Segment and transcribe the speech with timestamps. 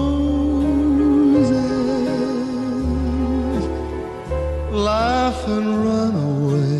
[4.71, 6.79] laugh and run away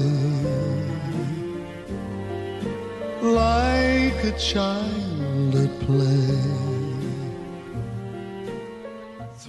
[3.24, 6.32] like a child at play.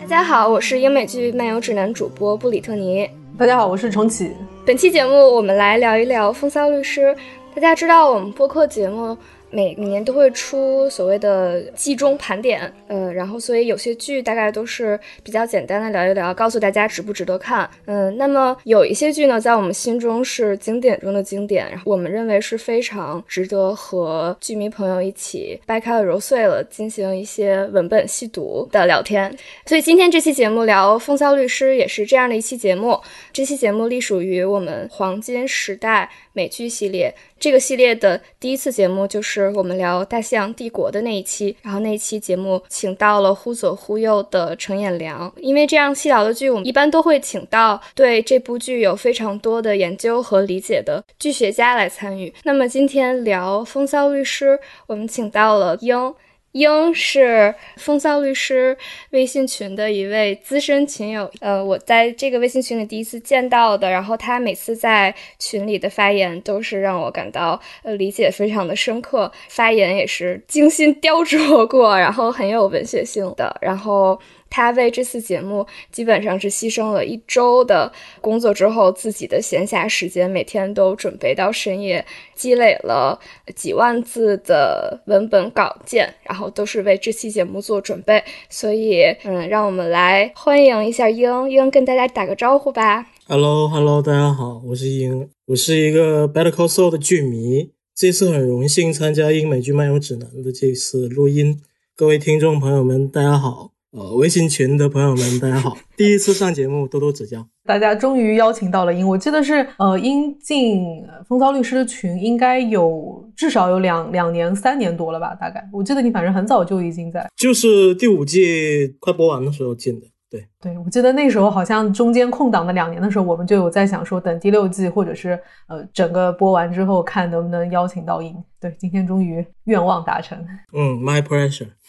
[0.00, 3.08] 大家好，我是英美剧漫游指南主播布里特尼。
[3.38, 4.32] 大家好，我是重启。
[4.70, 7.06] 本期节目我们来聊一聊《风骚律师》。
[7.52, 9.18] 大家知道我们播客节目。
[9.50, 29.34] 每年都会出所谓的季中盘点，呃，然后所以有些剧大概都是比较简单的聊一聊，告诉大家值不值得看，嗯，那么有一些剧呢，在我们心中是经典中的经典，我们认为是非常值得和剧迷朋友一起掰开了揉碎了进行一些文本细读的聊天。
[29.66, 32.98] 所以今天这期节目聊《风骚律师》也是这样的一期节目，
[33.32, 37.14] 这期节目隶属于我们黄金时代美剧系列。
[37.38, 52.32] 这个系列的第一次节目就是我们聊《大西洋帝国》的那一期，然后那一期节目请到了忽左忽右的程衍良，因为这样细聊的剧，我们一般都会请到对这部剧有非常多的研究和理解的剧学家来参与。
[52.44, 54.50] 那么今天聊《风骚律师》，
[54.86, 56.14] 我们请到了英。
[56.52, 58.76] 英是风骚律师
[59.10, 74.20] 微信群的一位资深群友，呃，我在这个微信群里第一次见到的，然后他每次在群里的发言都是让我感到呃理解非常的深刻，发言也是精心雕琢过，然后很有文学性的，然后。
[74.50, 77.90] 他为这次节目基本上是牺牲了一周的
[78.20, 83.18] 工作之后，自己的闲暇时间，每天都准备到深夜，积累了
[83.54, 88.22] 几万字的文本稿件，然后都是为这期节目做准备。
[88.48, 93.06] 所以，嗯，让我们来欢迎一下英英，跟大家打个招呼吧。
[93.28, 101.60] Hello，Hello，大家好，我是英，我是一个 Better Call Saul 的剧迷，这次很荣幸参加英美剧漫游指南的这次录音。
[101.94, 103.70] 各位听众朋友们，大家好。
[103.92, 105.76] 呃，微信群的朋友们，大家好！
[105.96, 107.44] 第一次上节目，多多指教。
[107.64, 115.34] 大家终于邀请到了英，我记得是呃，英进风骚律师的群应该有至少有两两年、三年多了吧？
[115.34, 120.06] 大概我记得你反正很早就已经在，就是第五季快播完的时候进的。
[120.30, 125.30] 对对，我记得那时候好像中间空档的两年的时候，我们就有在想说，等第六季或者是
[125.66, 128.32] 呃整个播完之后，看能不能邀请到英。
[128.60, 130.38] 对，今天终于愿望达成。
[130.72, 131.66] 嗯，My pleasure。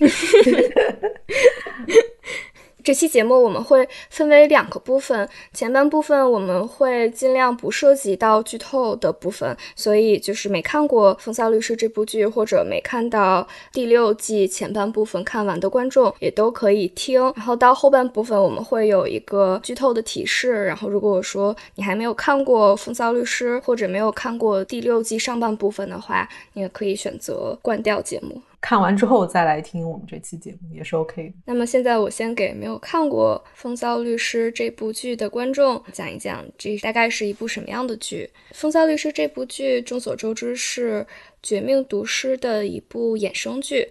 [2.84, 17.22] 这期节目我们会分为两个部分，前半部分我们会尽量不涉及到剧透的部分，所以就是没看过《风骚律师》这部剧或者没看到第六季前半部分看完的观众也都可以听。
[17.36, 28.42] 然后到后半部分我们会有一个剧透的提示，然后如果说你还没有看过《风骚律师》或者没有看过第六季上半部分的话，你也可以选择关掉节目。
[28.62, 31.34] 看完之后再来听我们这期节目也是 OK 的。
[31.44, 38.30] 那么现在我先给没有看过《风骚律师》这部剧的观众讲一讲，这大概是一部什么样的剧。
[38.54, 41.00] 《风骚律师》这部剧众所周知是
[41.42, 43.88] 《绝命毒师》的一部衍生剧。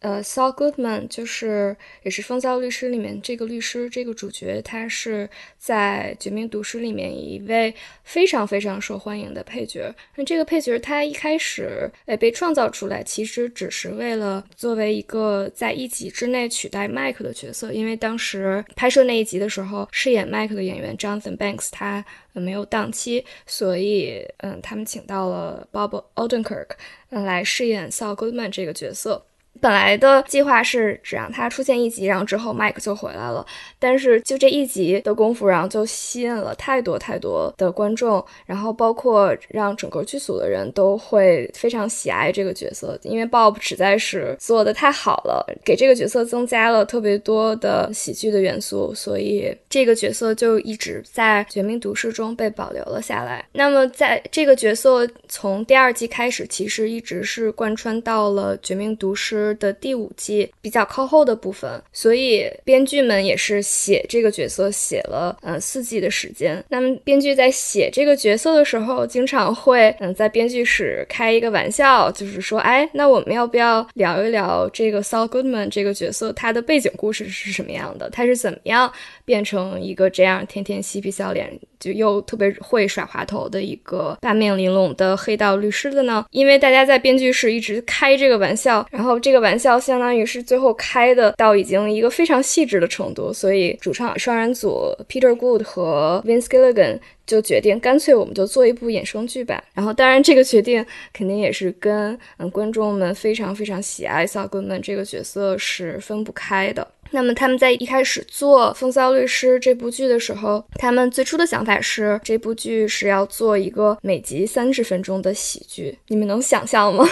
[0.00, 5.28] 呃，Saul Goodman 就是也是《风骚律师》里面这个律师这个主角，他是
[5.58, 9.92] 在《绝命毒师》里面一位非常非常受欢迎的配角。
[10.14, 22.04] 那这个配角他一开始诶被创造出来，其实只是为了作为一个在一集之内取代 Mike 的角色，因为当时拍摄那一集的时候，饰演 Mike 的演员 Jonathan Banks 他
[22.34, 26.68] 没有档期，所以嗯，他们请到了 Bob Odenkirk
[27.08, 29.24] 来饰演 Saul Goodman 这个角色。
[29.60, 33.44] 本来的计划是只让他出现一集，然后之后 Mike 就回来了。
[33.78, 53.44] 但是就这一集的功夫，然后就吸引了太多太多的观众，然后包括让整个剧组的人都会非常喜爱这个角色，因为 Bob 实在是做的太好了，给这个角色增加了特别多的喜剧的元素，所以这个角色就一直在《绝命毒师》中被保留了下来。
[53.52, 59.47] 那么在这个角色从第二季开始，其实一直是贯穿到了《绝命毒师》。
[59.54, 66.62] 的第五季比较靠后的部分，所以编剧们也是写这个角色写了嗯四季的时间。
[66.68, 78.08] 那么编剧在写这个角色的时候，经常会嗯在编剧室开一个玩笑，就是说，哎，那我们要不要聊一聊这个 Saul Goodman 这个角色他的背景故事是什么样的？
[78.10, 78.92] 他是怎么样
[79.24, 81.58] 变成一个这样天天嬉皮笑脸？
[81.78, 86.26] 就又特别会耍滑头的一个八面玲珑的黑道律师的呢？
[86.32, 96.98] 因为大家在编剧室一直开这个玩笑，然后这这个玩笑相当于是最后开的到已经一个非常细致的程度，所以主唱双人组 Peter Good 和 Vince Gilligan。
[97.28, 99.62] 就决定干脆我们就做一部衍生剧吧。
[99.74, 100.82] 然后，当然这个决定
[101.12, 106.88] 肯定也是跟嗯观众们非常非常喜爱萨根曼这个角色是分不开的。
[107.10, 115.98] 那么他们在一开始做《风骚律师》这部剧的时候，他们最初的想法是这部剧是要做一个每集三十分钟的喜剧。
[116.08, 117.04] 你们能想象吗？《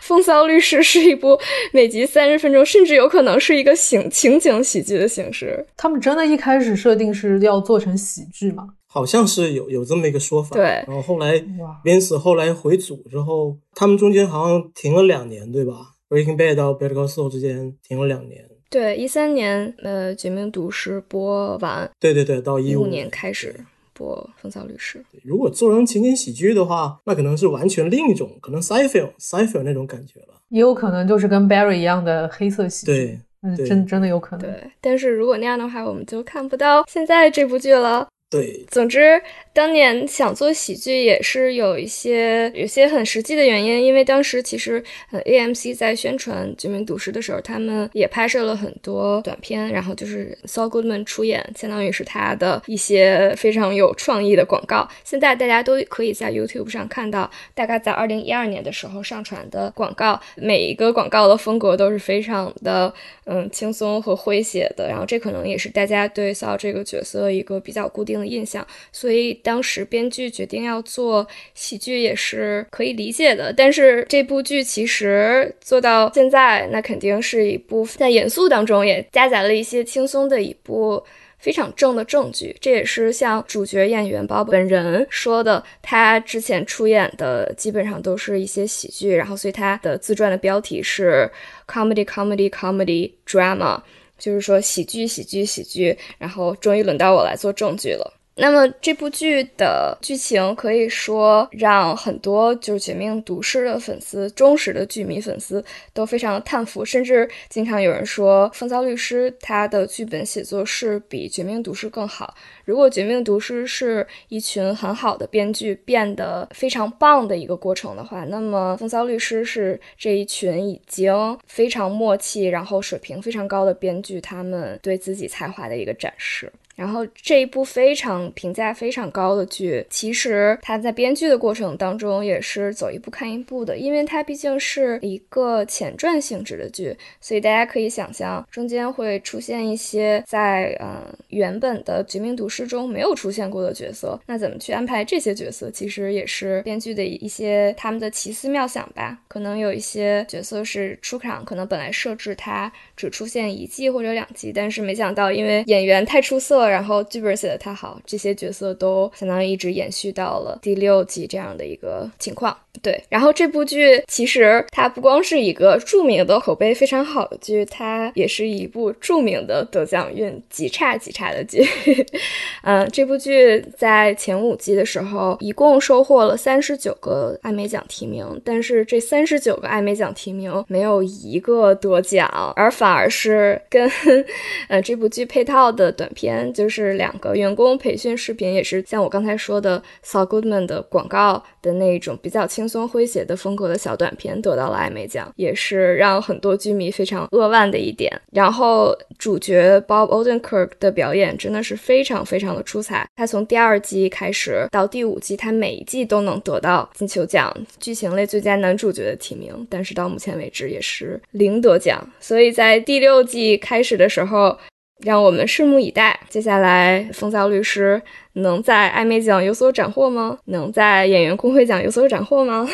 [0.00, 1.38] 风骚律师》是一部
[1.72, 5.66] 每集三十分钟，甚至有可能是一个情情景喜剧的形式。
[5.76, 8.68] 他们真的一开始设定是要做成喜剧吗？
[8.86, 10.64] 好像是有有这么一个说法，对。
[10.86, 11.36] 然后后来
[11.84, 18.44] Vince 后来回组之后，他们中间好像停了两年，对吧？Breaking Bad 到 Better Call Saul 之间停了两年。
[18.74, 23.54] 对，一三年呃《绝命毒师》播完，对对对，到一五年开始
[23.92, 24.98] 播《风骚律师》。
[25.22, 30.40] 如果做成情景喜剧的话，那可能是完全另一种，可能 Sci-Fi Sci-Fi 那种感觉了。
[30.48, 33.20] 也有可能就是跟 Barry 一样的黑色喜剧，
[33.56, 34.50] 对，真真的有可能。
[34.50, 38.08] 对，但是如果那样的话，我们就看不到现在这部剧了。
[38.28, 39.22] 对，总之，
[39.54, 54.88] 当年想做喜剧也是有一些有些很实际的原因，因为当时其实呃 AMC 在宣传《绝命毒师》的时候，他们也拍摄了很多短片，然后就是 Saul Goodman 出演，相当于是他的一些非常有创意的广告。
[55.04, 62.92] 现在大家都可以在 YouTube 上看到，大概在二零一二年的时候上传的广告，每一个广告的风格都是非常的
[63.24, 68.24] 嗯轻松和诙谐的，然后这可能也是大家对 Saul 这个角色一个比较固定的。
[68.24, 71.24] 印象，所以当时编剧决定要做
[71.54, 73.52] 喜剧也是可以理解的。
[73.52, 81.04] 但是这部剧其实做到现在，那肯定是一部在严肃当中也夹杂了一些轻松的一部
[81.38, 82.56] 非常正的正剧。
[82.60, 91.30] 这也是像主角演员包本人说的，他之前出演的基本上都是一些喜剧，然后所以他的自传的标题是
[91.68, 93.80] comedy comedy comedy drama。
[94.16, 98.14] 就是说喜剧，喜剧，喜剧，然后终于轮到我来做正剧了。
[98.36, 112.34] 那么这部剧的剧情可以说让很多就是《绝命毒师》的粉丝、忠实的剧迷粉丝都非常的叹服，甚至经常有人说，《风骚律师》他的剧本写作是比《绝命毒师》更好。
[112.64, 126.52] 如果《绝命毒师》是一群很好的编剧变得非常棒的一个过程的话，那么《风骚律师》是这一群已经非常默契，然后水平非常高的编剧他们对自己才华的一个展示。
[126.74, 149.18] 然后这一部非常评价非常高的剧，其实它在编剧的过程当中也是走一步看一步的，因为它毕竟是一个前传性质的剧，所以大家可以想象中间会出现一些在嗯原本的《绝命毒师》中没有出现过的角色，那怎么去安排这些角色，其实也是编剧的一些他们的奇思妙想吧。
[149.34, 156.68] 可能有一些角色是出场，可能本来设置他只出现一季或者两季，但是没想到因为演员太出色。
[156.68, 162.56] 然后剧本写的太好，这些角色都相当于一直延续到了第六季这样的一个情况。
[162.82, 171.64] 对，然后这部剧其实它不光是一个著名的口碑非常好的剧，它也是一部著名的得奖运极差极差的剧。
[172.62, 183.90] 嗯，这部剧在前五季的时候一共收获了三十九个艾美奖提名，但是这三十九个艾美奖提名没有一个得奖，而反而是跟
[184.68, 186.34] 呃这部剧配套的短片。
[186.52, 198.10] 就是两个员工培训视频，也是像我刚才说的 Saul Goodman 的广告的那种比较轻轻松诙谐的风格的小短片得到了艾美奖，也是让很多剧迷非常扼腕的一点。
[198.32, 212.02] 然后主角 Bob Odenkirk 的表演真的是非常非常的出彩，他从第二季开始到第五季，他每一季都能得到金球奖剧情类最佳男主角的提名，但是到目前为止也是零得奖。
[212.18, 214.58] 所以在第六季开始的时候。
[215.04, 218.00] 让我们拭目以待，接下来《风骚律师》
[218.40, 220.38] 能在艾美奖有所斩获吗？
[220.46, 222.66] 能在演员工会奖有所斩获吗？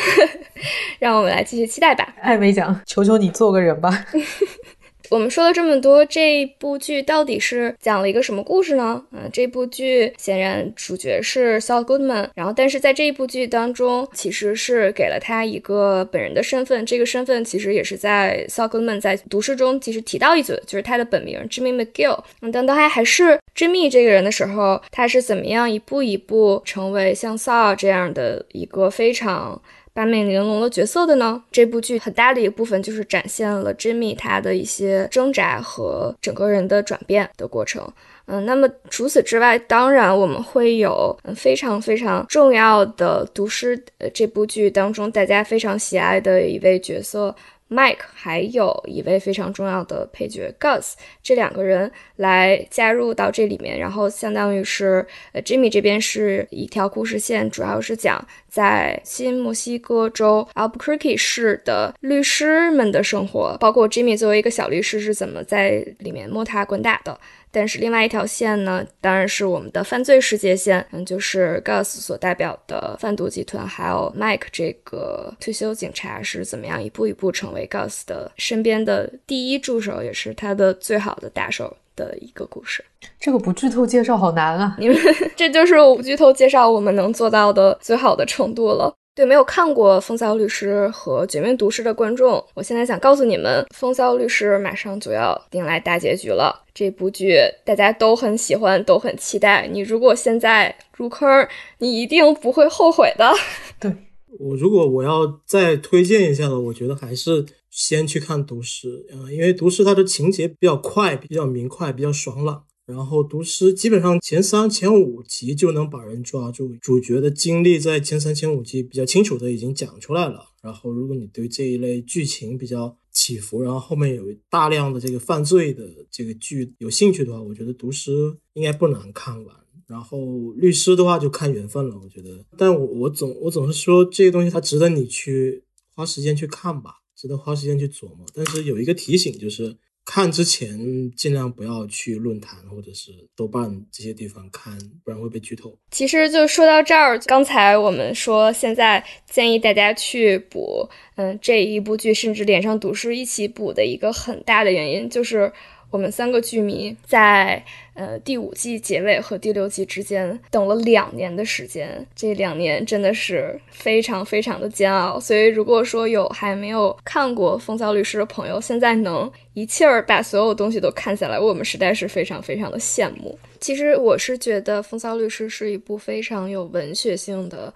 [0.97, 2.07] 让我们来继续期待吧。
[2.21, 4.05] 艾美奖，求求你做个人吧。
[5.11, 9.03] 我们说了这么多，这部剧到底是讲了一个什么故事呢？
[9.11, 22.17] 嗯，这部剧显然主角是 Saul Goodman，然后但是在这一部剧当中，其实是给了他一个本人的身份，这个身份其实也是在 Saul Goodman 在读诗中其实提到一嘴，就是他的本名 Jimmy McGill。
[22.41, 29.61] 嗯，当他还是 Jimmy 这个人的时候，他是怎么样一步一步成为像 Saul 这样的一个非常。
[29.93, 31.43] 八面玲珑的角色的呢？
[31.51, 37.85] 这部剧很大的一部分就是展现了 Jimmy 他的一些挣扎和整个人的转变的过程。
[38.27, 47.35] 嗯，那么除此之外，当然我们会有非常非常重要的《毒师》呃这部剧当中大家非常喜爱的一位角色。
[47.71, 67.17] Mike 还有一位非常重要的配角 Gus，这两个人来加入到这里面，然后相当于是呃 Jimmy 这边是一条故事线，主要是讲在新墨西哥州 Albuquerque 市的律师们的生活，包括 Jimmy 作为一个小律师是怎么在里面摸爬滚打的。
[67.51, 82.83] 但是另外一条线呢，当然是我们的犯罪世界线，嗯，就是 Gus 所代表的贩毒集团，还有 Mike 这个退休警察是怎么样一步一步成为 Gus 的身边的第一助手，也是他的最好的打手的一个故事。
[83.19, 84.75] 这个不剧透介绍好难啊！
[84.79, 84.97] 你 们
[85.35, 88.93] 这就是我不剧透介绍我们能做到的最好的程度了。
[89.21, 96.63] 对没有看过《风骚律师》和《绝命毒师》的观众，我现在想告诉你们，《风骚律师》马上就要迎来大结局了。
[96.73, 99.67] 这部剧大家都很喜欢，都很期待。
[99.67, 101.47] 你如果现在入坑，
[101.77, 103.31] 你一定不会后悔的。
[103.79, 103.95] 对
[104.39, 112.63] 我，如果我要再推荐一下的，我觉得还是先去看《毒师》啊，因为《毒师》它的情节比较快，比较明快，比较爽朗。
[112.91, 120.49] 然后毒师基本上前三前五集就能把人抓住，主角的经历在前三前五集比较清楚的已经讲出来了。
[120.61, 129.55] 然后如果你对这一类剧情比较起伏，然后后面有大量的这个犯罪的这个剧有兴趣的话，我觉得毒师应该不难看完。
[129.87, 132.45] 然后律师的话就看缘分了，我觉得。
[132.57, 135.63] 但我我总我总是说这些东西它值得你去
[135.95, 138.25] 花时间去看吧，值得花时间去琢磨。
[138.33, 139.77] 但是有一个提醒就是。
[140.05, 145.77] 看之前尽量不要去论坛或者是豆瓣这些地方看，不然会被剧透。
[145.91, 155.51] 其实就说到这儿，刚才我们说现在建议大家去补，嗯，这一部剧，甚至连上读书一起补的一个很大的原因就是。
[155.91, 157.61] 我们三个剧迷在
[158.01, 165.19] 呃第五季结尾和第六季之间等了两年的时间，这两年真的是非常非常的煎熬。
[165.19, 173.37] 所以如果说有还没有看过《风骚律师》的朋友，现在能一气儿把所有东西都看下来，我们实在是非常非常的羡慕。
[173.59, 177.71] 其实我是觉得《风骚律师》是一部非常有文学性的。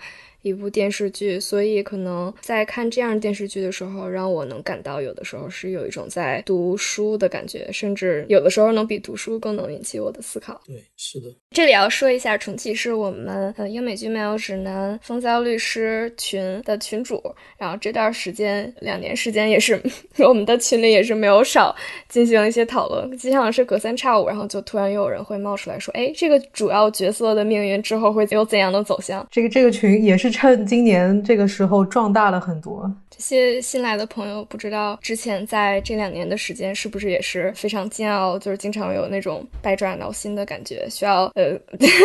[0.46, 10.62] 一部电视剧，所以可能在看这样电视剧的时候，让我能感到有的时候是有一种在读书的感觉，甚至有的时候能比读书更能引起我的思考。
[10.68, 11.26] 对，是的。
[11.50, 17.20] 这里要说一下，重启是我们呃英美剧漫游指南风骚律师群的群主，
[17.58, 19.82] 然后这段时间两年时间也是
[20.24, 21.76] 我们的群里也是没有少
[22.08, 29.28] 进行一些讨论，经常是隔三差五，然后就突然又有人会冒出来说，哎，这个主要角色的命运之后会有怎样的走向？
[29.32, 30.35] 这个这个群也是。
[30.36, 32.92] 趁今年这个时候壮大了很多。
[33.10, 41.58] 这些新来的朋友不知道之前在这两年的时间是不是也是非常煎熬，就是经常有那种百爪挠心的感觉，需要呃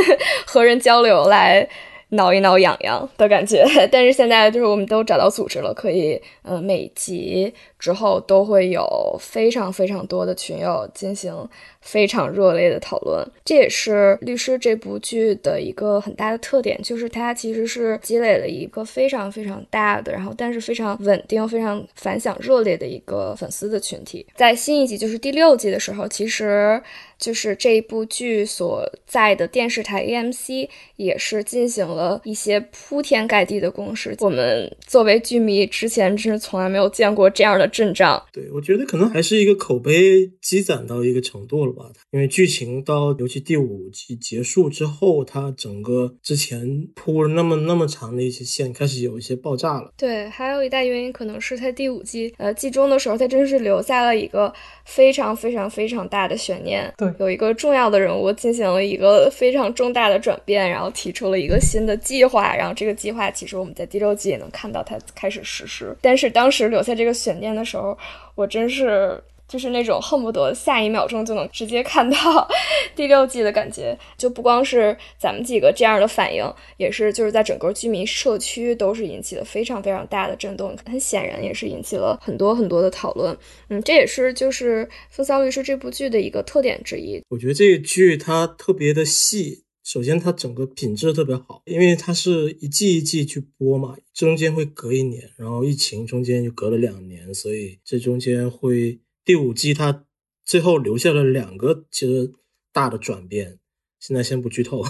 [0.47, 1.69] 和人交流来。
[2.13, 11.33] 挠一挠痒痒的感觉， 但是现在就是我们都找到组织了，可以，呃，每集之后都会有非常非常多的群友进行
[11.81, 13.27] 非常热烈的讨论。
[13.45, 24.27] 这也是律师这部剧的一个很大的特点，就是它其实是积累了一个非常非常大的，然后但是非常稳定、非常反响热烈的一个粉丝的群体。
[24.35, 26.83] 在新一集就是第六季的时候，其实。
[27.21, 34.17] 就是这一部剧所在的电视台 AMC 也是进行了一些铺天盖地的攻势。
[34.21, 38.25] 我们作为剧迷，之前真是从来没有见过这样的阵仗。
[38.33, 41.80] 对，我觉得可能还是一个口碑积攒到一个程度了吧。
[42.11, 49.93] 因为剧情到尤其第五季结束之后，它整个之前铺了那么那么长的一些线开始有一些爆炸了。
[49.97, 54.53] 对，还有一大原因可能是在第五季呃季中的时候，它真是留下了一个
[54.85, 56.93] 非常非常非常大的悬念。
[56.97, 57.13] 对。
[57.19, 65.97] 有一个重要的人物进行了一个非常重大的转变，然后提出了一个新的计划，然后这个计划其实我们在第六季也能看到它开始实施。
[66.01, 67.97] 但是当时留下这个悬念的时候，
[68.35, 69.23] 我真是。
[69.51, 72.49] 就是那种恨不得下一秒钟就能直接看到
[72.95, 76.45] 第六季的感觉，就不光是咱们几个这样的反应，
[76.77, 83.37] 也是就是在整个居民社区都是引起了非常非常大的震动，很显然也是引起了很多很多的讨论。
[83.71, 87.21] 嗯，这也是就是《风骚律师》这部剧的一个特点之一。
[87.31, 99.01] 我觉得这个剧它特别的细，首先它整个品质特别好，因为它是一季一季去播嘛，中间会隔一年，然后疫情中间就隔了两年，所以这中间会。
[99.25, 100.05] 第五季它
[100.45, 102.33] 最后留下了两个其实
[102.73, 103.59] 大的转变，
[103.99, 104.83] 现在先不剧透，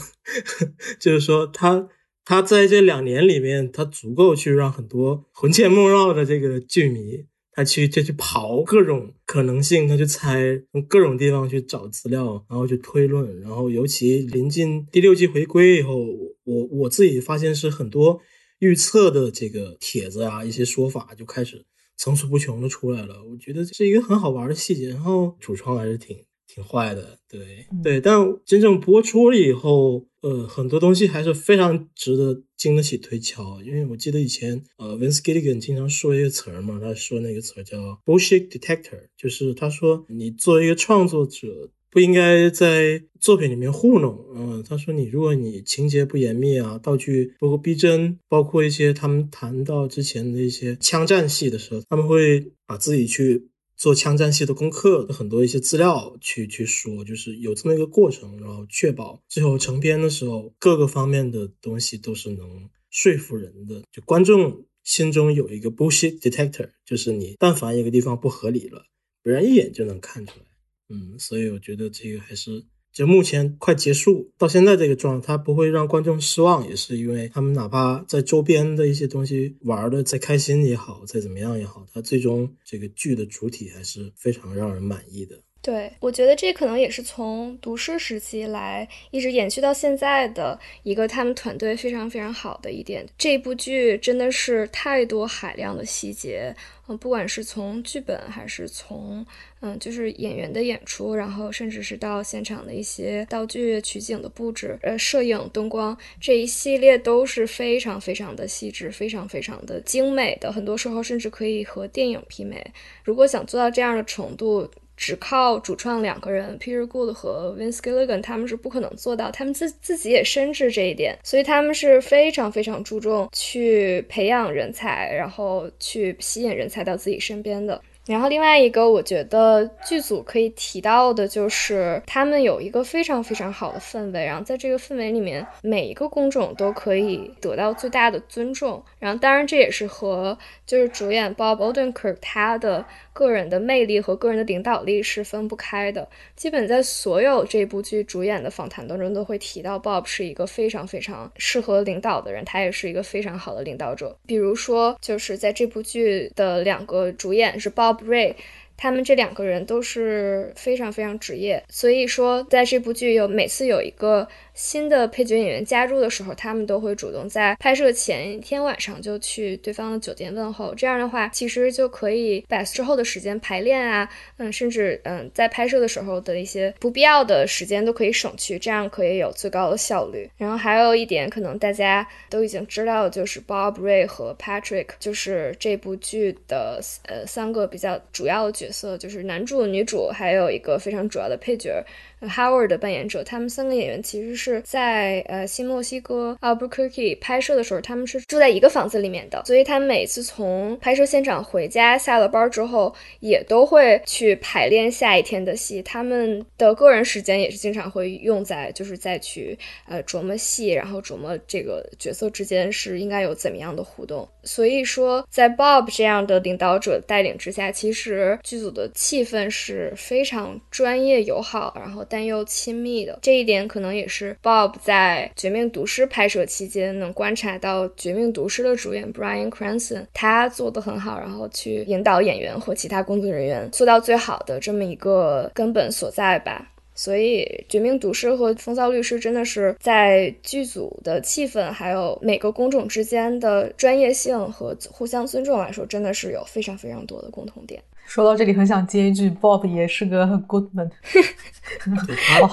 [1.00, 1.88] 就是说它
[2.24, 15.96] 他在这两年里面，他足够去让很多魂牵梦绕的这个剧迷，他去就去刨各种可能性，他去猜，从各种地方去找资料，然后去推论，然后尤其临近第六季回归以后，
[16.44, 18.20] 我我自己发现是很多
[18.60, 21.64] 预测的这个帖子啊，一些说法就开始
[22.00, 23.22] 层出不穷的出来了。
[23.30, 26.16] 我觉得这是一个很好玩的细节，然后主创还是挺
[26.46, 30.06] 挺坏的，对对，但真正播出了以后。
[30.22, 53.48] 呃，很多东西还是非常值得经得起推敲，因为我记得以前呃，Vince Gilligan 经常说一个词儿嘛，他说那个词儿叫 bullshit detector，就是他说你作为一个创作者不应该在作品里面糊弄，嗯，他说你如果你情节不严密啊，道具不够逼真，包括一些他们谈到之前的一些枪战戏的时候，他们会把自己去。
[53.80, 63.82] 做枪战戏的功课，很多一些资料去去说，就是有这么一个过程，然后确保最后成片的时候，各个方面的东西都是能说服人的。
[63.90, 68.84] 就观众心中有一个 bullshit detector，就是你但凡一个地方不合理了，
[69.22, 70.44] 别人一眼就能看出来。
[70.90, 72.66] 嗯，所以我觉得这个还是。
[72.92, 85.40] 就目前快结束到现在这个状态，它不会让观众失望，也是因为他们哪怕在周边的一些东西玩的再开心也好，再怎么样也好，它最终这个剧的主体还是非常让人满意的。
[85.62, 93.06] 对，我觉得这可能也是从读诗时期来一直延续到现在的一个他们团队非常非常好的一点。
[93.18, 96.56] 这部剧真的是太多海量的细节，
[96.88, 99.24] 嗯，不管是从剧本还是从
[99.60, 112.72] 嗯，就是演员的演出，然后甚至是到现场的一些道具、取景的布置、呃，摄影、灯光这一系列都是非常非常的细致，非常非常的精美的，很多时候甚至可以和电影媲美。
[113.04, 114.66] 如果想做到这样的程度，
[115.00, 119.30] 只靠主创两个人，Peter Gould 和 Vince Gilligan，他们是不可能做到。
[119.30, 127.80] 他们自自己也深知这一点，所以他们是非常非常注重去培养人才，然后去吸引人才到自己身边的。
[128.06, 138.82] 然后另外一个，我觉得剧组可以提到的就是，他们有一个非常非常好的氛围，然后在这个氛围里面，每一个工种都可以得到最大的尊重。
[138.98, 142.84] 然后当然这也是和就是主演 Bob Odenkirk 他的。
[143.12, 146.08] 个人的魅力和个人的领导力是分不开的。
[146.36, 154.16] 基本在所有这部剧主演的访谈当中，都会提到 Bob 是一个非常非常适合领导的人，他也是一个非常好的领导者。
[154.24, 158.34] 比如说，就是在这部剧的两个主演是 Bob Ray。
[158.82, 170.74] 他们这两个人都是非常非常职业，所以说在这部剧有每次有一个新的配角演员加入的时候，他们都会主动在拍摄前一天晚上就去对方的酒店问候。
[170.74, 174.08] 这样的话，其实就可以把之后的时间排练啊，
[174.38, 180.30] 嗯，甚至嗯在拍摄的时候的一些不必要的时间都可以省去，这样可以有最高的效率。
[180.38, 188.70] 然后还有一点，可能大家都已经知道就是 Bob Ray 和 Patrick，就是这部剧的呃三个比较主要的角。
[188.70, 191.84] 色就是男主、女主，还有一个非常主要的配角。
[192.20, 205.82] Howard 的扮演者，他们三个演员其实是在呃新墨西哥 Albuquerque 拍摄的时候，他们是住在一个房子里面的，所以他们每次从拍摄现场回家，下了班之后，也都会去排练下一天的戏。
[205.82, 214.28] 他们的个人时间也是经常会用在，就是再去呃琢磨戏，然后琢磨这个角色之间是应该有怎么样的互动。
[214.44, 222.00] 所以说，在 Bob 这样的领导者带领之下，其实剧组的气氛是非常专业友好，然后。
[222.08, 236.72] 但又亲密的这一点，可能也是 Bob 在《绝命毒师》拍摄期间能观察到《绝命毒师》的主演 Brian Cranston 他做的很好，然后去引导演员和其他工作人员做到最好的这么一个根本所在吧。
[237.02, 247.82] 所以，《绝命毒师》和《风骚律师》真的是在剧组的气氛，还有每个工种之间的专业性和互相尊重来说，真的是有非常非常多的共同点。
[248.04, 250.90] 说到这里，很想接一句：“Bob 也是个 good man。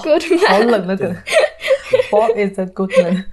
[0.02, 1.14] ”good man，好冷的梗。
[2.10, 3.26] Bob is a good man。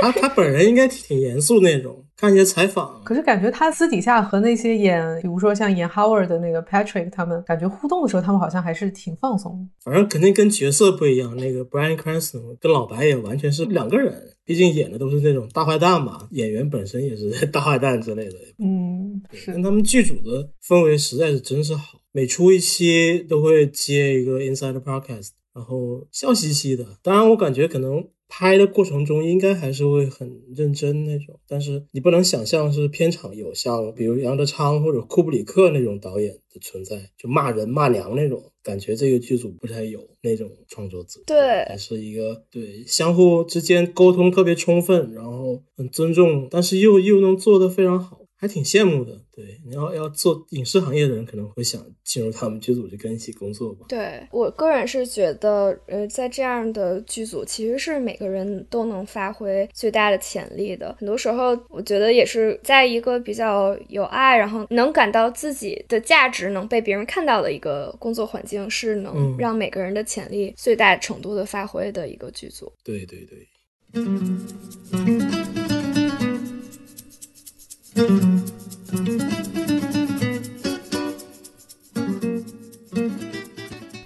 [0.00, 2.04] 他他本人应该挺严肃那种。
[2.22, 9.68] 看一些采访，可是感觉他私底下和那些演，比如说像演 Howard 的那个 Patrick，他们感觉互动的时候，他们好像还是挺放松的。
[9.84, 11.36] 反正肯定跟角色不一样。
[11.36, 18.34] 那个 Brian Cranston 跟老白也完全是两个人，毕竟演的都是那种大坏蛋嘛，演员本身也是 大坏蛋之类的。
[18.60, 19.50] 嗯，是。
[19.50, 26.86] 但他们剧组的氛围实在是真是好，每出一期都会接一个 Inside Podcast，然后笑嘻嘻的。
[27.02, 28.04] 当然，我感觉可能。
[28.34, 38.96] 拍的过程中应该还是会很认真那种，但是你不能想象是片场有像比如杨德昌或者库布里克那种导演的存在，就骂人骂娘那种感觉。
[38.96, 48.21] 这个剧组不太有那种创作者，对，还是一个对相互之间沟通特别充分，然后很尊重，但是又又能做得非常好。
[48.42, 53.86] 还挺羡慕的，对，你要要做影视行业的人可能会想进入他们剧组去跟一起工作吧。
[53.88, 60.92] 对我个人是觉得，呃，在这样的剧组，其实是每个人都能发挥最大的潜力的。
[60.98, 72.72] 很多时候，我觉得也是在一个比较有爱，然后能感到自己的价值能被别人看到的一个工作环境，是能让每个人的潜力最大程度的发挥的一个剧组。
[72.82, 73.46] 对对对。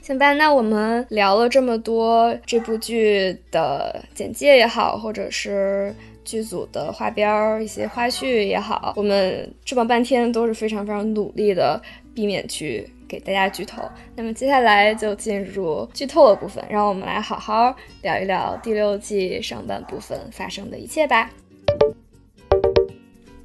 [0.03, 5.95] 行吧，那我们聊了这么多这部剧的简介也好，或者是
[6.25, 11.81] 剧组的花边儿、一些花絮也好，我们这么半天都是非常非常努力的
[12.13, 13.83] 避免去给大家剧透。
[14.17, 21.31] 那么接下来就进入剧透的部分，让我们来好好聊一聊第六季上半部分发生的一切吧。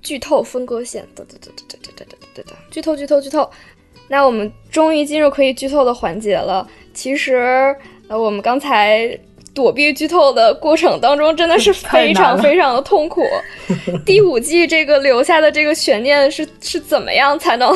[0.01, 3.49] 剧透分割线，哒哒哒哒哒哒哒哒哒，剧透剧透剧透。
[4.07, 6.67] 那我们终于进入可以剧透的环节了。
[6.93, 7.73] 其实，
[8.09, 9.17] 呃，我们刚才
[9.53, 13.23] 躲避剧透的过程当中，真的是非常非常的痛苦。
[14.05, 17.73] 第五季这个留下的这个悬念是是怎么样才能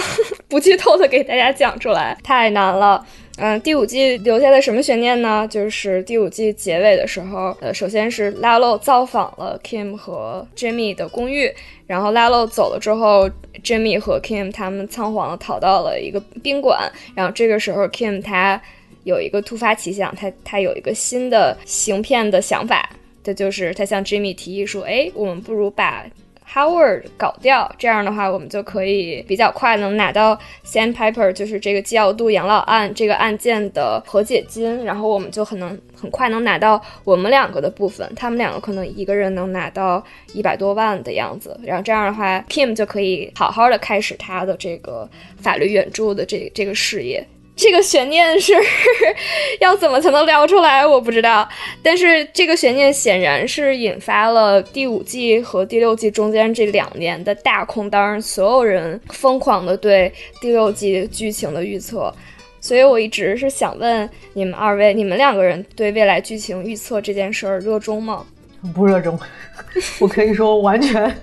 [0.49, 2.17] 不剧透的给大家讲出来？
[2.23, 3.05] 太难了。
[3.38, 5.45] 嗯，第五季留下的什么悬念呢？
[5.50, 11.54] 就是第五季结尾的时候，呃，首先是拉洛造访了 Kim 和 Jimmy 的公寓，
[11.86, 13.30] 然后拉洛走了之后
[13.62, 18.62] ，Jimmy 和 Kim 他们仓皇的逃到了一个宾馆，然后这个时候 Kim 他
[19.04, 22.89] 有一个突发奇想，他他有一个新的行骗的想法，
[23.21, 26.06] 这就是他向 Jimmy 提议说，哎，我们不如把。
[26.53, 40.01] Howard 搞掉，这样的话，我们就可以比较快能拿到 Sandpiper，就是这个基奥杜养老案这个案件的和解金，然后我们就很能很快能拿到我们两个的部分，他们两个可能一个人能拿到
[40.34, 47.25] 一百多万的样子，然后这样的话，Kim 就可以好好的开始他的这个法律援助的这这个事业。
[47.56, 48.54] 这个悬念是
[49.62, 50.86] 要怎么才能聊出来？
[50.86, 51.48] 我不知道。
[51.82, 62.13] 但是这个悬念显然是引发了第五季和第六季中间这两年的大空档，所有人疯狂的对第六季剧情的预测。
[62.60, 68.26] 所以我一直是想问你们二位，你们两个人对未来剧情预测这件事儿热衷吗？
[68.74, 69.18] 不热衷，
[70.02, 71.15] 我可以说完全。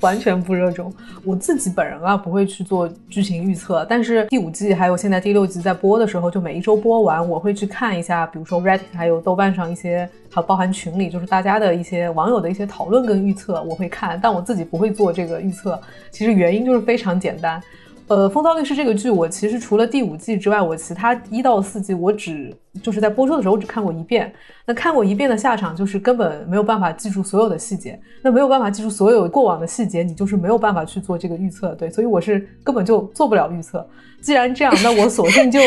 [0.00, 0.92] 完全不热衷，
[1.24, 15.80] 我自己本人啊不会去做剧情预测，但是第五季还有现在第六季在播的时候，就每一周播完，我会去看一下，比如说 Reddit 还有豆瓣上一些，还有包含群里就是大家的一些网友的一些讨论跟预测，我会看，但我自己不会做这个预测。
[16.10, 17.62] 其实原因就是非常简单。
[18.10, 24.32] 呃，《风骚律师》这个剧，我其实除了第五季之外，我其他一到四季，我只就是在播出的时候我只看过一遍。
[24.66, 27.96] 那看过一遍的下场就是根本没有办法记住所有的细节。
[28.20, 31.72] 那没有办法记住所有过往的细节，你就是没有办法去做这个预测。
[31.76, 33.88] 对，所以我是根本就做不了预测。
[34.20, 35.60] 既然这样，那我索性就。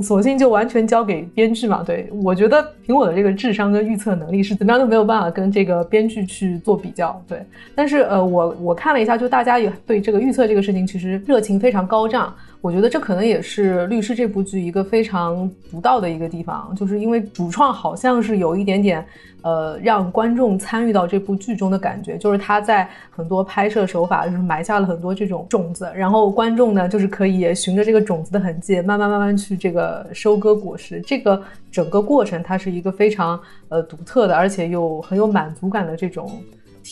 [0.00, 7.44] 索性就完全交给编剧嘛，对我觉得凭我的这个智商跟预测能力是怎么样都没有办法跟这个编剧去做比较，对。
[7.74, 12.34] 但是呃，我我看了一下，就大家也对这个预测这个事情其实热情非常高涨。
[12.62, 19.04] 我觉得这可能也是律师这部剧一个非常独到的一个地方，就是因为主创好像是有一点点，
[19.42, 31.00] 呃，让观众参与到这部剧中的感觉，就是他在很多拍摄手法就是埋下了很多这种种子，然后观众呢就是可以循着这个种子的痕迹，慢慢慢慢去这个收割果实。
[31.00, 36.30] 这个整个过程它是一个非常呃独特的，而且又很有满足感的这种。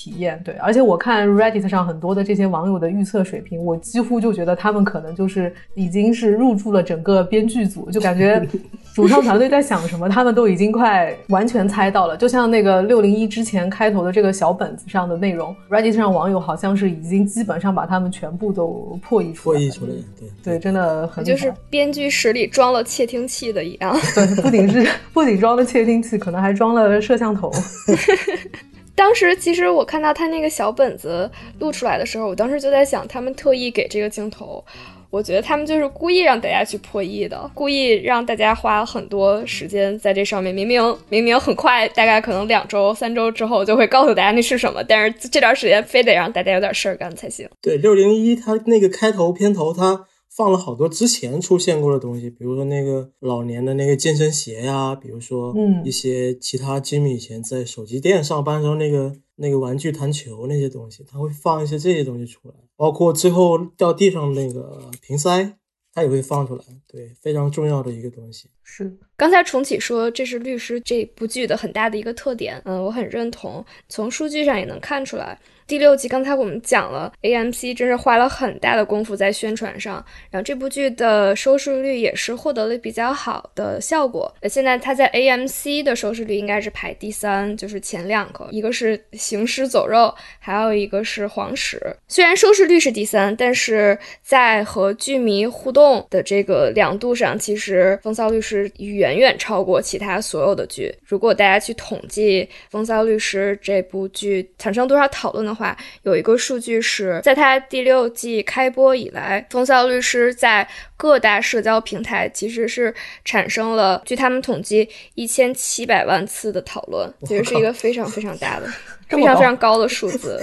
[0.00, 8.42] 体验对，而且我看 Reddit 上很多的这些网友的预测水平，我几乎就觉得他们可能就是已经是入驻了整个编剧组，就感觉
[8.94, 12.16] 主创团队在想什么，他们都已经快完全猜到了。
[12.16, 27.52] 就像那个六零一之前开头的这个小本子上的内容，Reddit 上网友好像是已经基本上把他们全部都破译出来，破译出来，对对，真的很就是编剧室里装了窃听器的一样，对，不仅是不仅装了窃听器，可能还装了摄像头。
[28.94, 34.62] 当时其实我看到他那个小本子录出来的时候，我当时就在想，他们特意给这个镜头，
[35.08, 40.54] 我觉得他们就是故意让大家去破译的，故意让大家花很多时间在这上面。
[40.54, 47.48] 明明明明很快，大概可能两周、三周之后就会告诉大家那是什么，但是这段时间非得让大家有点事儿干才行。
[47.62, 50.06] 对，六零一他那个开头片头他。
[50.40, 65.58] 放了好多之前出现过的东西，比如说那个老年的那个健身鞋呀，比如说嗯一些其他吉米以前在手机店上班时候那个那个玩具弹球那些东西，他会放一些这些东西出来，包括最后掉地上那个瓶塞，
[65.92, 68.48] 他也会放出来，对，非常重要的一个东西。
[68.64, 73.62] 是刚才重启说这是律师这部剧的很大的一个特点，嗯，我很认同。
[73.90, 75.38] 从数据上也能看出来，
[75.70, 84.34] 第六集刚才我们讲了，AMC 真是花了很大的功夫在宣传上，然后这部剧的收视率也是获得了比较好的效果。
[84.42, 91.76] 那，现在它在 AMC 的收视率应该是排第三，就是前两个，一个是《行尸走肉》，还有一个是《黄石》。
[92.08, 100.92] 虽然收视率是第三，但是在和剧迷互动的这个两度上，其实《风骚律师》远远超过其他所有的剧。
[101.04, 105.59] 如果大家去统计《风骚律师》这部剧产生多少讨论的话，
[106.02, 112.94] 有一个数据是在它第六季开播以来，《风骚律师》在各大社交平台其实是
[113.24, 118.66] 产生了，据他们统计，一千七百万次的讨论，其实是一个非常非常大的、
[119.08, 120.40] 非常非常高的数字。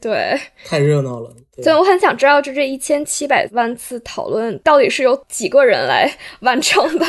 [0.00, 7.06] 对， 太热闹了，对所以我很想知道，就这一千七百万次讨论到底是由几个人来完成的？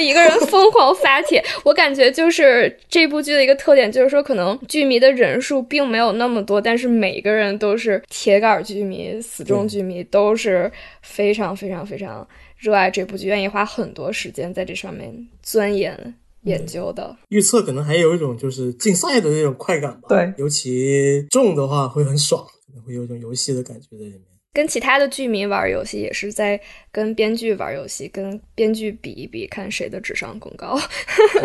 [0.00, 10.70] 一个人 疯狂发帖，我感觉就是这部剧的一个特点，就是说可能剧迷的人数并没有那么多，但是每个人都是铁杆剧迷、死忠剧迷，都是
[11.02, 12.26] 非常非常非常
[12.56, 17.14] 热爱这部剧，愿意花很多时间在这上面钻研研究的。
[17.28, 20.08] 预测可能还有一种就是竞赛的那种快感吧。
[20.08, 24.22] 对尤其中的话会很爽，可能会有一种游戏的感觉在里面。
[24.54, 30.78] 跟其他的剧迷玩游戏，也是在跟编剧玩游戏，跟编剧比一比，看谁的智商更高。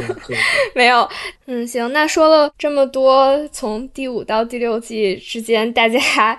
[0.75, 1.09] 没有，
[1.45, 6.37] 嗯，行，那说了这么多，从第五到第六季之间，大家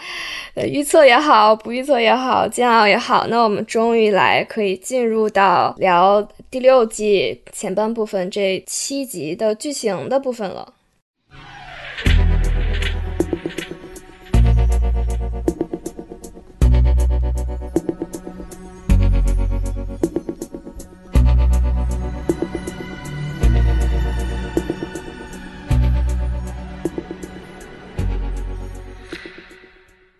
[0.52, 6.20] 呃预测也好，不预测也好，煎熬也好，那我们终于来可以进入到聊
[6.50, 10.74] 第六季前半部分这七集的剧情的部分了。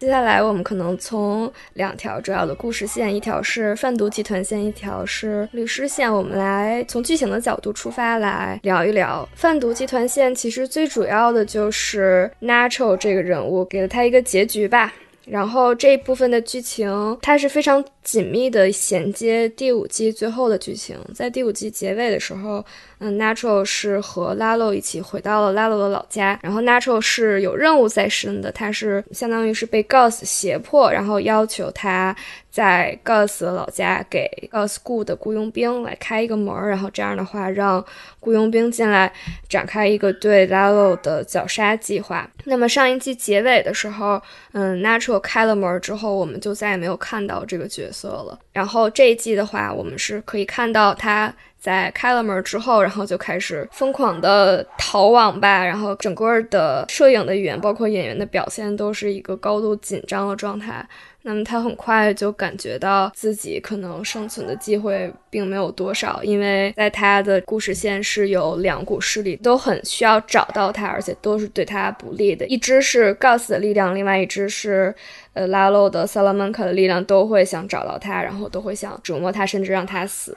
[0.09, 6.11] 接下来，我们可能从两条主要的故事线，一条是贩毒集团线，一条是律师线。
[6.11, 10.35] 我们来从剧情的角度出发来聊一聊贩毒集团线。
[10.35, 14.95] 其实最主要的就是 Nacho 这个人物，给了他一个结局吧。
[15.27, 20.97] 然后这一部分的剧情，它是非常紧密的衔接第五季最后的剧情。
[21.15, 22.65] 在第五季结尾的时候，
[23.01, 32.15] 嗯，Natural 是和 Lalo 一起回到了 Lalo 的老家，然后 Natural 是有任务在身的，他是相当于是被 Gus 胁迫，然后要求他
[32.51, 37.85] 在 Gus 的老家给 Gus 雇的雇佣兵来开一个门，然后这样的话让
[38.19, 39.13] 雇佣兵进来
[39.49, 42.29] 展开一个对 Lalo 的绞杀计划。
[42.45, 44.21] 那么上一季结尾的时候，
[44.53, 48.39] 嗯，Natural 开了门之后，我们就再也没有看到这个角色了。
[48.53, 51.33] 然后这一季的话，我们是可以看到他。
[51.59, 60.87] 在开了门之后，然后就开始疯狂的逃亡吧，然后整个的摄影的语言，包括演员的表现，都是一个高度紧张的状态。
[61.23, 72.47] 那么他很快就感觉到自己可能生存的机会并没有多少，因为在他的故事线是有两股势力都很需要找到他，而且都是对他不利的。
[72.47, 74.95] 一支是 Gus 的力量，另外一支是
[75.35, 80.35] 呃拉洛的 Salamanca 的力量，都会想找到他，然后都会想折磨他，甚至让他死。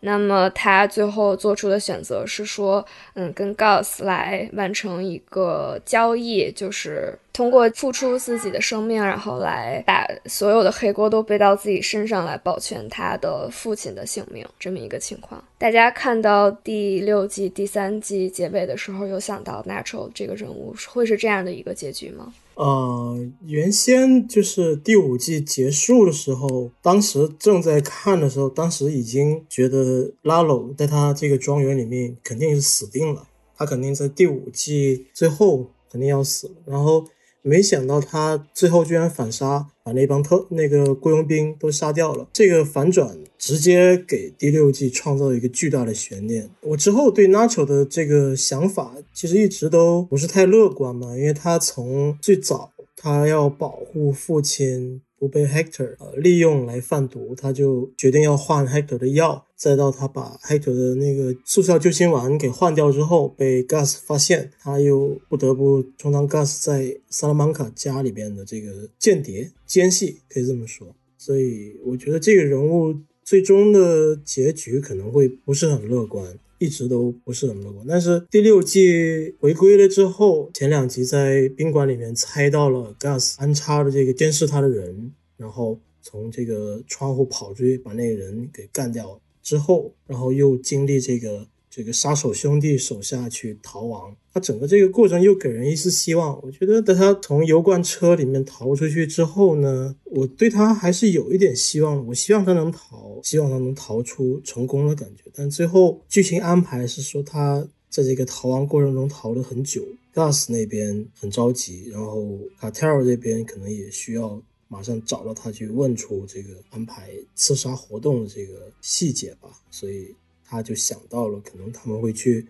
[0.00, 2.84] 那么他最后做出的选择是说，
[3.14, 15.42] 嗯，跟 Gus 来完成一个交易，就是通过付出自己的生命，然后来把所有的黑锅都背到自己身上，来保全他的父亲的性命，这么一个情况。
[15.58, 22.32] 大家看到第六季、第三季结尾的时候，有想到 Natural 这个人物会是这样的一个结局吗？
[22.58, 23.16] 呃，
[23.46, 36.50] 原先就是第五季结束的时候，当时正在看的时候，当时已经觉得拉鲁在他这个庄园里面肯定是死定了，他肯定在第五季最后肯定要死。
[36.66, 37.04] 然后
[37.42, 42.26] 没想到他最后居然反杀，把那帮特那个雇佣兵都杀掉了。
[42.32, 46.50] 这个反转直接给第六季创造一个巨大的悬念。
[46.62, 70.86] 我之后对 Nacho 的这个想法其实一直都不是太乐观嘛，因为他从最早他要保护父亲不被 Hector 呃利用来贩毒，他就决定要换 Hector 的药，再到他把 Hector 的那个速效救心丸给换掉之后，被 Gus 发现，他又不得不充当 Gus 在萨拉曼卡家里边的这个间谍奸细，可以这么说。
[71.16, 72.94] 所以我觉得这个人物
[73.28, 77.84] 最终的结局可能会不是很乐观，一直都不是很乐观。
[77.86, 91.46] 但是第六季回归了之后，前两集在宾馆里面猜到了 Gus 安插的这个监视他的人，然后从这个窗户跑出去把那个人给干掉之后，然后又经历这个。
[91.78, 96.36] 这个杀手兄弟手下去逃亡，他整个这个过程又给人一丝希望。
[96.42, 102.04] 我觉得等他从油罐车里面逃出去之后呢，我对他还是有一点希望。
[102.08, 105.30] 我希望他能逃，希望他能逃出成功的感觉。
[105.32, 120.12] 但最后剧情安排是说他在这个逃亡过程中逃了很久，Gus 那边很着急，然后卡特尔这边可能也需要马上找到他去问出这个安排刺杀活动的这个细节吧，所以。
[120.50, 122.46] 他就想到了，可能他们会去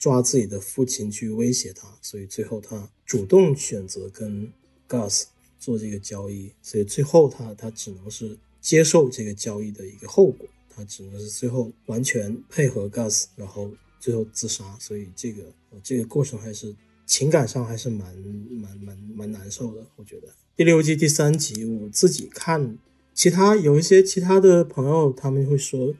[0.00, 4.52] 抓自己的父亲去威胁他，所以最后他主动选择跟
[4.88, 5.26] Gus
[5.60, 15.44] 做这个交易，所以最后他他只能是接受这个交易的一个后果，他只能是最后完全配合 Gus，然后最后自杀，所以这个
[15.84, 16.74] 这个过程还是
[17.06, 18.12] 情感上还是蛮
[18.50, 22.76] 蛮蛮蛮难受的，我觉得第六季第三集我自己看，
[23.14, 25.94] 其他有一些其他的朋友他们会说。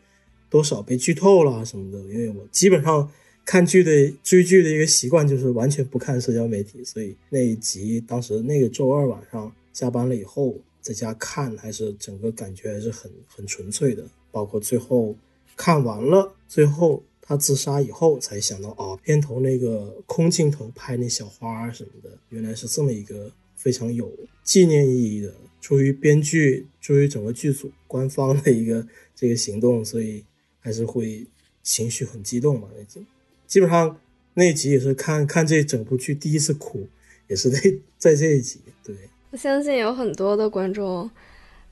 [0.57, 3.07] 多少被剧透了什么的，因为我基本上
[3.45, 14.03] 看剧的追剧的一个习惯就是完全不看社交媒体，所以那一集当时那个周二晚上下班了以后在家看，还是整个感觉还是很很纯粹的。
[14.33, 15.15] 包括最后
[15.55, 24.11] 看完了，最后他自杀以后才想到啊，片头那个空镜头拍那小花什么的，原来是这么一个非常有
[24.43, 30.25] 纪念意义的，出于编剧、出于整个剧组官方的一个这个行动，所以。
[30.67, 31.25] 还是会
[31.63, 32.67] 情绪很激动嘛？
[32.77, 33.07] 那集
[33.47, 33.97] 基本上
[34.35, 36.89] 那一集也是看看这整部剧第一次哭，
[37.29, 37.61] 也是在
[37.97, 38.59] 在这一集。
[38.83, 38.93] 对
[39.31, 41.09] 我相信有很多的观众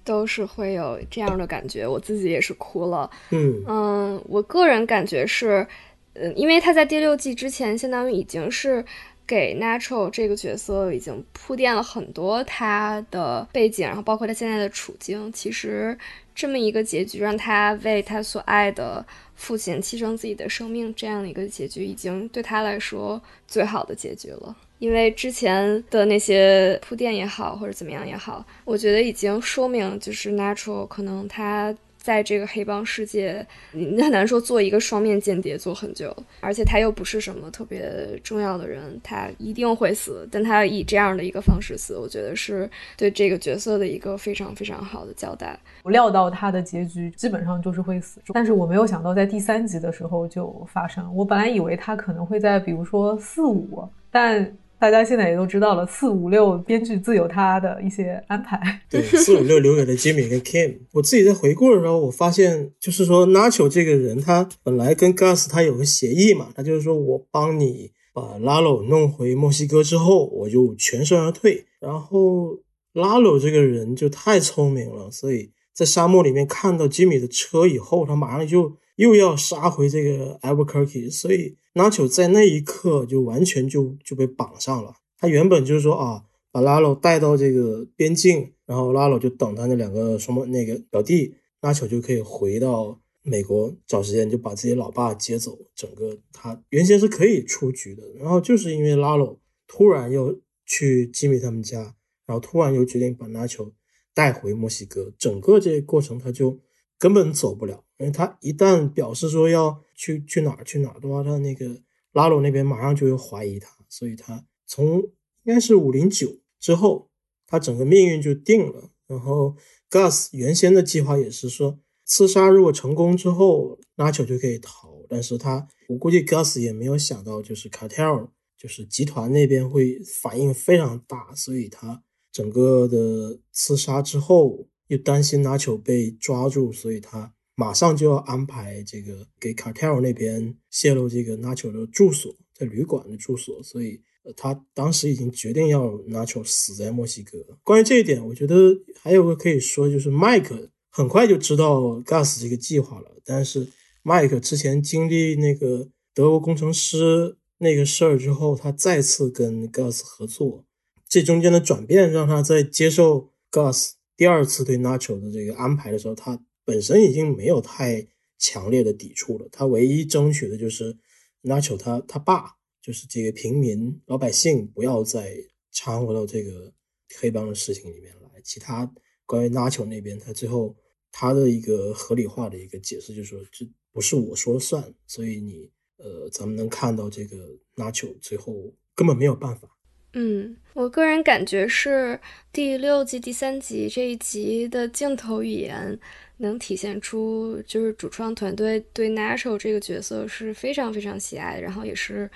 [0.04, 3.10] 都是会有这样的感觉，我自己也是哭了。
[3.30, 5.66] 嗯嗯，我个人感觉是，
[6.12, 8.84] 嗯，因为他在第六季之前，相当于已经是
[9.26, 15.96] 给 Natural 这个角色已经铺垫了很多他的背景，然后包括他现在的处境，其实。
[16.36, 19.06] 这么一个结局，让他为他所爱的
[19.36, 24.56] 父亲牺牲自己的生命，这样的一个结局，已经对他来说最好的结局了。
[24.80, 31.72] 因为之前的那些铺垫也好，或者怎么样也好，我觉得已经说明，就是 Natural 可能他。
[32.04, 37.90] 在这个黑帮世界，你很难说做一个双面间谍做很久，而且他又不是什么特别
[38.22, 45.58] 重要的人，他一定会死，但他以这样的一个方式死，我觉得是对这个角色的一个非常非常好的交代。
[45.82, 51.10] 我料到他的结局基本上就是会死，但是我没有想到在第三集的时候就发生。
[51.16, 54.54] 我本来以为他可能会在比如说四五，但。
[54.90, 58.60] 大家现在也都知道了，四五六编剧自有他的一些安排。
[58.90, 60.76] 对，四五六留给了 Jimmy 跟 Kim。
[60.92, 71.64] 我自己在回顾的时候，我发现就是说，Nacho 这个人，他本来跟 Gus 他有个协议嘛，他就是说我帮你把 Lalo 弄回墨西哥之后，我就全身而退。
[71.80, 72.58] 然后
[72.92, 81.56] Lalo 这个人就太聪明了，所以在沙漠里面看到 Jimmy 的车以后，他马上就又要杀回这个 Albuquerque，所以。
[81.74, 84.94] Nacho 在那一刻就完全就就被绑上了。
[85.18, 95.58] 他原本就是说啊，把拉鲁带到这个边境，然后拉鲁就等他那两个什么那个表弟，Nacho 就可以回到美国找时间就把自己老爸接走。
[95.74, 103.72] 整个他原先是可以出局的，然后就是因为拉鲁突然又去吉米他们家，然后突然又决定把 Nacho
[104.14, 106.60] 带回墨西哥，整个这个过程他就
[106.98, 107.83] 根本走不了。
[107.96, 111.80] 因为他一旦表示说要去去哪儿去哪儿的话，他那个
[112.12, 114.98] 拉鲁那边马上就会怀疑他，所以他从
[115.44, 117.08] 应该是五零九之后，
[117.46, 118.90] 他整个命运就定了。
[119.06, 119.54] 然后
[119.88, 124.92] Gus 原先的计划也是说，刺杀如果成功之后，拉球就可以逃。
[125.08, 132.02] 但是他我估计 Gus 也没有想到，就是 Cartel 就是集团那边会反应非常大，所以他
[132.32, 137.33] 整个的刺杀之后又担心拉球被抓住，所以他。
[137.56, 144.00] 马上就要安排这个给 Cartel 那边泄露这个 Nacho 的住所，在旅馆的住所，所以
[144.36, 147.38] 他当时已经决定要 Nacho 死在墨西哥。
[147.62, 153.18] 关于这一点，我觉得还有个可以说，就是 Mike 很快就知道 Gus 这个计划了。
[153.24, 153.68] 但是
[154.02, 160.64] Mike 之前经历那个德国工程师那个事儿之后，他再次跟 Gus 合作，
[161.08, 166.40] 这中间的转变让他在接受 Gus 第二次对 Nacho 的这个安排的时候，他。
[166.64, 168.06] 本身已经没有太
[168.38, 170.96] 强烈的抵触了，他唯一争取的就是
[171.42, 175.36] Nacho 他他爸，就是这个平民老百姓不要再
[175.70, 176.72] 掺和到这个
[177.16, 178.92] 黑帮的事情里面来，其他
[179.26, 180.74] 关于 Nacho 那边，他最后
[181.12, 187.36] 他的一个合理化的一个解释，就是说这不是我说了算，所以你呃，咱们能看到这个
[187.76, 189.73] Nacho 最后根本没有办法。
[190.16, 192.18] 嗯，我个人感觉是
[192.52, 195.98] 第六季第三集这一集的镜头语言
[196.36, 202.30] 能体现出，就是主创团队对 Nacho 这个角色是非常非常喜爱，然后也是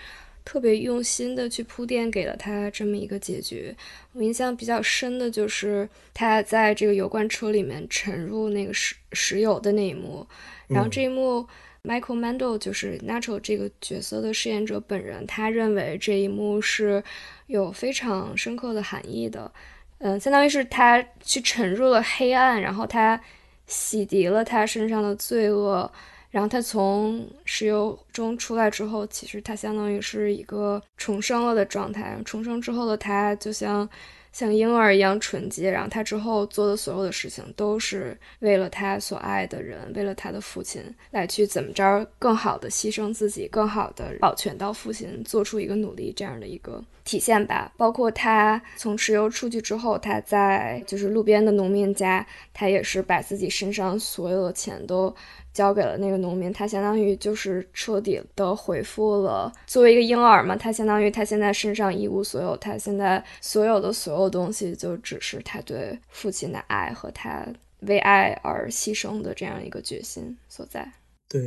[0.44, 3.72] 特别用心的去铺垫给了他这么一个结局。
[4.12, 10.26] 我印象比较深的就是他在这个油罐车里面沉入那个石石油的那一幕，
[10.66, 11.46] 然后这一幕。
[11.88, 17.02] Michael Mando 就是 Natural 这个角色的饰演者本人，他认为这一幕是
[17.46, 19.50] 有非常深刻的含义的，
[19.96, 23.18] 嗯，相当于是他去沉入了黑暗，然后他
[23.66, 25.90] 洗涤了他身上的罪恶，
[26.30, 33.88] 然后他从石油中出来之后，其实他相当于是一个重生了的状态，重生之后的他就像。
[34.32, 47.72] 像婴儿一样纯洁，然后他之后做的所有的事情都是为了他所爱的人，为了他的父亲来去怎么着更好的牺牲自己，更好的保全到父亲，做出一个努力这样的一个体现吧。
[47.76, 55.14] 包括他从石油出去之后，他在就是路边的农民家，他也是把自己身上所有的钱都。
[55.58, 59.52] 交给了那个农民，他相当于就是彻底的回复了。
[59.66, 67.44] 作为一个婴儿嘛，他相当于他现在身上一无所有，他现在所有的所有东西就只是他对父亲的爱和他
[67.80, 70.92] 为爱而牺牲的这样一个决心所在。
[71.28, 71.42] 对，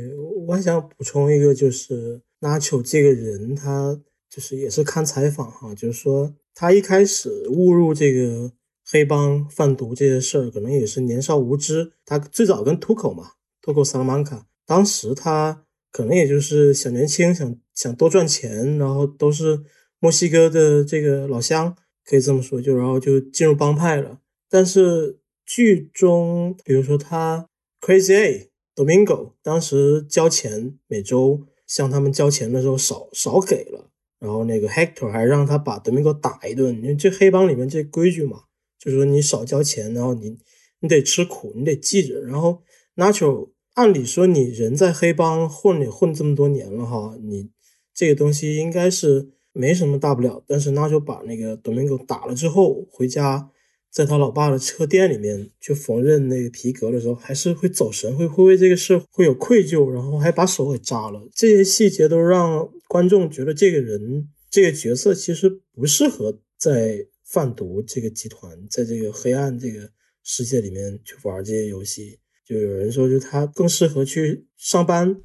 [0.46, 3.98] 我还想补充一个，就是拉球这个人，他
[4.28, 8.52] 就是也是看采访哈，就是说他一开始误入这个
[8.84, 11.92] 黑帮贩毒这些事儿，可能也是年少无知。
[12.04, 13.30] 他最早跟土口嘛。
[13.62, 19.60] 托克萨拉曼卡，当时他可能也就是小年轻，想想多赚钱，然后都是
[20.00, 24.18] 墨西哥的这个老乡，可以这么说，就然后就进入帮派了。
[24.50, 27.46] 但是剧中，比如说他
[27.80, 36.74] Crazy A Domingo，当时交钱，每周向他们交钱的时候少少给了，然后那个 Hector 还让他把 Domingo 打一顿。
[36.82, 38.42] 因为这黑帮里面这规矩嘛，
[38.80, 40.36] 就是说你少交钱，然后你
[40.80, 42.60] 你得吃苦，你得记着，然后。
[42.94, 47.50] Nacho，按理说你人在黑帮混也混这么多年了哈，你
[47.94, 50.44] 这个东西应该是没什么大不了。
[50.46, 53.50] 但是那就把那个 Domingo 打了之后，回家
[53.90, 61.28] 在他老爸的车店里面去缝纫那个皮革的时候，还是会走神，会会为这个事会有愧疚，然后还把手给扎了。
[61.34, 69.90] 这些细节都让观众觉得这个人这个角色其实不适合在贩毒这个集团，在这个黑暗这个
[70.22, 72.18] 世界里面去玩这些游戏。
[72.44, 75.16] 就有人说，就他更适合去上班，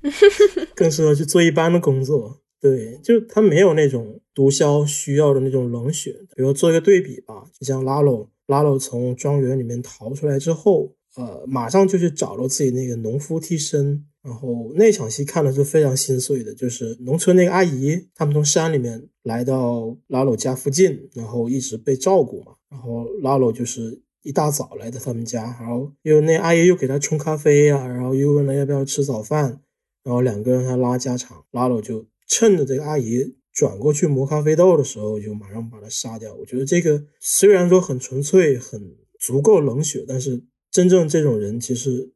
[0.76, 2.42] 更适合去做一般的工作。
[2.62, 6.16] 对，就他没有那种毒枭需要的那种冷血。
[6.36, 14.06] 比如做一个对比吧，就像拉罗，拉罗从庄园里面逃出来之后，呃，马上就去找了自己那个农夫替身。
[14.24, 22.54] 然后那场戏看的是非常心碎的，就是农村那个阿姨，他们从山里面来到拉罗家附近，然后一直被照顾嘛。
[22.70, 24.02] 然后拉罗就是。
[24.28, 29.62] 一大早来到他们家，然后又那阿姨又给他冲咖啡呀，然后又问了要不要吃早饭，
[30.04, 36.36] 然后两个人还拉家常，拉了我就趁着这个阿姨转过去磨咖啡豆的时候，就马上把他杀掉。
[36.36, 42.12] 我觉得这个虽然说很纯粹、很足够冷血，但是真正这种人其实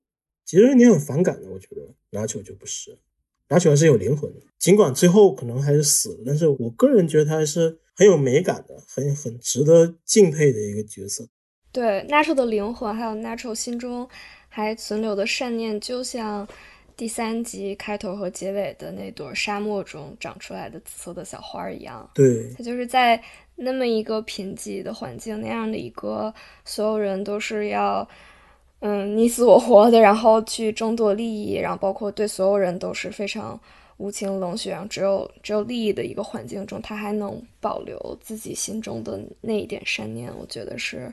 [0.45, 1.49] 其实你很反感的。
[1.49, 2.99] 我觉得拿球就不是，
[3.47, 11.25] 拿球还是有灵魂的，尽管最后可能还是死了，但是我个人觉得他还是很有美感的，很很值得敬佩的一个角色。
[11.71, 14.07] 对 Natural 的灵魂，还有 Natural 心中
[14.49, 16.45] 还存留的善念，就像
[16.97, 22.07] 第三集开头和结尾的那朵沙漠中长出来的紫色的小花一样。
[22.13, 23.21] 对，他就是在
[23.55, 26.33] 那么一个贫瘠的环境，那样的一个
[26.65, 28.05] 所有人都是要
[28.81, 33.57] 嗯你死我活的，然后去争夺利益，然后包括对所有人都是非常
[33.95, 41.09] 无情冷血，然后只有只有利益的一个环境中，他还能保留自己心中的那一点善念，我觉得是。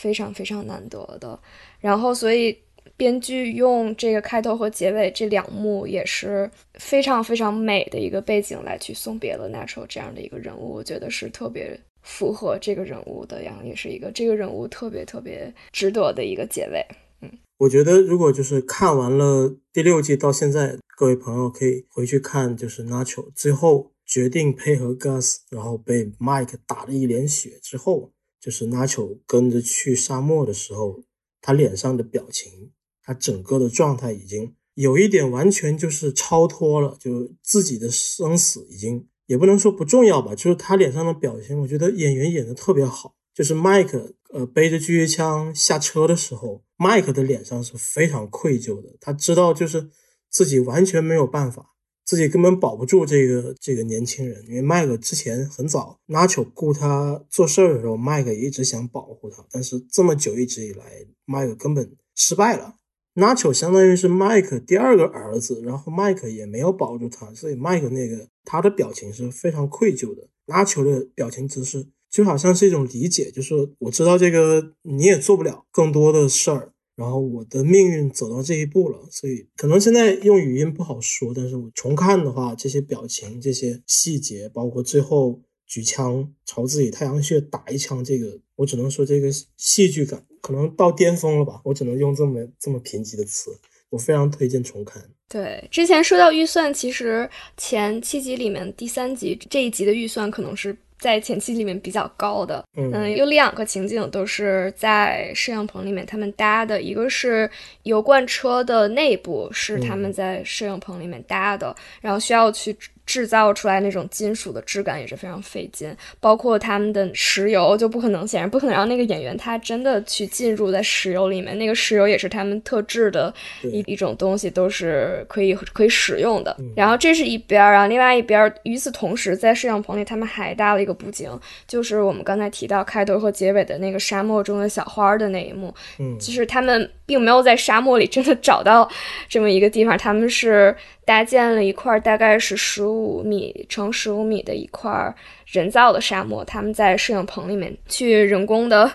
[0.00, 1.38] 非常非常难得的，
[1.78, 2.56] 然后所以
[2.96, 16.82] 编剧用这个开头和结尾这两幕也是非常非常美的一个背景来去送别了 Natural 这样的一个人物，我觉得是特别符合这个人物的，然后也是一个这个人物特别特别值得的一个结尾。
[17.20, 28.10] 嗯，我觉得如果就是看完了第六季到现在，各位朋友可以回去看，就是 Natural 最后决定配合 Gus，然后被 Mike 打了一脸血之后。
[28.40, 31.02] 就是 Nacho 跟着去沙漠的时候，
[31.42, 32.72] 他脸上的表情，
[33.02, 43.14] 他整个的状态已经有一点完全就是超脱了，就自己的生死已经也不能说不重要吧，就是他脸上的表情，我觉得演员演的特别好。
[43.32, 49.88] 就是 Mike 呃背着狙击枪下车的时候，Mike 的脸上是非常愧疚的，他知道就是
[50.28, 51.74] 自己完全没有办法。
[52.10, 60.84] 自己根本保不住这个这个年轻人，因为麦克之前很早纳乔雇他做事儿的时候，麦克一直想保护他，但是这么久一直以来，
[61.24, 62.74] 麦克根本失败了。
[63.14, 70.26] 纳乔相当于是麦克第二个儿子，然后麦克也没有保住他，所以麦克那个他的表情是非常愧疚的。
[70.46, 76.72] 纳乔的表情姿势就好像是一种理解，就是我知道这个你也做不了更多的事儿。
[77.00, 93.50] 然后我的命运走到这一步了，所以可能现在用语音不好说，但是我重看的话，这些表情、这些细节，包括最后举枪朝自己太阳穴打一枪，这个我只能说这个戏剧感可能到巅峰了吧，我只能用这么这么贫瘠的词，
[93.88, 95.02] 我非常推荐重看。
[95.26, 100.76] 对，之前说到预算，其实前七集里面第三集这一集的预算可能是。
[101.00, 107.50] 在前期里面比较高的，嗯，有两个情景都是在摄影棚里面他们搭的，一个是
[107.84, 112.76] 油罐车的内部是他们在摄影棚里面搭的，然后需要去。
[113.10, 123.34] 制造出来那种金属的质感也是非常费劲，包括他们的石油就不可能，显然不可能让那个演员他真的去进入在石油里面，那个石油也是他们特制的
[123.64, 126.56] 一一种东西，都是可以可以使用的。
[126.76, 131.28] 然后这是一边，然后另外一边儿，与此同时，在摄像棚里他们还搭了一个布景，
[131.66, 135.74] 就是我们刚才提到开头和结尾的那个沙漠中的小花的那一幕。
[135.98, 138.88] 嗯，其实他们并没有在沙漠里真的找到
[139.28, 140.76] 这么一个地方，他们是。
[141.10, 145.12] 搭建了一块大概是十五米乘十五米的一块
[145.50, 148.90] 人造的沙漠，他们在摄影棚里面去人工的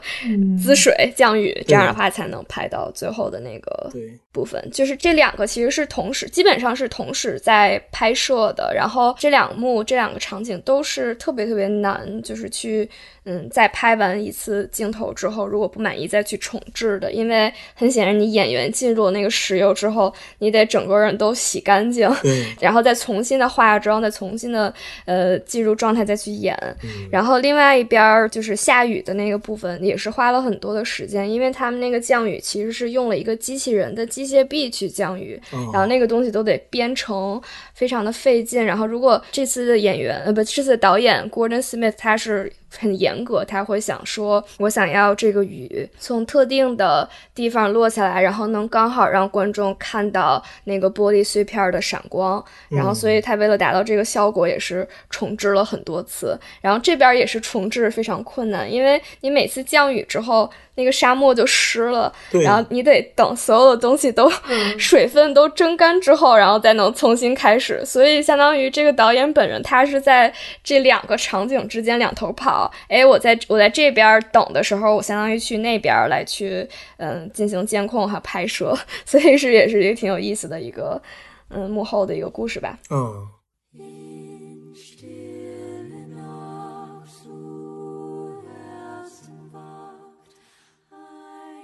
[0.64, 3.92] 滋水降雨，这样的话才能拍到最后的那个
[4.32, 4.66] 部分。
[4.72, 8.74] 就是这两个其实是同时，基本上是同时在拍摄的。
[8.74, 12.90] 然后这两幕这两个场景都是特别特别难，就是去
[13.26, 22.10] 嗯，在拍完一次镜头之后，如果不满意再去重置的，因为很显然你演员进入那个石油之后，你得整个人都洗干净。
[22.62, 26.45] 然后再重新的化妆，再重新的呃进入状态再去演。
[27.12, 35.40] 然后另外一边就是下雨的那个部分，也是花了很多的时间，因为他们那个降雨其实是用了一个机器人的机械臂去降雨，
[35.72, 37.42] 然后那个东西都得编程，
[37.74, 38.64] 非常的费劲。
[38.66, 42.52] 然后如果这次的演员呃不这次的导演 Gordon Smith 他是。
[42.78, 52.44] 很严格，他会想说：“我想要这个雨从特定的地方落下来，然后能刚好让观众看到那个玻璃碎片的闪光。
[52.70, 56.38] 然后，所以他为了达到这个效果，也是重置了很多次。
[56.62, 64.30] 然后这边也是重置非常困难，因为你每次降雨之后。”那个沙漠就湿了，然后你得等所有的东西都
[64.78, 67.82] 水分都蒸干之后，然后再能重新开始。
[67.86, 70.34] 所以相当于这个导演本人，他是在
[70.66, 72.55] 这两个场景之间两头跑。
[72.88, 78.78] 哎，我在我在这边等的时候，我相当于去那边来去嗯进行监控和拍摄。
[79.06, 81.02] 所以是也是一个挺有意思的一个
[81.50, 82.78] 嗯幕后的一个故事吧。
[82.90, 83.28] 嗯。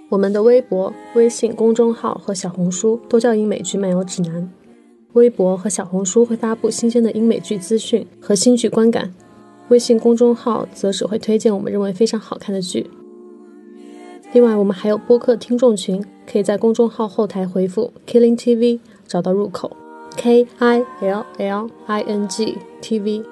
[0.10, 4.52] 我们的微博、微信公众号和小红书都叫英美剧漫游指南。
[5.14, 9.14] 微博和小红书会发布新鲜的英美剧资讯和新剧观感，
[9.72, 12.92] 微信公众号则只会推荐我们认为非常好看的剧。
[14.34, 19.72] 另外，我们还有播客听众群，可以在公众号后台回复 “Killing TV” 找到入口
[20.18, 23.24] ，K I L L I N G T V。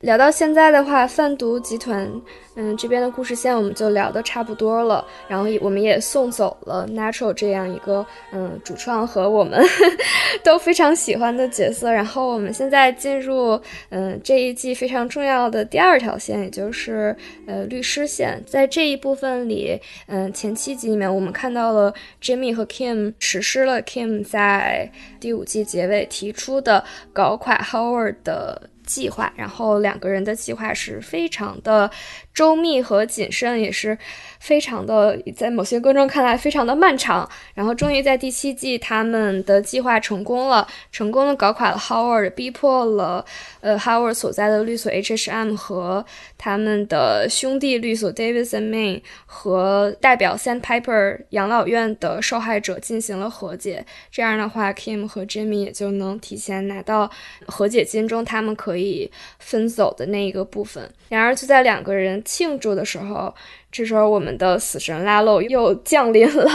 [0.00, 2.10] 聊到现在的话，贩毒集团，
[2.54, 5.06] 嗯，这边的故事线我们就聊得差不多了。
[5.28, 9.62] 然后我们也送走了 Natural 这样一个，嗯，主创和我们
[10.42, 11.92] 都非常喜欢的角色。
[11.92, 17.14] 然后我们现在进入，嗯，这一季非常重要的第二条线，也就是
[17.46, 18.42] 呃律师线。
[18.46, 21.92] 在这一部分里，嗯，前七集里面我们看到了
[22.22, 24.90] Jimmy 和 Kim 实施了 Kim 在
[25.20, 26.82] 第五季结尾提出的
[27.12, 28.69] 搞垮 Howard 的。
[28.90, 31.88] 计划，然后两个人的计划是非常的
[32.34, 33.96] 周密和谨慎，也是
[34.40, 37.26] 非常的在某些观众看来非常的漫长。
[37.54, 43.24] 然后终于在第七季，他们的计划成功了，成功的搞垮了 Howard，逼迫了
[43.60, 46.04] 呃 Howard 所在的律所 HHM 和
[46.36, 53.86] 他们的兄弟律所 Davidson Main 和代表 Sandpiper 养老院的受害者进行了和解。
[54.10, 57.10] 这样的话，Kim 和 Jimmy 也就能提前拿到
[57.46, 58.50] 和解金中他们。
[58.60, 60.92] 可以分走的那一个部分。
[61.08, 63.32] 然而，就在两个人庆祝的时候，
[63.72, 66.50] 这时候我们的死神拉漏又降临了，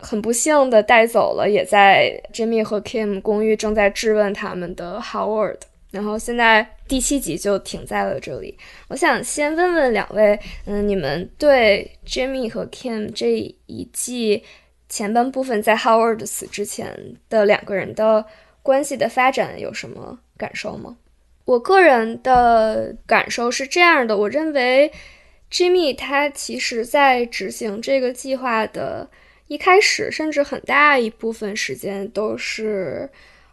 [0.00, 5.58] 很不幸的带走了也在 Jimmy 和 Kim 公寓正在质问他们的 Howard。
[5.90, 8.56] 然后现在第七集就停在了这里。
[8.88, 13.32] 我想先问问两位，嗯，你们对 Jimmy 和 Kim 这
[13.66, 14.42] 一季
[14.88, 18.24] 前半部分在 Howard 死之前的两个人的
[18.62, 20.96] 关系的发展有什么感受吗？
[21.44, 24.90] 我个人的感受是这样的，我认为
[25.50, 29.08] Jimmy 他其实在执行这个计划的
[29.48, 33.08] 一开始，甚至很大一部分时间都是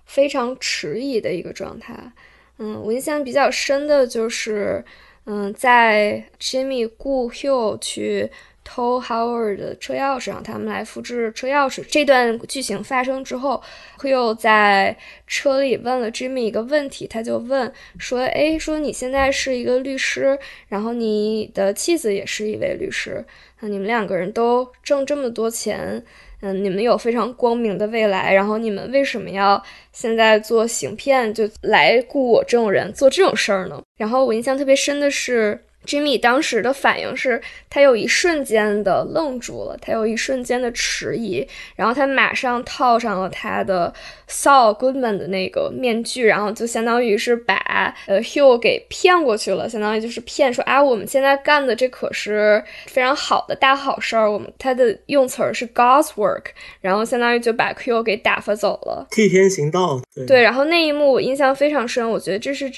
[0.06, 2.12] 非常迟疑的一个状态。
[2.58, 4.84] 嗯，我印象比较深的就是，
[5.26, 8.30] 嗯，在 Jimmy 雇 Hugh 去。
[8.64, 11.84] 偷 Howard 的车钥匙，让他们来复制车钥匙。
[11.89, 13.61] 这段剧情发生之后
[13.99, 14.97] ，Hugh 在
[15.28, 20.38] 车里问了 Jimmy 一个问题，他就问说：“哎，说你现在是一个律师，
[20.68, 23.26] 然后你的妻子也是一位律师，
[23.59, 26.03] 那你们两个人都挣这么多钱，
[26.41, 29.61] 嗯，你们有非常光明的未来，然后你们为什么要
[29.91, 35.66] 现在做行骗，就来雇我这种人做这种事儿呢？”然后我印象特别深的是。
[35.86, 43.93] Jimmy 当时的反应是，他有一瞬间的愣住了，他有一瞬间的迟疑，然后他马上套上了他的
[44.29, 56.45] Saul Goodman 的那个面具，然后就相当于是把呃 Hugh 给骗过去了，相当于就是骗说啊，我们现在干的这可是非常好的大好事儿，我们他的用词儿是 God's work，
[56.81, 60.01] 然后相当于就把 Hugh 给打发走了，替天行道。
[60.27, 62.71] 对，然后那一幕我印象非常深，我觉得这是。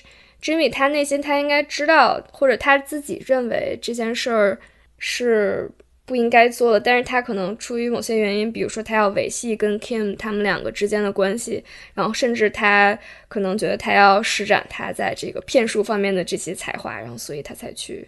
[0.46, 4.60] Jimmy 他内心他应该知道，或者他自己认为这件事儿
[5.00, 5.68] 是
[6.06, 11.64] 不应该做的，但是他可能出于某些原因，比如说他要维系跟 Kim 他们两个之间的关系，
[11.96, 12.96] 然后甚至他
[13.28, 18.08] 可能觉得他要施展他在这个骗术方面的这些才华，然后所以他才去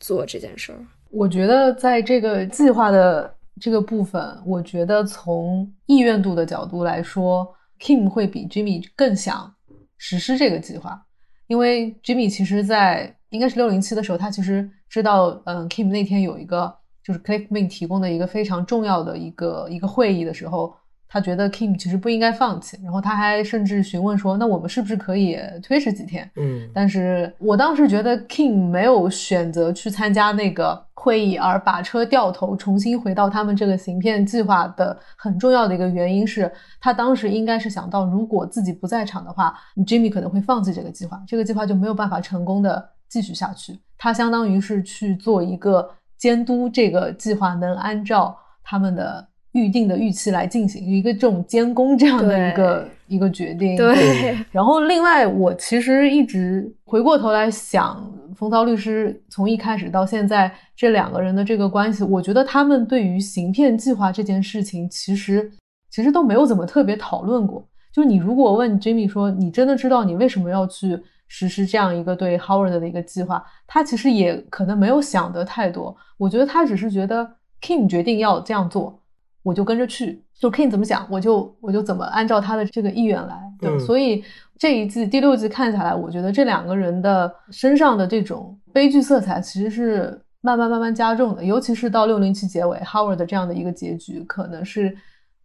[0.00, 0.78] 做这件事儿。
[1.10, 7.46] 我觉得在这个计划的这个部分，我觉得从意愿度的角度来说
[7.80, 9.54] ，Kim 会比 Jimmy 更想
[9.98, 11.00] 实施这个计划。
[11.46, 20.74] 因为 Jimmy 其实，在应该是六零七的时候，他其实知道，嗯，Kim 那天有一个就是 Clickmin 提供的一个非常重要的一个一个会议的时候。
[21.08, 39.54] 他觉得 Kim 其实不应该放弃，然后他还甚至询问说：“那我们是不是可以推迟几天？”嗯，但是我当时觉得 Kim 没有选择去参加那个会议，而把车掉头重新回到他们这个行骗计划的很重要的一个原因是他当时应该是想到，如果自己不在场的话
[39.86, 43.78] ，Jimmy 可能会放弃这个计划，这个计划就没有办法成功的继续下去。
[43.96, 45.88] 他相当于是去做一个
[46.18, 49.28] 监督，这个计划能按照他们的。
[49.52, 53.76] 预定的预期来进行一个这种监工这样的一个一个决定。
[53.76, 54.36] 对。
[54.50, 65.50] 然后另外，我其实一直回过头来想，风骚律师从一开始到现在这两个人的这个关系，我觉得他们对于行骗计划这件事情，其实
[65.90, 67.66] 其实都没有怎么特别讨论过。
[67.92, 73.42] 就你如果问 Jimmy 说，你真的知道你为什么要去实施这样一个对 Howard 的一个计划？
[73.66, 75.96] 他其实也可能没有想得太多。
[76.18, 77.26] 我觉得他只是觉得
[77.62, 79.00] Kim 决定要这样做。
[79.42, 83.40] 我就跟着去，就 King 怎么想，我就我就怎么按照他的这个意愿来。
[83.58, 84.22] 对，所以
[84.58, 94.94] 这一季第六季看下来，我觉得这两个人的身上的这种悲剧色彩其实是慢慢慢慢加重的，尤其是到六零七结尾，Howard 这样的一个结局，可能是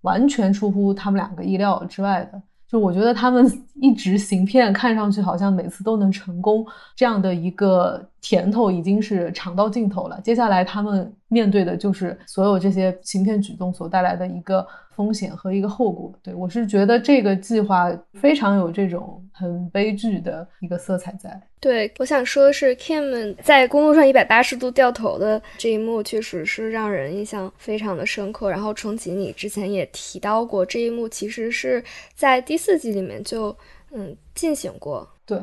[0.02, 2.42] 完全出乎他们两个意料之外的。
[2.68, 3.50] 就我觉得他们
[3.82, 6.66] 一直行骗，看上去好像每次都能成功，
[6.96, 14.66] 这样的一个甜头已经是尝到尽头了，接下来他们面对的就是所有这些行骗举动所带来的一个
[14.96, 16.14] 风险和一个后果。
[16.22, 21.42] 对我是觉得这个计划非常有这种很悲剧的一个色彩在。
[21.60, 28.52] 对，我想说的是，Kim 在公路上一百八十度掉头的这一幕，确实是让人印象非常的深刻。
[28.52, 33.56] 然后重启，你之前也提到过，这一幕其实是在第四季里面就
[33.92, 35.10] 嗯进行过。
[35.26, 35.40] 对，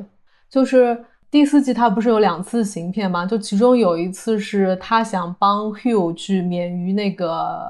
[0.49, 0.97] 就是。
[1.31, 3.26] 第四季他不是有两次行骗吗？
[3.26, 7.61] 就其中有一次是他想帮 Hugh 去免于那个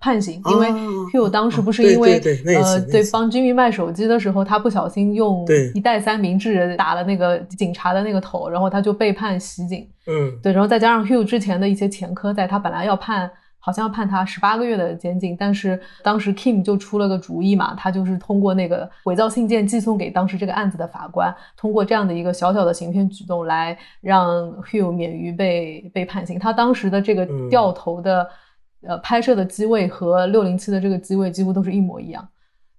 [0.00, 0.68] 判刑，因为
[1.12, 2.20] Hugh 当时不是因为
[2.54, 9.88] 呃对帮 Jimmy 卖手机的时候，他不小心用一袋三明治打了那个警察的那个头，然后他就被判袭警。
[10.06, 13.30] 嗯，对，然后再加上 Hugh 之前的一些前科，在他本来要判。
[13.66, 26.38] 好像要判他十八个月的监禁，但是当时 Kim 就出了个主意嘛，他就是通过那个伪造信件寄送给当时这个案子的法官，通过这样的一个小小的行骗举动来让 Hugh 免于被被判刑。
[26.38, 28.30] 他当时的这个掉头的
[28.82, 32.28] 呃拍摄的机位和六零七的这个机位几乎都是一模一样，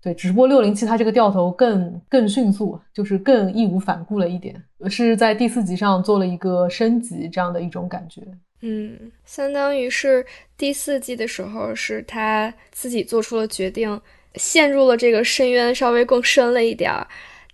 [0.02, 4.56] 对，只不过六零七它这个掉头更更迅速，就是更义无反顾了一点，
[4.90, 8.22] 是在第四集上做了一个升级这样的一种感觉。
[8.62, 10.26] 嗯，相当于是
[10.58, 14.00] 第四季的时候，是他自己做出了决定，
[14.36, 17.06] 陷入了这个深渊，稍微更深了一点儿。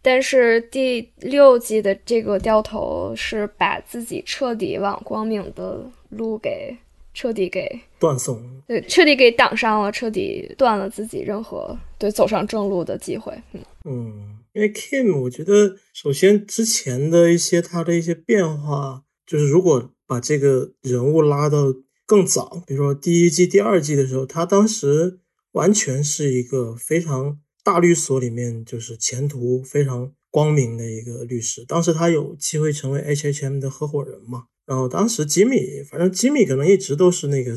[0.02, 6.76] 但是第六季的这个掉头，是把自己彻底往光明的路给
[7.14, 13.34] 彻底给断送，对，彻底给挡上了，彻底断了自己任何对走上正路的机会。
[13.53, 19.91] 嗯嗯，因为 Kim，我觉得首先之前的一些他的一些变化，就是如果。
[20.05, 21.74] 把这个人物拉到
[22.05, 25.20] 更早，比如说第一季、第二季的时候，他当时
[25.53, 31.64] 完全是一个非常大律所里面就是前途非常光明的一个律师。
[31.66, 34.47] 当时他有机会成为 H H M 的合伙人嘛？
[34.66, 37.53] 然后当时吉米，反正吉米可能一直都是那个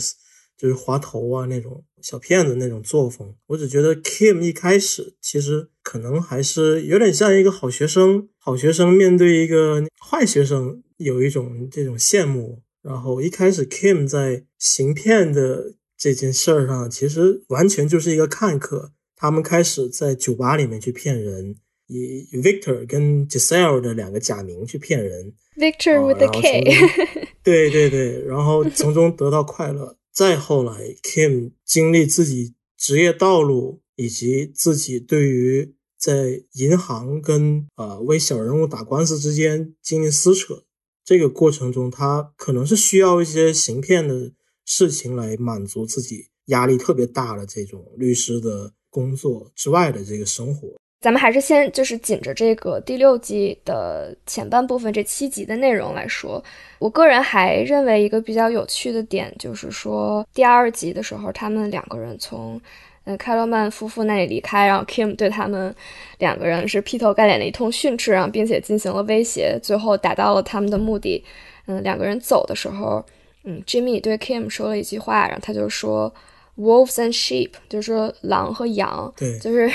[0.57, 3.35] 就是滑头啊那种小骗子那种作风。
[3.47, 10.83] 我只觉得 Kim 一开始其实可能还是有点像一个好学生，好学生面对一个坏学生。
[10.99, 18.93] 有一种这种羡慕，然后一开始 Kim 在行骗的这件事儿上，其实完全就是一个看客。
[19.15, 21.57] 他们开始在酒吧里面去骗人，
[21.87, 26.65] 以 Victor 跟 Giselle 的两个假名去骗人，Victor with a K，
[27.43, 29.97] 对对对，然后从中得到快乐。
[30.13, 30.73] 再后来
[31.03, 40.65] ，Kim 经历自己职业道路以及自己对于在银行跟呃为小人物打官司之间进行撕扯。
[41.05, 44.33] 这个过程中，他可能是需要一些行骗的
[44.65, 50.77] 事情来满足自己压力特别大的这种律师的工作之外的这个生活。
[51.01, 56.43] 咱们还是先就是紧着这个第六季的前半部分这七集的内容来说，
[56.79, 62.61] 我个人还认为一个比较有趣的点就是说，第二集的时候，他们两个人从。
[63.05, 65.73] 呃，开罗曼夫妇那里离开，然后 Kim 对他们
[66.19, 71.25] 两个人是劈头盖脸的一通训斥，然后并且进行了威胁，最后达到了他们的目的。
[71.67, 73.07] 嗯，两个人走的时候，
[73.45, 76.13] 嗯，Jimmy 对 Kim 说了一句话，然后他就说
[76.59, 79.13] “wolves and sheep”，就是说狼和羊。
[79.17, 79.71] 对， 就是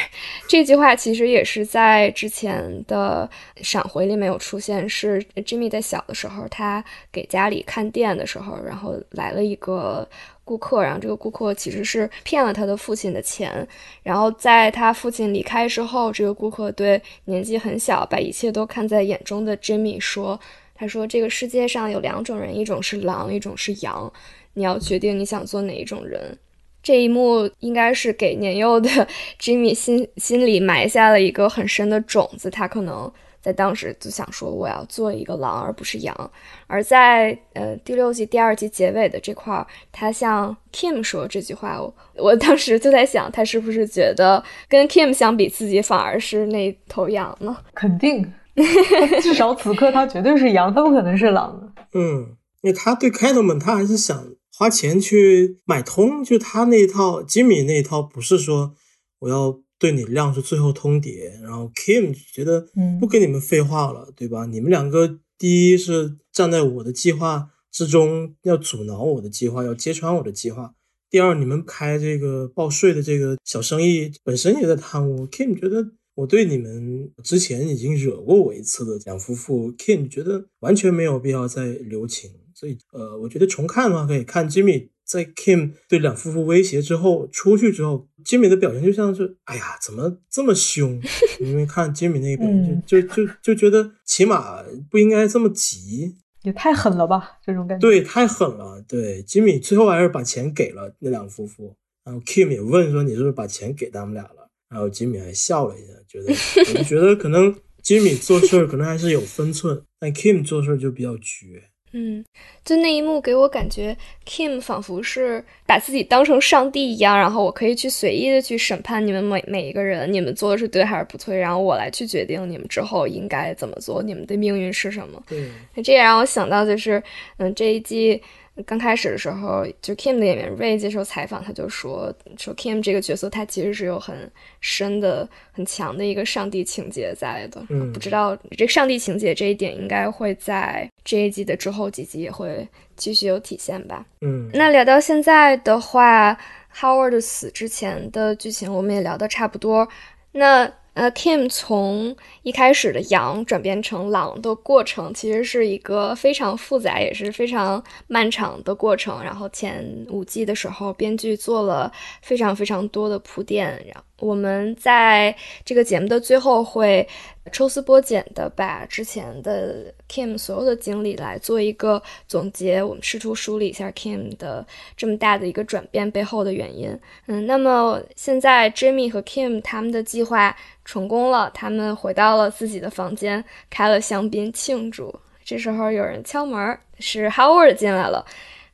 [0.48, 10.08] 这句话其实也是在之前的闪回里面有出现，是 Jimmy 在小的时候，他给家里看店的时候，然后来了一个。
[10.44, 13.66] 顾客，然后这个顾客其实是骗了他的父亲的钱，
[14.04, 20.38] 然后在他父亲离开之后，这个顾客对年纪很小、把一切都看在眼中的 Jimmy 说
[20.76, 24.12] ：“他说这个世界上有两种人，一种是狼，一种是羊，
[24.54, 26.38] 你要决定你想做哪一种人。”
[26.84, 28.90] 这一幕应该是给年幼的
[29.40, 33.12] Jimmy 心心里埋下了一个很深的种子，他可能。
[33.44, 36.32] 在当时就想说，我要做一个狼，而不是羊。
[36.68, 47.58] 而在呃第六季第二集结尾的这块儿，他向 Kim 说这句话，我我当时就在想，他是不是觉得跟 Kim 相比，自己反而是那头羊呢？
[47.74, 48.32] 肯定，
[49.24, 51.74] 至少此刻他绝对是羊，他不可能是狼。
[51.96, 54.24] 嗯，因为他对 m a n 他还是想
[54.62, 58.76] 花钱去买通，就他那一套，Jimmy 那一套，不是说
[59.22, 59.60] 我要。
[59.80, 62.68] 对你亮出最后通牒，然后 Kim 觉得
[63.00, 64.46] 不跟你们废话了，对吧？
[64.46, 70.76] 你们两个第一是站在我的计划之中，要阻挠我的计划，要揭穿我的计划；
[71.10, 75.28] 第二，你们开这个报税的这个小生意本身也在贪污。
[75.28, 75.84] Kim 觉得
[76.14, 82.30] 我对你们之前已经惹过我一次的两夫妇，Kim 觉得完全没有必要再留情。
[82.62, 84.90] 所以，呃，我觉得重看的话可以看 Jimmy。
[85.04, 91.02] 在 Kim 对两夫妇威胁之后出去之后，，Jimmy 的表情就像是，哎呀，怎么这么凶？
[91.42, 96.16] 因为看 Jimmy 那边就就就就觉得起码不应该这么急。
[96.44, 97.82] 也太狠了吧，这种感觉。
[97.82, 98.82] 对，太狠了。
[98.88, 106.32] 对，吉米最后还是把钱给了那两夫妇，然后 Kim 也问说你是不是把钱给他们俩了，然后吉米还笑了一下，觉得
[106.70, 111.71] 我就觉得可能吉米做事儿可能还是有分寸，但 Kim 做事儿就比较绝。
[111.94, 112.24] 嗯，
[112.64, 125.22] 就那一幕给我感觉，Kim 仿佛是把自己当成上帝一样，然后我可以去随意的去审判你们每每一个人，你们做的是对还是不对，然后我来去决定你们之后应该怎么做，你们的命运是什么。
[125.32, 125.52] 嗯，
[125.84, 127.04] 这也让我想到，就是
[127.38, 128.22] 嗯，这一季。
[128.64, 137.66] 刚开始的时候，就 Kim 的演员 Ray 接受采访，他就说说 Kim 这个角色，他其实是有很深的、很强的一个上帝情节在的。
[137.70, 144.06] 嗯，不知道这个上帝情节这一点，应该会在这一季的之后几集也会继续有体现吧。
[144.22, 146.38] 嗯，那聊到现在的话
[146.76, 149.88] ，Howard 死之前的剧情我们也聊得差不多。
[150.34, 152.14] 那呃，Kim 从
[152.44, 159.24] 一开始的羊转变成狼的过程，其实是一个非常复杂也是非常漫长的过程。
[159.24, 161.90] 然后前五季的时候，编剧做了
[162.22, 163.68] 非常非常多的铺垫。
[163.88, 167.08] 然后我们在这个节目的最后会
[167.52, 172.82] 抽丝剥茧的把之前的 Kim 所有的经历来做一个总结。
[172.82, 174.66] 我们试图梳理一下 Kim 的
[174.96, 176.98] 这么大的一个转变背后的原因。
[177.26, 180.56] 嗯，那么现在 Jimmy 和 Kim 他们的计划。
[180.84, 185.14] 成功了，他们回到了自己的房间，开了香槟庆祝。
[185.42, 188.26] 这时候有人敲门，是 Howard 进来了。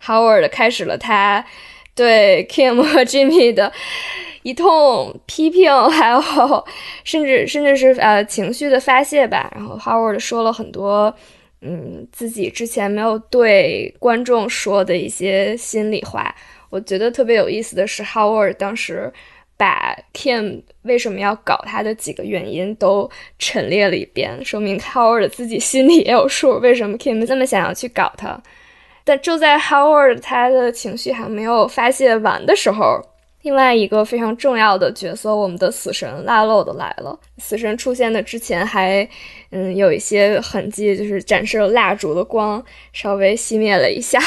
[0.02, 1.46] Howard 开始了他
[1.98, 3.74] 对 Kim 和 Jimmy 的
[4.44, 6.22] 一通批评， 还有
[7.04, 9.52] 甚至甚至是呃情绪的发泄吧。
[9.54, 11.14] 然后 Howard 说了很多，
[11.62, 16.34] 嗯，自己之前没有对观众说的一些心里话。
[16.70, 19.12] 我觉得特别有意思的是，Howard 当时。
[19.60, 28.40] 把 Kim 为什么要搞他的几个原因都陈列了一遍，说明 Howard 自己心里也有数，为什么 Kim 这么想要去搞他。
[29.08, 33.00] 但就在 Howard 他的情绪还没有发泄完的时候，
[33.44, 37.18] 另外一个非常重要的角色，我们的死神拉洛的来了。
[37.38, 39.08] 死神出现的之前还
[39.52, 44.20] 嗯有一些痕迹，就是展示了蜡烛的光 稍微熄灭了一下。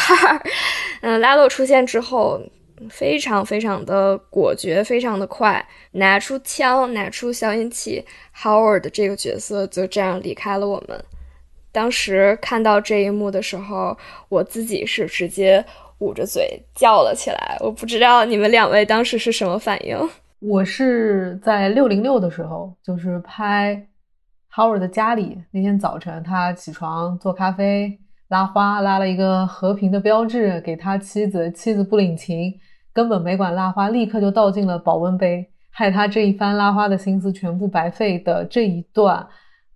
[1.02, 2.40] 嗯，拉洛出现之后。
[2.88, 5.62] 非常非常的果决，非常的快，
[5.92, 8.02] 拿出枪，拿出消音器
[8.34, 11.04] ，Howard 这个角色就这样离开了我们。
[11.72, 13.96] 当时看到这一幕的时候，
[14.28, 15.64] 我自己是直接
[15.98, 17.56] 捂着嘴叫了起来。
[17.60, 19.96] 我不知道你们两位当时是什么反应。
[20.40, 23.86] 我是在六零六的时候，就是拍
[24.54, 25.38] Howard 的家里。
[25.50, 27.98] 那天早晨，他起床做咖啡，
[28.28, 32.58] 拉花，拉了一个和平的标志给他妻子，妻子不领情。
[32.92, 39.24] 根本没管拉花，立刻就倒进了保温杯，害他这一番拉花的心思全部白费的这一段，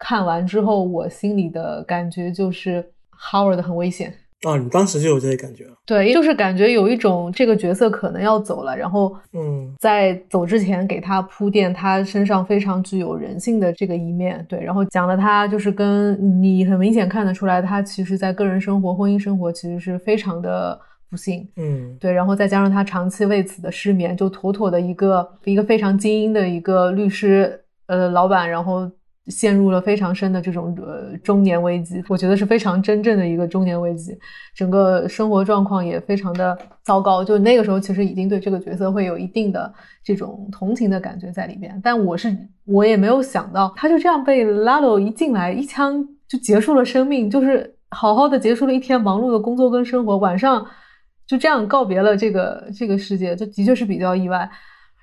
[0.06, 2.84] 看完之后，我心里的感觉就是
[3.18, 4.58] Howard 很危险啊！
[4.58, 5.64] 你当时就有这个感觉？
[5.86, 20.78] 对，就是感觉有一种这个角色可能要走了，然后嗯，在走之前给他铺垫他身上非常具有人性的这个一面，对，然后讲了他就是跟你很明显看得出来，他其实在个人生活、婚姻生活其实是非常的。
[21.10, 28.90] 不幸，嗯，对，然后再加上他长期为此的失眠，就妥妥的一个一个非常精英的一个律师，呃，老板，然后
[29.28, 34.16] 陷入了非常深的这种呃中年危机，我觉得是非常真正的一个中年危机，
[34.54, 37.24] 整个生活状况也非常的糟糕。
[37.24, 39.72] 就那个时候，其实已经对这个角色会有一定的
[40.02, 50.66] 这种同情的感觉在里边，但我是我也没有想到，他就这样被拉罗一进来一枪就结束了生命，就是好好的结束了一天忙碌的工作跟生活，晚上。
[51.26, 54.46] 就这样告别了这个这个世界，这的确是比较意外。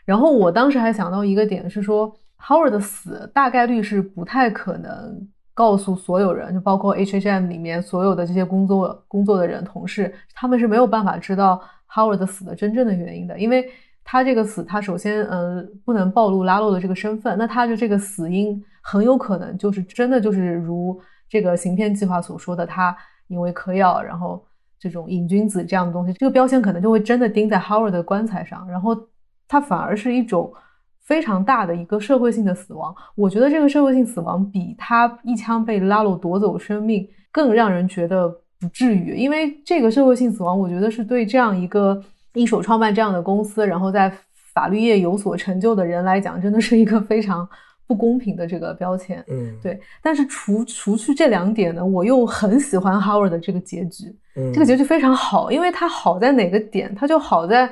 [0.06, 13.70] 然后我当时还想到一个点是说，Howard 的死大概率是不太可能告诉所有人，就包括 H H M 里面所有的这些工作工作的人同事，他们是没有办法知道 Howard 的死的真正的原因的，因为
[14.04, 22.96] 他这个死，他首先呃不能暴露拉洛的这个身份，那他的这个死因很有可能就是真的就是如这个行骗计划所说的，他
[23.28, 24.44] 因为嗑药，然后。
[24.84, 28.98] 这种瘾君子这样的东西，这个标签可能就会真的钉在 Howard 的棺材上，然后
[29.48, 30.52] 他反而是一种
[31.12, 32.96] 非常大的一个社会性的死亡。
[33.16, 38.30] 我觉得这个社会性死亡比他一枪被拉鲁夺走生命更让人觉得
[38.62, 42.02] 不至于，因为这个社会性死亡，我觉得是对这样一个
[42.34, 44.10] 一手创办这样的公司，然后在
[44.54, 47.46] 法律业有所成就的人来讲，真的是一个非常。
[47.88, 49.78] 不公平的这个标签，嗯，对。
[50.02, 54.06] 但是除除去这两点呢，我又很喜欢 Howard 的这个结局，
[54.38, 56.96] 嗯，这个结局非常好，因为它好在哪个点？
[56.96, 57.70] 它就好在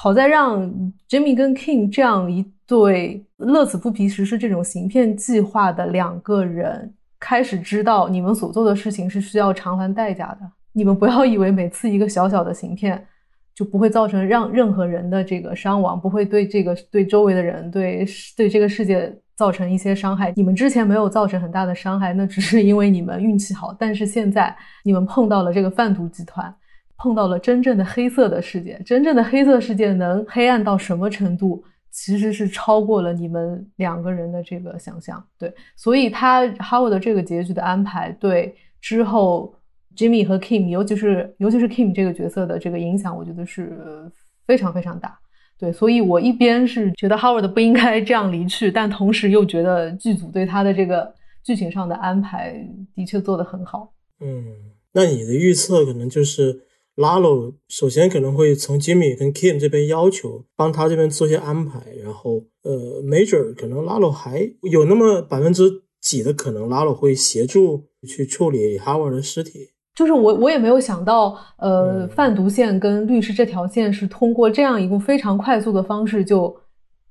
[0.00, 0.64] 好在让
[1.10, 10.48] Jimmy 跟 King 这样一对乐此不疲实施这种行骗计划的两个人开始知道你们所做的事情是需要偿还代价的。
[10.72, 13.04] 你们不要以为每次一个小小的行骗
[13.52, 20.32] 就不会造成让任何人的这个伤亡，不会对这个对周围的人对对这个世界造成一些伤害。
[20.36, 23.74] 你们之前没有造成很大的伤害，那只是因为你们运气好。
[23.76, 26.54] 但是现在你们碰到了这个贩毒集团，
[26.98, 28.78] 碰到了真正的黑色的世界。
[28.84, 31.64] 真正的黑色世界能黑暗到什么程度？
[31.90, 35.24] 其实是超过了你们两个人的这个想象。
[35.38, 39.54] 对，所以他 Howard 的这个结局的安排，对之后。
[39.96, 44.08] Jimmy 和 Kim，尤其是尤其是 Kim 这个角色的这个影响，我觉得是
[44.46, 45.18] 非常非常大。
[45.58, 53.92] 对，所以我一边是觉得 Howard 不应该 这样离去，但同时又觉得剧组对他的这个剧情上的安排的确做得很好。
[54.20, 54.44] 嗯，
[54.92, 56.60] 那你的预测可能就是
[56.98, 65.70] Lalo 首先可能会从 Jimmy 跟 Kim 这边要求帮他这边做些安排，然后呃，Major 可能 Lalo 还有那么百分之
[66.00, 69.70] 几的可能，Lalo 会协助去处理 Howard 的尸体。
[69.94, 76.52] 就是我，我也没有想到，呃，贩毒线跟律师这条线是通过这样一个非常快速的方式就，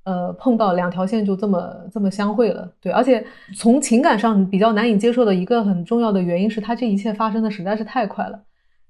[0.03, 2.69] 呃，碰到两条线就这么这么相会了。
[2.81, 3.25] 对，而且
[3.55, 8.41] 从情感上比较难以接受的一个很重要的原因是，他这一切发生的实在是太快了，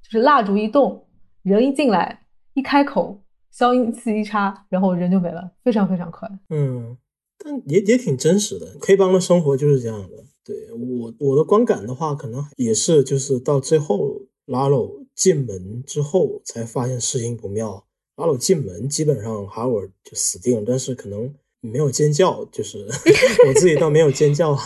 [0.09, 1.05] 就是蜡烛一动，
[1.43, 6.27] 人一进来，一开口，消音器一插，然后人就没了，非常非常快。
[6.49, 6.97] 嗯，
[7.37, 10.25] 但也也挺真实的，黑帮的生活就是这样的。
[10.45, 17.85] 对我我的观感的话，可能也是就是到最后拉鲁进门之后才发现事情不妙。
[18.15, 22.87] 拉鲁进门，基本上哈维就死定了，但是可能没有尖叫，就是
[23.47, 24.57] 我自己倒没有尖叫，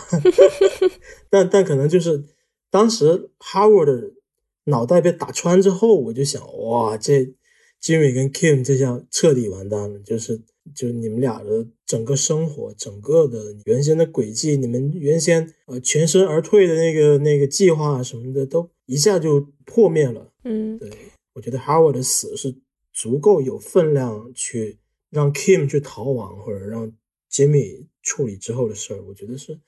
[1.29, 2.23] 但但可能就是
[2.69, 4.11] 当时哈维的
[4.65, 7.33] 脑袋被打穿之后，我就想哇，这
[7.81, 10.41] Jimmy 跟 Kim 这下彻底完蛋了，就是。
[10.75, 20.31] 就你们俩的整个生活，整个的原先的轨迹，你们原先呃全身而退的那个那个计划什么的，都一下就破灭了。
[20.43, 20.87] 嗯，对
[21.33, 22.55] 我觉得 Howard 的死是
[22.93, 24.77] 足够有分量去
[25.09, 26.93] 让 Kim 去逃亡，或者让
[27.31, 29.01] Jimmy 处理之后的事儿。
[29.07, 29.59] 我觉得是，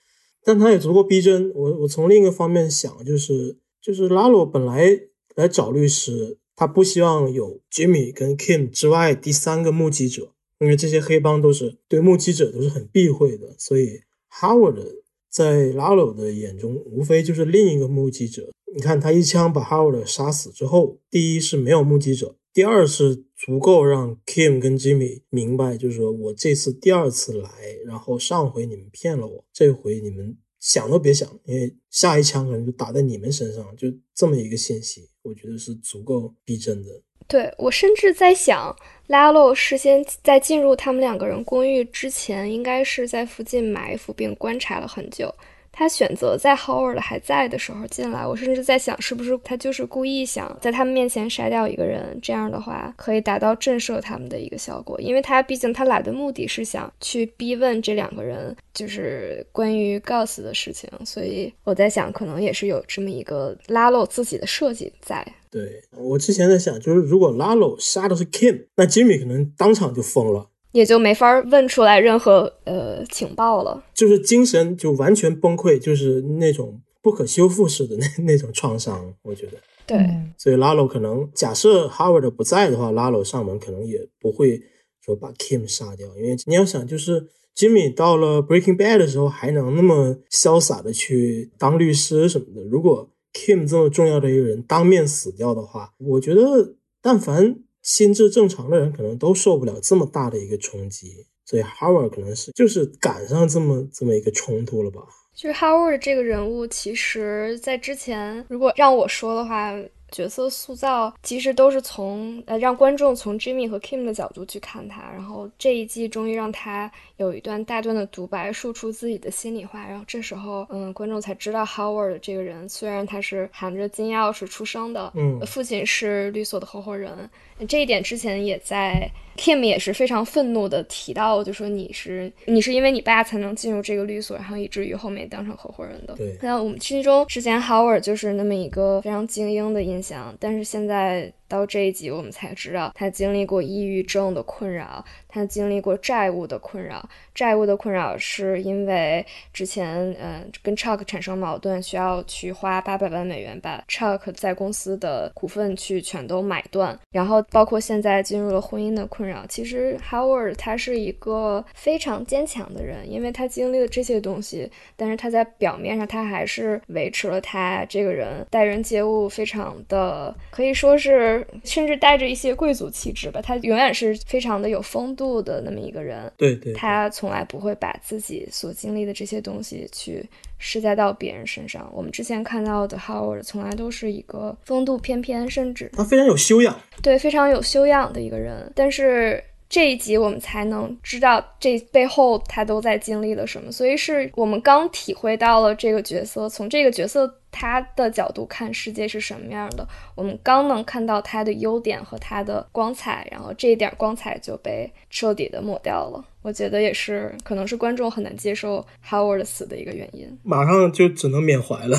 [0.44, 1.52] 但他也足够逼真。
[1.56, 5.02] 我我从另一个方面想，就是就是拉罗本来
[5.36, 10.32] 来找律师，他不希望有 Jimmy 跟 Kim 之外第三个目击者。
[10.60, 14.00] 因为这些黑帮都是对目击者都是很避讳的，所以
[14.32, 14.82] Howard
[15.30, 18.50] 在拉罗的眼中无非就是另一个目击者。
[18.74, 27.50] 你看他一枪把 Howard 杀死之后，第一是没有目击者，第二是足够让 Kim 跟 Jimmy 明白，就是说我这次第二次来，
[27.86, 36.90] 然后上回你们骗了我，这回你们想都别想，因为下一枪可能就打在你们身上，就这么一个信息，我觉得是足够逼真的。
[37.28, 38.74] 对我甚至在想。
[39.08, 45.32] 拉洛事先在进入他们两个人公寓之前，应该是在附近埋伏并观察了很久。
[45.76, 55.02] 他选择在 Howard 还在的时候进来，我甚至在想，是不是他就是故意想在他们面前杀掉一个人，这样的话可以达到震慑他们的一个效果。
[55.02, 65.26] 因为他毕竟他来的目的是想去逼问这两个人，就是关于 Gus 的事情，所以我在想，可能也是有这么一个拉洛自己的设计在。
[65.50, 70.50] 对我之前在想，就是如果拉洛杀的是 Kim，那 Jimmy 可能当场就疯了。
[70.74, 79.54] 也就没法问出来任何呃情报了，就是精神就完全崩溃，就是那种不可修复式的那 那种创伤，我觉得。
[79.86, 79.98] 对，
[80.38, 84.62] 所以拉罗可能假设 Howard 不在的话，拉罗上门可能也不会
[85.00, 97.60] 说把 Kim 杀掉，因为你要想，就是 Jimmy 到了 Breaking Bad 的时候还能那么潇洒的去当律师什么的，如果 Kim 这么重要的一个人当面死掉的话，我觉得但凡。
[97.84, 105.02] 心智正常的人可能都受不了这么大的一个冲击，所以 Howard 可能是就是赶上这么这么一个冲突了吧。
[105.36, 109.72] 就是 Howard 这个人物，其实在之前，如果让我说的话。
[110.12, 127.28] 角色塑造其实都是从呃让观众从 Jimmy 和 Kim 的角度去看他，然后这一季终于让他有一段大段的独白，说出自己的心里话，然后这时候嗯观众才知道 Howard 这个人虽然他是含着金钥匙出生的，嗯，父亲是律所的合伙人，
[127.68, 129.10] 这一点之前也在。
[129.36, 136.14] Kim 也是非常愤怒的提到，就说你是你是因为你爸才能进入这个律所，然后以至于后面当成合伙人的。
[136.14, 145.04] 对，那我们剧中之前 Howard 就是那么一个非常精英的印象，但是现在到这一集我们才知道他经历过抑郁症的困扰。
[145.34, 147.04] 他经历过债务的困扰，
[147.34, 159.44] 债务的困扰是因为之前嗯跟 Chuck 产生矛盾，需要去花八百万美元把 Chuck 在公司的股份去全都买断，然后包括现在进入了婚姻的困扰。
[159.50, 175.23] 其实 Howard 他是一个非常坚强的人，因为他经历了这些东西，但是他在表面上他还是维持了他这个人待人接物非常的可以说是甚至带着一些贵族气质吧，他永远是非常的有风度。
[175.24, 181.90] 度的那么一个人，对对，他从来不会把自己所经历的这些东西去施加到别人身上。
[181.94, 188.70] 我们之前看到的 Howard 从来都是一个风度翩翩，甚至他非常有修养，对，非常有修养的一个人。
[188.76, 189.42] 但是
[189.74, 197.40] 这一集我们才能知道这背后他都在经历了什么，所以是我们刚体会到了这个角色，从这个角色。
[197.56, 199.88] 他的角度看世界是什么样的？
[200.16, 206.26] 我们刚能看到他的优点和他的光彩，然后这一点光彩就被彻底的抹掉了。
[206.42, 210.36] 我觉得也是，可能是观众很难接受 Howard 死的一个原因。
[210.42, 211.96] 马上就只能缅怀了。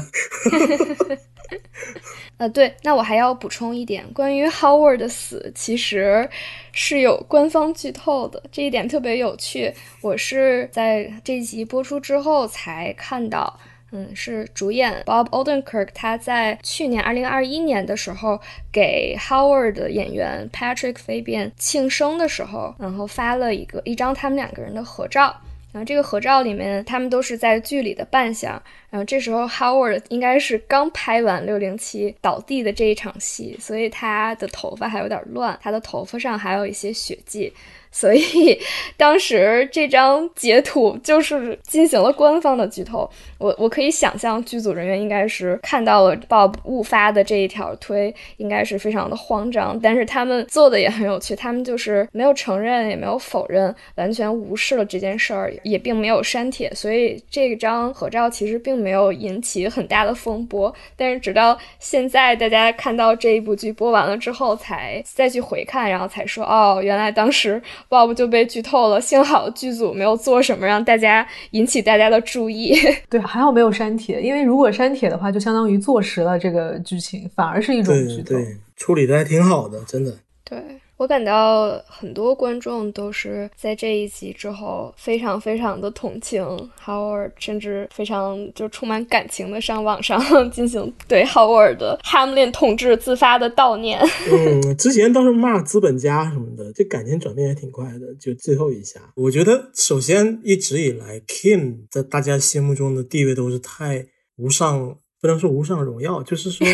[2.38, 6.28] 呃，对，那我还要补充一点，关于 Howard 的死，其实
[6.72, 9.72] 是有官方剧透的，这一点特别有趣。
[10.00, 13.58] 我是在这一集播出之后才看到。
[13.96, 18.40] 嗯，是主演 Bob Odenkirk，他在去年二零二一年的时候
[18.72, 25.32] 给 Howard 的演员 Patrick Fabian 庆生的时候，然后发了一个一张他们两个人的合照。
[25.74, 28.52] 然后这个合照里面，他们都是在剧里的扮相。
[28.90, 37.52] 然后这时候 Howard 应该是刚拍完六零七倒地的这一场戏，所以他的头发还有点乱，他的头发上还有一些血迹。
[37.94, 38.58] 所以
[38.98, 43.08] 当时这张截图就是进行了官方的剧透。
[43.38, 49.78] 我我可以想象剧组人员应该是看到了 Bob 误发的这一条推，应该是非常的慌张。
[49.80, 56.68] 但是他们做的也很有趣，他们就是没有承认，也没有否认，完全无视了这件事儿，也并没有删帖。
[56.74, 60.74] 所以这张合照其实并没有引起很大的风波。
[60.96, 67.62] 但是直到现在，大家看到这一部剧播完了之后，才再去回看，然后才说哦，原来当时。
[67.88, 72.76] Bob 就被剧透了，幸好剧组没有做什么让大家引起大家的注意。
[73.08, 78.34] 对，还好没有删帖，因为如果删帖的话，就相当于坐实了这个剧情，反而是一种剧透。
[78.36, 80.12] 对，处理的还挺好的，真的。
[80.44, 80.58] 对。
[80.96, 86.42] 我感到很多观众都是在这一集之后非常非常的同情
[86.84, 90.18] Howard，甚至非常就充满感情的上网上
[90.52, 94.00] 进行对 Howard 的 Hamlin 同志自发的悼念。
[94.30, 98.14] 嗯，之前倒是骂资本家什么的，这感情转变也挺快的。
[98.20, 104.96] 就最后一下，我觉得首先一直以来 Kim 在大家心目中的地位都是太无上。
[105.20, 106.66] 不能说无上荣耀，就是说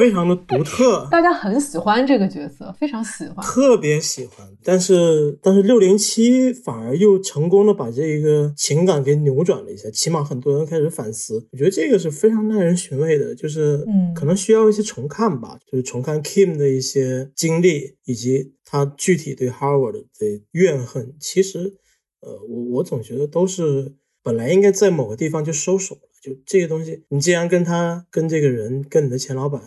[0.00, 4.48] 非常的独特，大家很喜欢这个角色，非常喜欢，特别喜欢。
[4.64, 11.46] 但是，但是六零七反而又成功的把这个情感给扭转了一下，起码很多人开始反思。
[11.52, 21.14] 我觉得这个是非常耐人寻味的，就是嗯，可能需要一些重看吧，就是重看 Kim 的一些经历，以及他具体对 Harvard 的怨恨。
[21.20, 21.74] 其实，
[22.22, 26.00] 呃，我我总觉得都是本来应该在某个地方就收手了。
[26.22, 29.60] 就这个东西，你既然跟他、跟这个人、跟你的前老板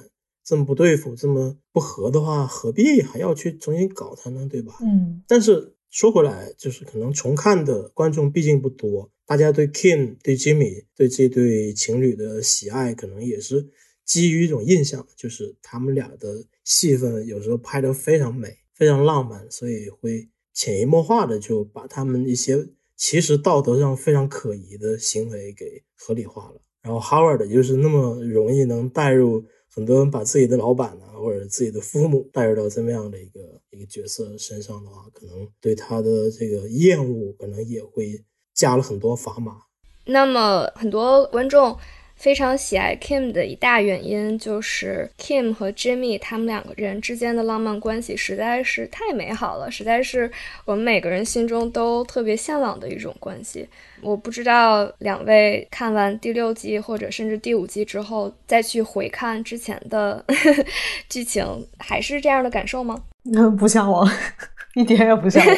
[0.43, 4.47] 这么不对付、这么不合的话，何必还要去重新搞他呢？
[4.49, 4.77] 对吧？
[4.81, 5.23] 嗯。
[5.27, 13.69] 但是说回来，就是可能重看的观众毕竟不多，大家对 Kim、对 Jimmy、对这对情侣的喜爱，可能也是
[14.05, 22.67] 基于一种印象，就是他们俩的戏份有时候拍得非常美、非常浪漫，所以会潜移默化的就把他们一些。
[22.95, 29.43] 其实道德上非常可疑的行为给合理化了，然后 Howard 就是那么容易能带入
[29.75, 39.57] 很多人把自己的老板啊或者自己的父母带入到这么样的一个一个角色身上的话，可能对他的这个厌恶可能也会加了很多砝码。
[40.05, 41.77] 那么很多观众。
[42.15, 50.31] 非常喜爱 Kim 的一大原因就是 Kim 和 Jimmy 他们两个人之间的浪漫关系实在是太美好了，实在是
[50.63, 53.67] 我们每个人心中都特别向往的一种关系。
[54.01, 60.23] 我不知道两位看完第六季或者甚至第五季之后再去回看之前的
[61.09, 63.01] 剧情，还是这样的感受吗？
[63.59, 64.09] 不向往，
[64.75, 65.57] 一点也不向往，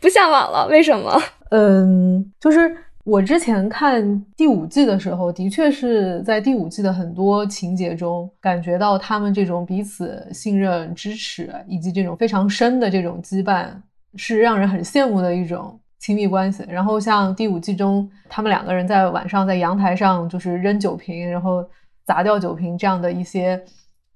[0.00, 0.66] 不向往了。
[0.68, 1.22] 为什么？
[1.50, 2.76] 嗯，就是。
[3.08, 13.68] 我之前看第五季的时候，的确是在第五季的很多情节中，感觉到他们这种彼此信任、支持，以及这种非常深的这种羁绊，
[14.16, 16.62] 是让人很羡慕的一种亲密关系。
[16.68, 21.66] 然后像第五季中，他们两个人在晚上在阳台上就是扔酒瓶，然后
[22.04, 23.58] 砸掉酒瓶这样的一些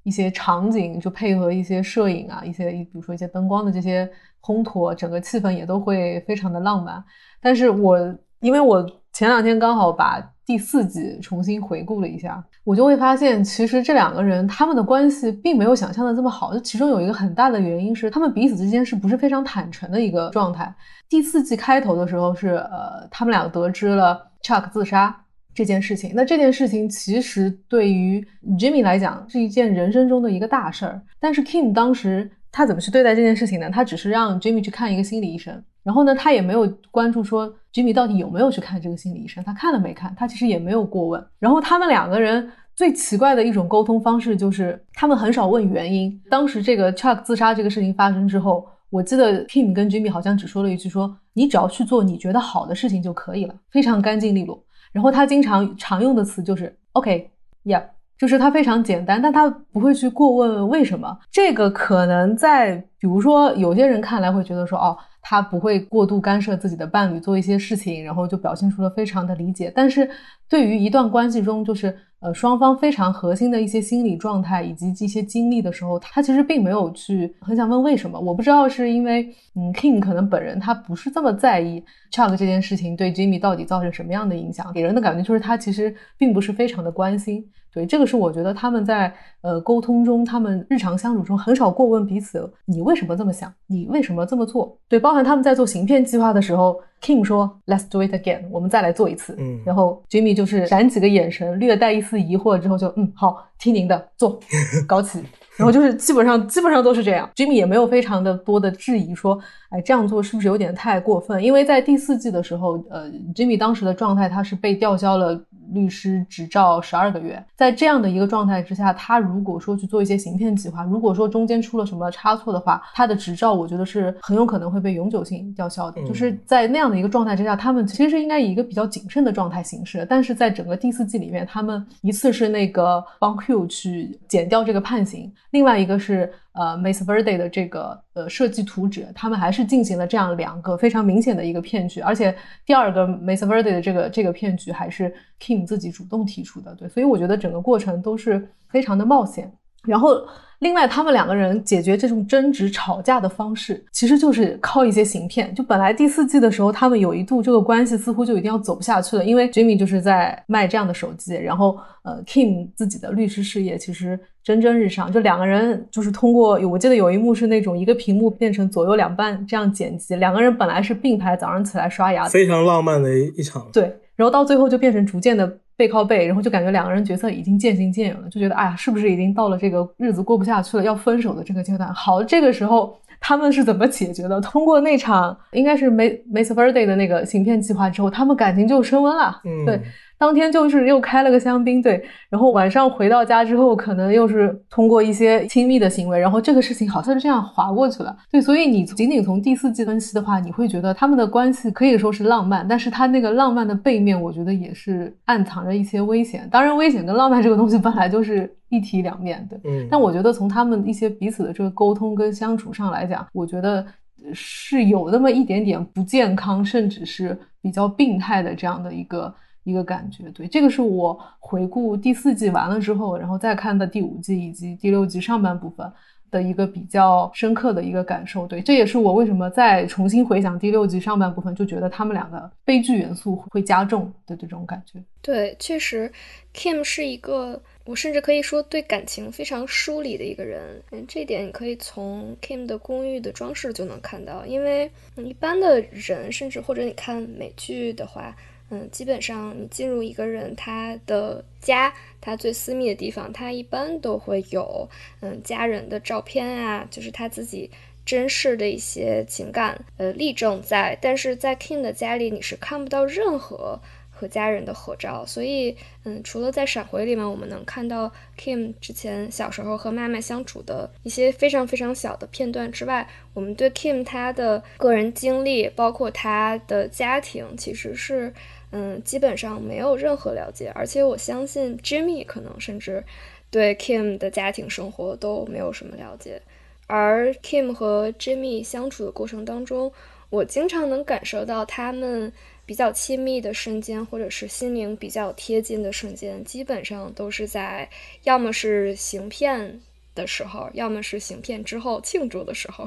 [0.02, 4.06] 一些场景，就配合一些摄影啊，一些比如说一些灯光的这些
[4.42, 7.02] 烘托，整个气氛也都会非常的浪漫。
[7.40, 7.98] 但是我
[8.42, 16.52] 因为我前两天刚好把第四季重新回顾了一下，我就会发现，其实这两个人他们的关系并没有想象的这么好。
[16.52, 20.74] 就其中有一个很大的原因是，他们彼此之间是不是非常坦诚的一个状态。
[21.08, 25.16] 第四季开头的时候是，呃，他们俩得知了 Chuck 自杀
[25.54, 26.12] 这件事情。
[26.12, 28.26] 那这件事情其实对于
[28.58, 31.00] Jimmy 来讲是一件人生中的一个大事儿。
[31.20, 33.70] 但是 Kim 当时他怎么去对待这件事情呢？
[33.70, 35.60] 他只是让 Jimmy 去看一个心理医生。
[35.82, 40.14] 然后呢，他也没有关注说 Jimmy 到底有没有去看这个心理医生，他看了没看？
[40.16, 41.26] 他其实也没有过问。
[41.40, 46.22] 然后他们两个人最奇怪的一种沟通方式就是，他们很少问原因。
[46.30, 54.62] 当时这个 Chuck 自杀这个事情发生之后，我记得 Kim 跟 Jimmy 好像只说了一句说：“你只要去做你觉得好的事情就可以了，非常干净利落。”
[54.92, 57.82] 然后他经常常用的词就是 “OK，Yeah”，
[58.22, 61.18] 就是他非常简单，但他不会去过问为什么。
[61.28, 69.72] 这个可能在比如说有些人看来会觉得说：“哦。”他不会过度干涉自己的伴侣做一些事情，然后就表现出了非常的理解。
[69.72, 70.10] 但是，
[70.48, 78.18] 对于一段关系中，就是呃双方非常核心的一些心理状态以及一些经历的时候，他其实并没有去很想问为什么。
[78.18, 87.48] 我不知道是因为嗯，King 可能本人他不是这么在意 Chuck 这件事情对 Jimmy 到底造成什么样的影响，给人的感觉就是他其实并不是非常的关心。
[87.72, 94.76] 对，这个是我觉得他们在呃沟通中，他们日常相处中很少过问彼此，你为什么这么想，你为什么这么做？
[94.88, 99.34] 对，包含他们在做行骗计划的时候，Kim 说 Let's do it again，我们再来做一次。
[99.38, 104.38] 嗯，然后 Jimmy 就是闪几个眼神，略带一丝疑惑之后就嗯好，听您的，做，
[104.86, 105.22] 搞起。
[105.54, 109.38] 然后就是基本上基本上都是这样，Jimmy 也没有非常的多的质疑说，
[109.68, 111.42] 哎，这样做是不是有点太过分？
[111.44, 115.38] 因为在第四季的时候，呃，Jimmy 当时的状态他是被吊销了
[115.70, 126.02] 律师执照十二个月，在这样的一个状态之下，他如果说去做一些行骗计划，如果说中间出了什么差错的话，他的执照我觉得是很有可能会被永久性吊销的。
[126.06, 135.32] 就是在那样的一个状态之下，他们其实应该以一个比较谨慎的状态行事，但是在整个第四季里面，他们一次是那个帮 Q 去减掉这个判刑。
[135.50, 142.34] 另外一个是呃 m a s Verde 的这个呃设计图纸，他们还是进行了这样两个非常明显的一个骗局，而且
[142.66, 149.50] 第二个 m a s Verde 的这个这个骗局还是 Kim 自己主动提出的，对，所以我觉得整个过程都是非常的冒险，
[149.86, 150.16] 然后。
[150.62, 155.52] 另外，他们两个人解决这种争执、吵架的方式，其实就是靠一些行骗。
[155.56, 173.68] 就本来第四季的时候，他们有一度这个关系似乎就一定要走不下去了，因为 Jimmy 就是在卖这样的手机，然后呃，Kim 自己的律师事业其实蒸蒸日上，就两个人就是通过，我记得有一幕是那种一个屏幕变成左右两半这样剪辑，两个人本来是并排早上起来刷牙，非常浪漫的一一场。
[173.72, 173.82] 对，
[174.14, 175.58] 然后到最后就变成逐渐的。
[175.76, 181.92] 背靠背，然后就感觉两个人角色已经渐行渐远了，就觉得哎呀，是不是已经到了这个日子过不下去了，要分手的这个阶段？
[181.92, 184.40] 好，这个时候他们是怎么解决的？
[184.40, 189.40] 通过那场应该是 May Birthday 的那个行骗计划之后，他们感情就升温了。
[189.44, 189.80] 嗯，对。
[190.22, 192.00] 当天就是又开了个香槟，对，
[192.30, 206.48] 然后晚上回到家之后，可能又是通过一些亲密的行为，然后这个事情好像是这样划过去了，对，所以你仅仅从第四季分析的话，你会觉得他们的关系可以说是浪漫，但是他那个浪漫的背面，我觉得也是暗藏着一些危险。
[206.52, 213.84] 当然，危险跟浪漫这个东西本来就是一体两面的，嗯，但我觉得从他们一些彼此的这个沟通跟相处上来讲，我觉得
[214.32, 219.34] 是有那么一点点不健康，甚至是比较病态的这样的一个。
[219.64, 225.88] 一个感觉，对，这个是我回顾第四季完了之后，然后再看的第五季以及第六季上半部分
[226.32, 228.44] 的一个比较深刻的一个感受。
[228.44, 235.00] 对，这也是我为什么再重新回想第六季上半部分，就觉得他们两个悲剧元素会加重的这种感觉。
[235.20, 236.10] 对，确实
[236.52, 240.82] ，Kim 是一个我甚至可以说对感情非常疏离的一个人。
[240.90, 248.34] 嗯，这点你可以从 Kim 的公寓的装饰就能看到，因为一般的人，甚至或者你看美剧的话。
[248.74, 251.92] 嗯，基本上你进入一个人他的家，
[252.22, 254.88] 他最私密的地方，他一般都会有
[255.20, 257.70] 嗯家人的照片啊，就是他自己
[258.06, 260.96] 真实的一些情感呃例证在。
[261.02, 263.78] 但是在 King 的家里，你是看不到任何
[264.10, 265.26] 和家人的合照。
[265.26, 278.32] 所以嗯，除了在闪回里面我们能看到 Kim 之前小时候和妈妈相处的一些非常非常小的片段之外，我们对 Kim 他的个人经历，包括他的家庭，其实是。
[278.72, 283.04] 嗯，基本上没有任何了解，而且我相信 Jimmy 可能甚至
[283.50, 286.42] 对 Kim 的家庭生活都没有什么了解。
[286.86, 289.92] 而 Kim 和 Jimmy 相处的过程当中，
[290.30, 292.32] 我经常能感受到他们
[292.64, 297.88] 比较亲密的瞬间，或者是心灵比较贴近的瞬间，基本上都是在
[298.24, 299.80] 要么是行骗
[300.14, 302.86] 的时候，要么是行骗之后庆祝的时候，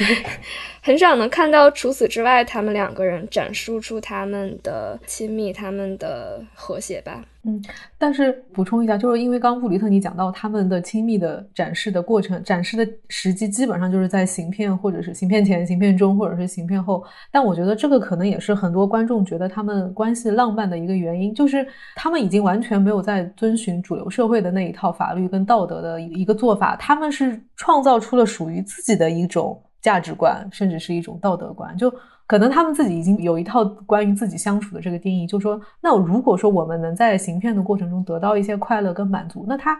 [0.82, 7.24] 很少能看到除此之外他们两个人展示出他们的亲密、他们的和谐吧。
[7.44, 7.62] 嗯，
[7.96, 17.02] 但是补充一下，就是因为刚布里特尼讲到他们的亲密的展示的过程，展示的时机基本上就是在行骗或者是行骗前、行骗中或者是行骗后。
[17.30, 31.90] 但我觉得这个可能也是很多观众觉得他们关系浪漫的一个原因，就是他们已经完全没有在遵循主流社会的那一套法律跟道德的一个做法，他们是创造出了属于自己的一种价值观，甚至是一种道德观，就。
[32.28, 39.74] 可能他们自己已经有一套关于自己相处的这个定义，就说，那如果说我们能在行骗的过程中得到一些快乐跟满足，那他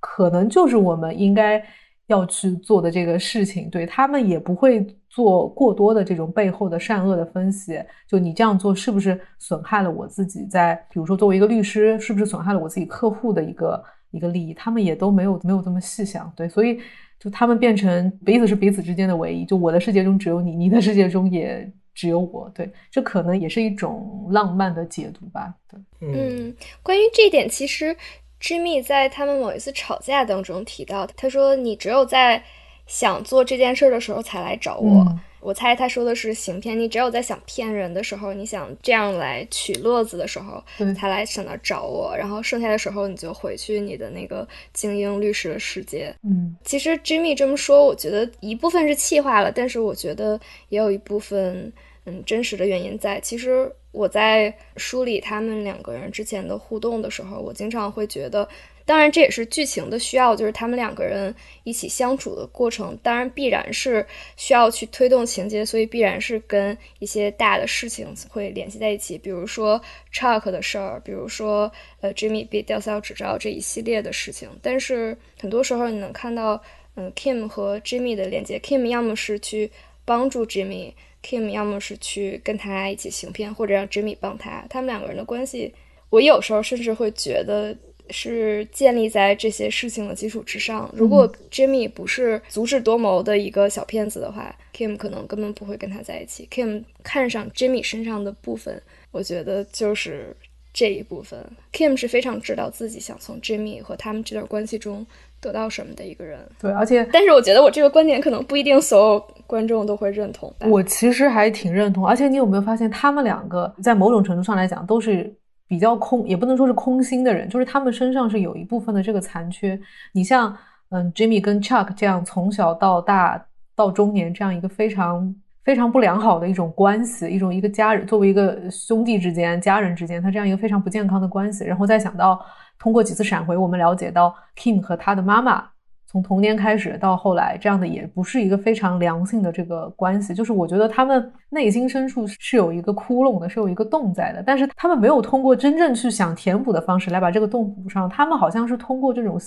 [0.00, 1.62] 可能就是我们应该
[2.06, 3.68] 要去做的这个事情。
[3.68, 7.78] 对他们也不会做过多的这种背后的善恶的分析。
[8.08, 10.46] 就你这样做是不是损害了我自己？
[10.46, 14.54] 在比如说作为一个律师，是不是损害了我自己客户的一个一个利益？
[14.54, 16.32] 他们也都没有没有这么细想。
[16.34, 16.80] 对，所以
[17.18, 19.44] 就他们变成彼此是彼此之间的唯一。
[19.44, 21.70] 就我的世界中只有你，你的世界中也。
[22.00, 25.52] 只有我对，这可能也是一种浪漫的解读吧。
[25.68, 27.94] 对，嗯，关于这一点，其实
[28.40, 32.42] Jimmy 在他们某一次吵架当中提到，他说：“你只有在
[32.86, 35.06] 想做这件事的时候才来找我。”
[35.40, 40.62] 我猜他说的是行骗，你只有在想骗人的时候，你想这样来取乐子的时候，
[40.94, 42.14] 才来想那找我。
[42.16, 46.14] 然后剩下的时候，你就回去你的那个精英律师的世界。
[46.22, 51.70] 嗯，其实 Jimmy 这么说，我觉得一部分是气话了，但是我觉得也有一部分。
[52.10, 53.20] 嗯，真实的原因在。
[53.20, 58.48] 其实我在梳理他们两个人之前的互动的时候，我经常会觉得，
[58.84, 61.32] 当然这也是剧情的需要，就是他们两个人
[61.62, 64.04] 一起相处的过程，当然必然是
[64.36, 69.80] 需要去推动情节，所以必然是跟一些大的事情会联系在一起，比如说
[70.12, 71.70] Chuck 的事儿，比如说
[72.00, 74.48] 呃 Jimmy 被吊销执照这一系列的事情。
[74.62, 76.60] 但是很多时候你能看到，
[76.96, 79.70] 嗯，Kim 和 Jimmy 的连接，Kim 要么是去
[80.04, 80.92] 帮助 Jimmy。
[81.22, 84.64] Kim 要么是去跟他一起行骗，或者让 Jimmy 帮他。
[84.70, 85.72] 他们两个人的关系，
[86.08, 87.76] 我有时候甚至会觉得
[88.08, 90.90] 是建立在这些事情的基础之上。
[90.94, 96.48] 如果 Jimmy 不是足智多谋的一个小骗子的话，Kim 可能根本不会跟他在一起。
[96.50, 100.34] Kim 看上 Jimmy 身上的部分，我觉得就是
[100.72, 101.38] 这一部分。
[101.72, 105.06] Kim 是非常知道自己想从 Jimmy 和他们这段关系中。
[105.40, 110.52] 得到什么的一个人，对，而且，但是我觉得我这个观点可能不一定所有观众都会认同。
[110.68, 115.34] 我其实还挺认同，而且你有没有发现，他们两个在某种程度上来讲都是
[115.66, 119.80] 比较空，也不能说是空心的人，就是他们身上是有一部分的这个残缺。
[120.12, 120.54] 你像，
[120.90, 123.42] 嗯，Jimmy 跟 Chuck 这样从小到大
[123.74, 125.34] 到中年这样一个非常
[125.64, 132.38] 非常不良好的一种关系，一种一个家人作为一个兄弟之间、家人之间，他这样一个非常不健康的关系，然后再想到。
[132.80, 135.64] 通过几次闪回，我们了解到 Kim 和他的妈妈
[136.06, 140.34] 从童年开始到后来，这样的也不是一个非常良性的这个关系。
[140.34, 148.08] 就是我觉得他们内心深处是有一个窟窿的，是有一个洞在的，但是他们没有通过真正去想填补的方式来把这个洞补上。
[148.08, 149.38] 他们好像是通过这种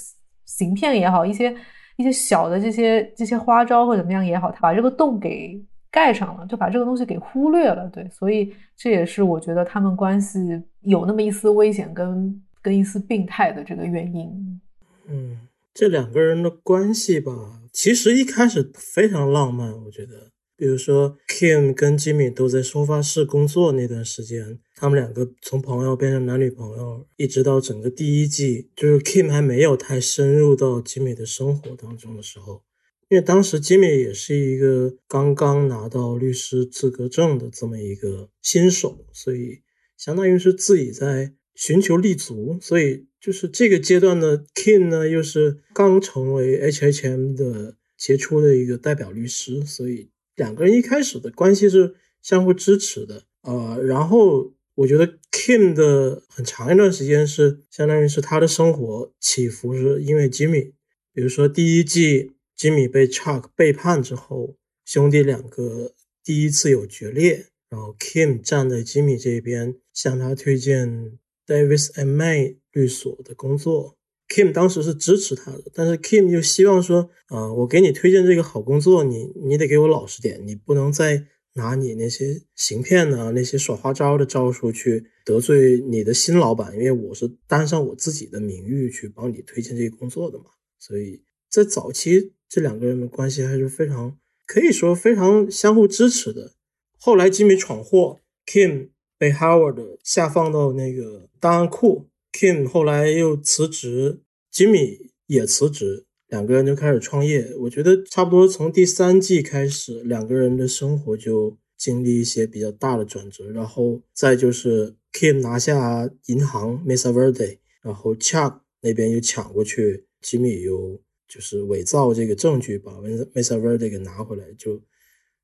[0.46, 1.54] 行骗也好，一些
[1.98, 5.62] 一些小的这些这些花招或怎么样也好，他把这个洞给
[5.92, 7.90] 盖上了，就把这个东西给忽略了。
[7.90, 12.42] 对，所以这也是我觉得他们关系有那么一丝危险跟。
[12.64, 14.62] 跟一丝病态的这个原因，
[15.08, 15.38] 嗯，
[15.74, 19.70] 这两个人的关系吧，其实一开始非常浪漫。
[19.84, 32.64] 我觉得，比如说 Kim 跟 Jimmy 都在收发室工作那段时间，他们两个从朋友变成男女朋友，一直到整个第一季，就是 Kim 还没有太深入到 Jimmy 的生活当中的时候，
[33.10, 39.64] 因为当时 Jimmy 也是一个刚刚拿到律师资格证的这么一个新手，所以
[39.98, 41.34] 相当于是自己在。
[41.56, 53.24] 寻求立足，所以就是这个阶段的 Kim 呢，又是刚成为 HHM 的杰出的一个代表律师，所以两个人一开始的关系是相互支持的。
[53.44, 60.72] 呃，然后我觉得 Kim 的很长一段时间是相当于是他的生活起伏，是因为 Jimmy，
[61.14, 64.56] 比如说第一季 Jimmy 被 Chuck 背叛之后，
[64.86, 65.94] 兄弟两个
[66.24, 71.20] 第一次有决裂，然后 Kim 站在 Jimmy 这边向他推荐。
[71.46, 73.98] Davis and May 律所的工作
[74.30, 81.26] ，Kim 当时是支持他的，但是 Kim 又希望说，啊，我给你推荐这个好工作，你你得给我老实点，你不能再
[81.56, 90.46] 拿你那些行骗的、那些耍花招的招数去得罪你的新老板，因为我是担上我自己的名誉去帮你推荐这个工作的嘛。
[90.80, 94.18] 所以在早期，这两个人的关系还是非常
[94.48, 96.54] 可以说非常相互支持的。
[96.98, 98.93] 后来吉米闯祸，Kim。
[99.24, 104.20] 被 Howard 下放到那个档案库，Kim 后来又辞职
[104.54, 107.56] ，Jimmy 也辞职，两个人就开始创业。
[107.60, 113.50] 我觉得差不多从第三季开始，两个人的生活就经历一些比较大的转折。
[113.50, 124.52] 然后再就是 Kim 拿下银行 Mesa Verde，然后 Chuck 那边又抢过去，吉米又就是伪造这个证据把 Mesa Verde 给拿回来。
[124.58, 124.82] 就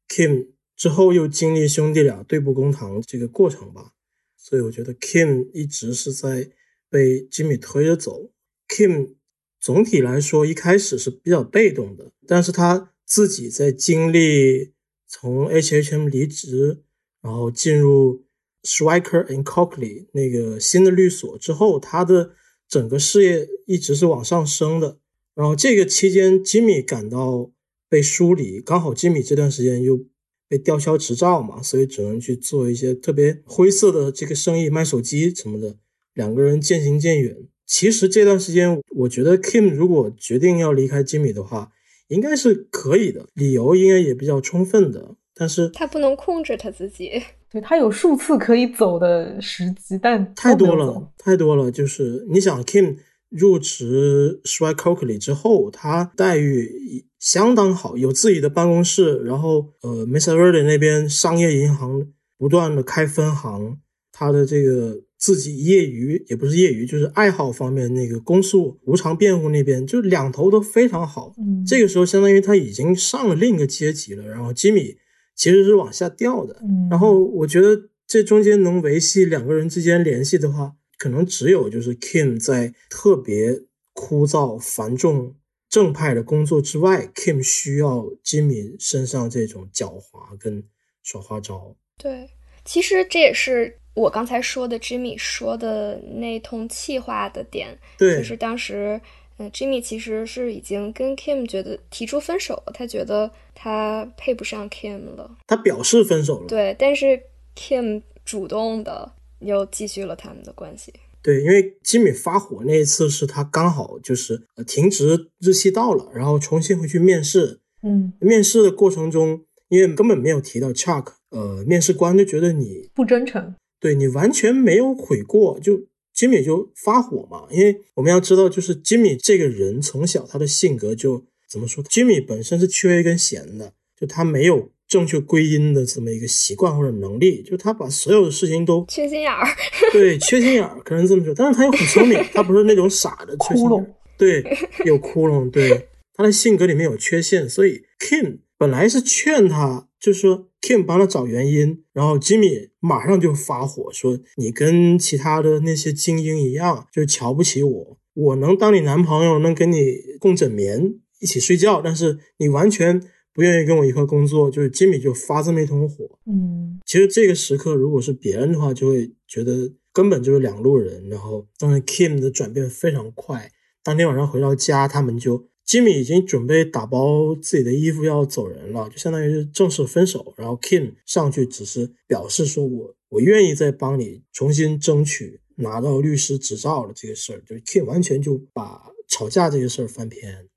[0.09, 0.49] Kim
[0.79, 3.91] 之后又经历兄弟俩对簿公堂这个过程吧。
[4.37, 6.49] 所以我觉得 Kim 一直是在
[6.89, 8.31] 被吉米推着走。
[8.69, 9.15] Kim
[9.59, 14.71] 总体来说一开始是比较被动的，但是他自己在经历
[15.05, 16.81] 从 H H M 离职，
[17.21, 18.23] 然后进入
[18.63, 22.31] Striker and Coakley 那个新的律所之后，他的
[22.69, 24.97] 整个事业一直是往上升的。
[25.35, 27.51] 然后这个期间，吉米感到
[27.89, 30.05] 被疏离，刚好吉米这段时间又
[30.49, 35.77] 被吊销执照嘛，所以只能去做一些特别灰色的这个生意，卖手机什么的。
[36.15, 37.37] 两个人渐行渐远。
[37.65, 41.71] 其实这段时间，我觉得 Kim 如果决定要离开吉米的话，
[42.07, 45.15] 应该是可以的，理由应该也比较充分的。
[45.35, 47.11] 但是他不能控制他自己，
[47.49, 51.71] 对他有数次可以走的时机，但太多了，太多了。
[51.71, 52.97] 就是你想，Kim
[53.29, 63.77] 入职 s h r i k Coakley 之后，他待遇相当好，有自己的办公室，然后呃，Mesa Verde 那边商业银行不断的开分行，
[64.11, 65.03] 他的这个。
[65.21, 71.33] 自己业余也不是业余，就是爱好方面那个公诉无偿辩护那边，就两头都非常好。
[71.37, 74.25] 嗯，这个时候相当于他已经上了另一个阶级了。
[74.25, 74.95] 然后吉米
[75.35, 76.61] 其实是往下掉的。
[76.63, 85.35] 嗯，然后我觉得这中间能维系两个人之间联系的话，可能只有就是 Kim 在特别枯燥繁重
[85.69, 90.63] 正派的工作之外，Kim 需要吉米身上这种狡猾跟
[91.03, 91.75] 耍花招。
[91.97, 92.29] 对，
[92.65, 93.77] 其实这也是。
[93.95, 99.01] 我刚才说的 Jimmy 说的那通气话的点，对，就是当时，
[99.37, 107.21] 嗯，Jimmy 其实是已经跟 Kim 觉得提出分手了，他觉得他配不上 Kim 了，他表示分手了，对，但是
[107.57, 123.55] Kim 主动的又继续了他们的关系，对，因为吉米发火那一次是他刚好就是停职日期到了，然后重新回去面试，嗯，面试的过程中，因为根本没有提到 Chuck，呃，面试官就觉得你不真诚。
[123.81, 127.47] 对你完全没有悔过，就吉米就发火嘛。
[127.49, 131.83] 因为我们要知道，就是吉米这个人从小他的性格就怎么说？
[131.85, 139.45] 吉米本身是缺一根弦的，就他没有正确归因的这么一个习惯或者能力，就他把所有的事情都缺心眼儿。
[139.93, 143.95] 对，缺心眼儿可能这么说，但是他又很聪明，他不是那种傻的缺心眼儿。
[144.17, 144.43] 对，
[144.83, 145.49] 有窟窿。
[145.49, 149.85] 对，他的性格里面有缺陷，所以 Kim 本来是劝他。
[149.99, 157.97] 就说 Kim 帮他找原因，然后 Jimmy 马上就发火说：“你跟其他的那些精英一样，就是瞧不起我。
[158.13, 163.01] 我能当你男朋友，能跟你共枕眠，一起睡觉，但是你完全
[163.39, 166.05] 不愿意跟我一块工作。”就是 Jimmy 就发这么一通火。
[166.25, 171.07] 嗯，其实这个时刻如果是别人的话，就会觉得根本就是两路人。
[171.07, 173.49] 然后，当然 Kim 的转变非常快，
[173.81, 175.47] 当天晚上回到家，他们就。
[175.69, 180.33] 吉米已经准备打包自己的衣服要走人了，就相当于是正式分手。
[180.35, 190.48] 然后 Kim 上去只是表示说：“我我愿意再帮你重新争取拿到律师执照了这个事儿。”就 Kim 完全就把吵架这个事儿翻篇。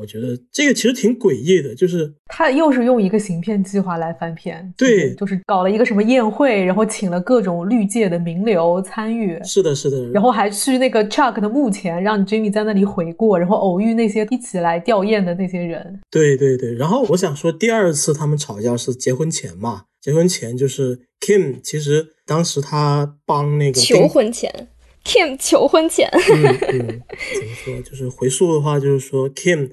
[0.00, 16.74] 我觉得这个其实挺诡异的，就是他又是用一个行骗计划来翻篇，对，就是搞了一个什么宴会，然后请了各种绿界的名流参与，是的，是的，然后还去那个 Chuck 的墓前，让 Jimmy 在那里悔过，然后偶遇那些一起来吊唁的那些人，对对对。
[16.74, 19.84] 然后我想说，第二次他们吵架是结婚前嘛？
[20.00, 24.68] 结婚前就是 Kim，其实当时他帮那个求婚前。
[25.02, 27.02] Kim 求婚前，嗯嗯，
[27.34, 27.80] 怎么说？
[27.80, 29.70] 就是回溯的话，就是说 Kim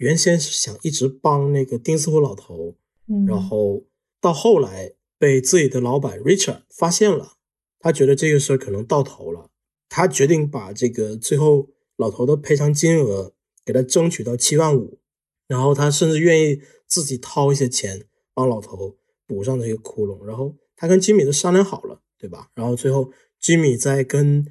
[0.00, 2.74] 原先是想一直帮那个丁斯湖老头，
[3.06, 3.84] 嗯然后
[4.18, 7.34] 到后来被自己的老板 Richard 发现了，
[7.78, 9.50] 他觉得这个事儿可能到头了，
[9.90, 14.98] 他决定把这个最后老头的赔偿金额给他争取到七万五，
[15.46, 18.96] 然后他甚至愿意自己掏一些钱帮老头
[19.26, 22.48] 补上这个窟窿，然后他跟吉米都商量好了，对吧？
[22.54, 24.46] 然后最后吉米在跟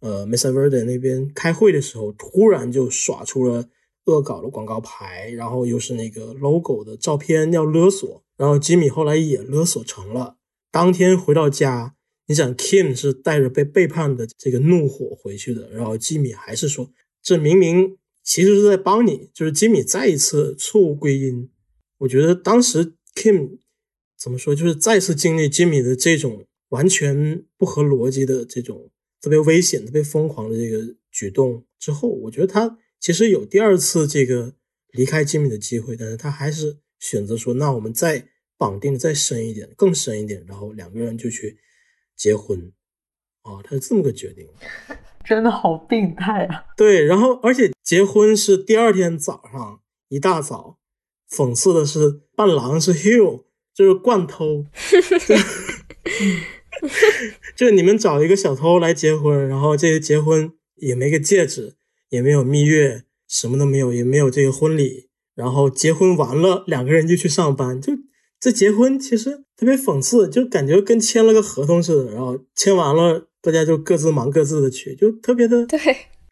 [0.00, 3.68] 呃，Mesa Verde 那边开会的时候，突然就耍出了
[4.06, 10.36] 恶搞的广告牌，然后又是那个 logo 的照片要勒索，然后吉米后来也勒索成了。
[10.70, 11.94] 当天回到家，
[12.26, 16.90] 你想 Kim 是带着被背叛的这个怒火回去的，然后吉米还是说，
[17.22, 21.50] 这明明其实是在帮你，就是吉米再一次错误归因。
[21.98, 23.58] 我觉得当时 Kim
[24.18, 28.90] 怎么说，就是再次经历吉米的这种完全不合逻辑的这种。
[29.20, 34.54] 特别危险、特别疯狂的这个举动之后，我觉得他其实有第二次这个
[34.92, 41.58] 离开吉米的机会，但是他还是选择说，那我们再绑定再深一点，更深一点，然后两个人就去
[42.16, 42.72] 结婚。
[43.42, 44.48] 哦，他是这么个决定，
[45.22, 46.64] 真的好病态啊！
[46.78, 50.78] 对，然后而且结婚是第二天早上一大早，
[51.30, 53.44] 讽刺的是伴郎是 Hugh，
[53.74, 54.64] 就是惯偷，
[57.54, 61.76] 就是你们找一个小偷来结婚，然后这个结婚也没个戒指，
[62.14, 67.92] 也没有蜜月，什么都没有，也没有这个婚礼，然后结婚完了，两个人就去上班，就
[68.38, 73.28] 这结婚其实特别讽刺，就感觉跟签了个合同似的，然后签完了。
[73.44, 75.78] 大家就各自忙各自的去，就特别的对。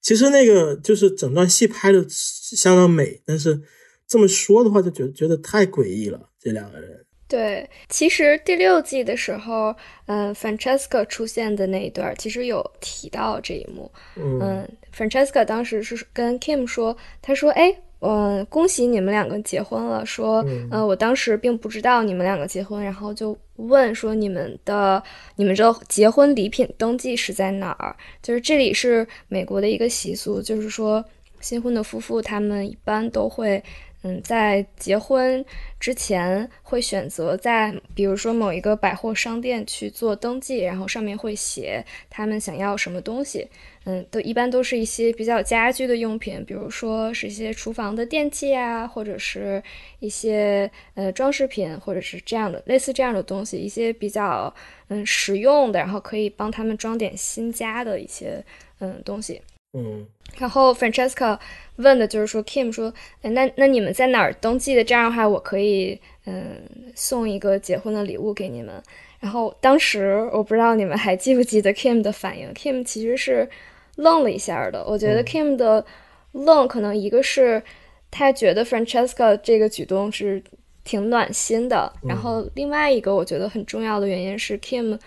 [0.00, 3.60] 其实那个就是整段戏拍的相当美，但是
[4.08, 6.30] 这么说的话，就觉得觉得太诡异了。
[6.40, 7.04] 这两个人。
[7.32, 13.90] 对，其实第六季的时候，嗯，Francesca 出现的那一段，其实有提到这一幕。
[14.16, 20.04] 嗯，Francesca 当时是跟 Kim 说，他说：“哎。”嗯，恭喜你们两个结婚了。
[20.04, 25.00] 说，嗯，我当时并不知道你们两个结婚，然后就问说你们的
[25.36, 27.94] 你们这结婚礼品登记是在哪儿？
[28.20, 31.04] 就是这里是美国的一个习俗，就是说
[31.40, 33.62] 新婚的夫妇他们一般都会，
[34.02, 35.44] 嗯，在结婚
[35.78, 43.46] 之前会选择在比如说某一个百货商店去做登记，然后上面会写他们想要什么东西。
[43.84, 49.60] 嗯，都一般都是一些比较家居的用品，比如说是一些厨房的电器啊，或者是
[49.98, 54.52] 一些呃装饰品，或者是这样的类似这样的东西，一些比较
[54.88, 58.44] 嗯实用的，然后可以帮他们装点新家的一些
[58.78, 59.42] 嗯东西。
[59.72, 60.06] 嗯，
[60.38, 61.38] 然后 Francesca
[61.76, 62.92] 问的就是说，Kim 说，
[63.22, 64.84] 哎那那你们在哪儿登记的？
[64.84, 66.62] 这样的话，我可以嗯
[66.94, 68.82] 送一个结婚的礼物给你们。
[69.20, 73.48] 然后当时我不知道你们还记不记得 Kim 的反应，Kim 其实是。
[73.96, 75.84] 愣了一下的，我觉得 Kim 的
[76.32, 77.62] 愣可能一个是
[78.10, 80.42] 他觉得 Francesca 这个举动是
[80.82, 84.98] 挺暖心的，然后另外一个我觉得很重要的原因是 Kim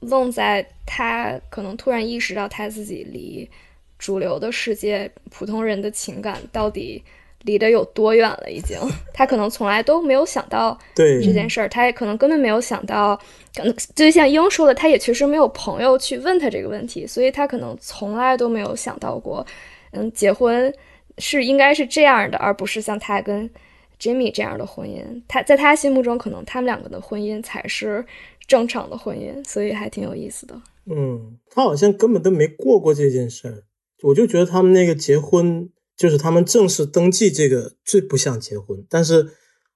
[0.00, 3.48] 愣在他可能突然意识到他自己离
[4.02, 7.02] 主流的世界、普通人的情感到底。
[7.44, 8.48] 离得有多远了？
[8.48, 8.78] 已经，
[9.12, 13.20] 他可能从来都没有想到 这件事儿，他也可能根本没有想到，
[13.56, 19.44] 可能就像英说的，他也确实没有朋友去问他这个问题，所以他可能从来都没有想到过，
[19.90, 20.72] 嗯，结婚
[21.18, 23.50] 是应该是这样的，而不是像他跟
[23.98, 25.02] Jimmy 这样的婚姻。
[25.26, 28.06] 他在他心目中，可能他们两个的婚姻才是
[28.46, 30.54] 正常的婚姻，所以还挺有意思的。
[30.86, 33.64] 嗯，他好像根本都没过过这件事儿，
[34.02, 35.70] 我就觉得他们那个结婚。
[35.94, 39.28] 就是他们正式登记这个最不像结婚，但是，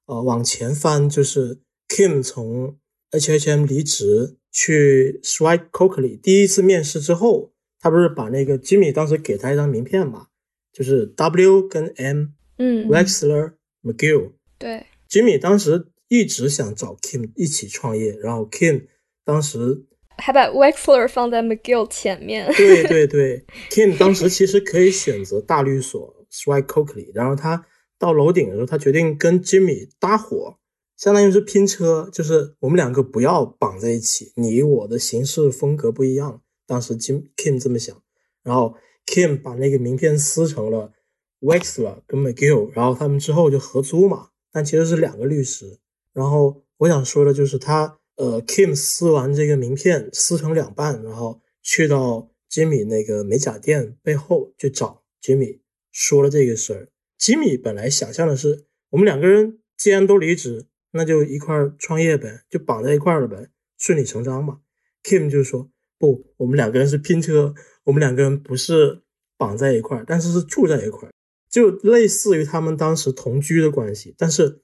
[0.06, 2.78] 呃，往前翻就是 Kim 从
[3.10, 10.28] H H M 离职去 Swike Coakley 第一次面试之后，他不是把那个 Jimmy 当时给他一张名片嘛，
[10.72, 18.86] 就是 W 跟 M，嗯，Wexler McGill，对，Jimmy 当时一直想找 Kim 一起创业，然后 Kim
[19.22, 19.84] 当时。
[20.18, 22.51] 还把 Wexler 放在 McGill 前面。
[22.55, 27.66] 对对对，Kim 当时其实可以选择大律所 Swike Coakley，然后他
[27.98, 30.59] 到楼顶的时候，他决定跟 Jimmy 搭伙，
[30.97, 36.40] 相当于是拼车，就是我们两个不要绑在一起，你我的行事风格不一样。
[36.66, 37.97] 当时 Jim Kim 这么想，
[38.43, 38.74] 然后
[39.06, 40.93] Kim 把那个名片撕成了
[41.40, 45.78] Wexler 跟 McGill，然后他们之后就合租嘛，但其实是两个律师。
[46.12, 47.98] 然后我想说的就是他。
[48.16, 55.60] 呃，Kim 撕完这个名片，撕成两半，然后去到 Jimmy 那个美甲店背后去找 Jimmy，
[55.93, 56.88] 说了这个事儿。
[57.20, 64.60] Jimmy 本来想象的是，我们两个人既然都离职，那就一块创业呗，就绑在一块了呗，顺理成章嘛。
[65.05, 69.02] Kim 就说不，我们两个人是拼车，我们两个人不是
[69.36, 71.12] 绑在一块儿，但是是住在一块儿，
[71.51, 74.14] 就类似于他们当时同居的关系。
[74.16, 74.62] 但是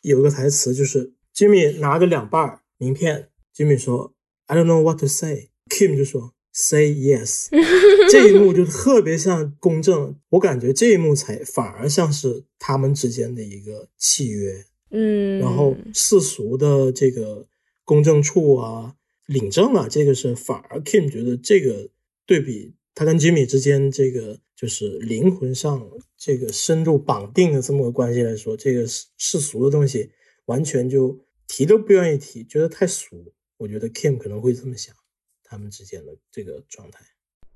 [0.00, 2.62] 有一个台词就是 Jimmy 拿着两半儿。
[2.78, 4.14] 名片，Jimmy 说
[4.46, 5.48] ，I don't know what to say。
[5.70, 7.48] Kim 就说，Say yes。
[8.10, 14.64] 这一幕就特别像公证，我感觉这一幕才反而像是他们之间的一个契约。
[14.90, 17.46] 嗯，然后世俗的这个
[17.84, 18.94] 公证处啊、
[19.26, 21.88] 领证啊，这个是反而 Kim 觉得这个
[22.26, 30.10] 对比他跟 Jimmy 之间这个就是灵魂上这个深度绑定的这么个关系来说，这个世世俗的东西
[30.44, 31.18] 完全就。
[31.46, 33.32] 提都不愿意提，觉得太俗。
[33.56, 34.94] 我觉得 Kim 可能会这么想，
[35.42, 37.04] 他们之间的这个状态。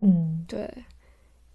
[0.00, 0.68] 嗯，对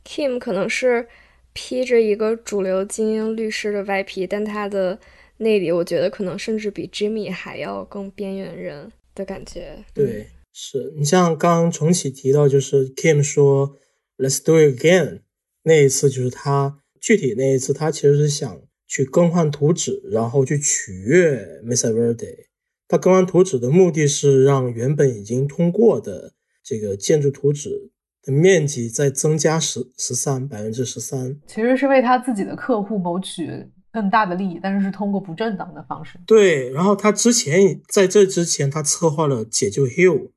[0.04, 1.08] ，Kim 可能是
[1.54, 5.00] 披着一个主流精英律师的外皮，但他的
[5.38, 9.84] 内里，我觉得可能甚至比 Jimmy 还要更边缘人的感觉。
[9.94, 13.78] 对，是你像刚重启提到，就是 Kim 说
[14.18, 15.22] “Let's do it again”
[15.64, 16.82] 那一次，就是他。
[17.02, 22.46] 具体那一次，他其实是想去更换图纸，然后去取悦 Mesa Verde。
[22.88, 26.34] 他更换图纸的目的是让原本已经通过的
[26.64, 27.92] 这个建筑图纸
[28.22, 31.40] 的面积再增加十十三百分之十三。
[31.48, 33.50] 其实是为他自己的客户谋取
[33.92, 36.20] 更大的利益，但是是通过不正当的方式。
[36.28, 40.32] 对，然后他之前在这之前，他策划了解救 Hill，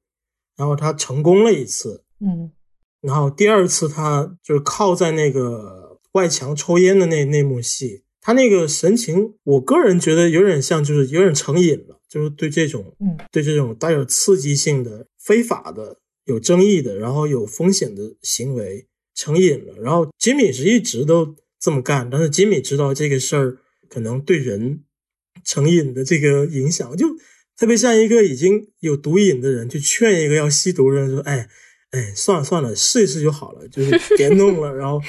[0.56, 2.50] 然后他成功了一次，嗯，
[3.00, 15.96] 然后第二次他就是靠在那个外墙抽烟的那那幕戏，他那个神情，我个人觉得有点像，就是有点成瘾了，就是对这种，嗯，对这种带有刺激性的、非法的、
[16.26, 19.72] 有争议的，然后有风险的行为成瘾了。
[19.80, 23.56] 然后吉米是一直都这么干，但是吉米知道这个事儿
[23.88, 24.82] 可能对人
[25.42, 27.06] 成瘾的这个影响，就
[27.56, 31.48] 特别像一个已经有毒瘾的人去劝一个要吸毒的人说：“哎，
[31.92, 35.00] 哎，算了算了，试一试就好了，就是 别弄了。”然后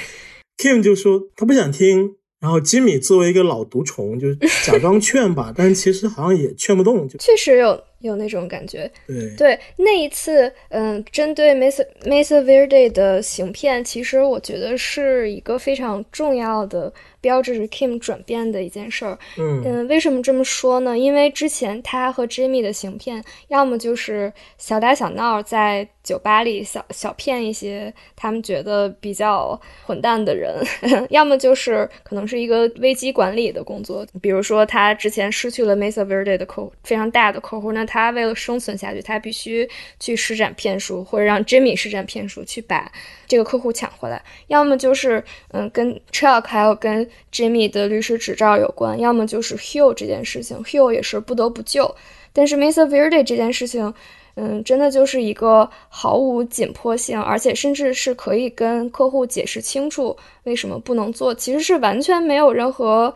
[0.58, 2.16] Kim 就说他不想听。
[2.40, 4.34] 然后吉米作为一个老毒虫，就
[4.66, 8.90] 假装劝吧， 但是其实好像也劝不动，就确实有有那种感觉。
[9.08, 19.18] 对对，那一次，嗯，针对 Mesa Mesa Verde 的行骗，其实我觉得是一个非常重要的标志，是 Kim 转变的一件事儿。
[19.38, 20.98] 嗯嗯，为什么这么说呢？
[20.98, 30.56] 因为之前他和 Jimmy 的行骗，要么就是小打小闹，在酒吧里小小骗一些他们觉得比较混蛋的人，
[31.12, 34.06] 要么就是可能是一个危机管理的工作。
[34.22, 39.68] 比如说，他之前失去了 Mesa Verde 的客户，非常大的客户，那他为了生存下去，他必须
[40.00, 42.92] 去施展骗术，或者让 Jimmy 施展骗术去把
[43.28, 44.24] 这个客户抢回来。
[44.46, 51.96] 要么就是嗯，跟 Chuck 还有跟 Jimmy 的律师执照有关，要么就是 Hugh 这件事情，Hugh 也是不得不救。
[52.32, 53.92] 但是 Mesa Verde 这件事情，
[54.36, 63.14] 嗯，真的就是一个毫无紧迫性，而且甚至是可以跟客户解释清楚为什么不能做，其实是完全没有任何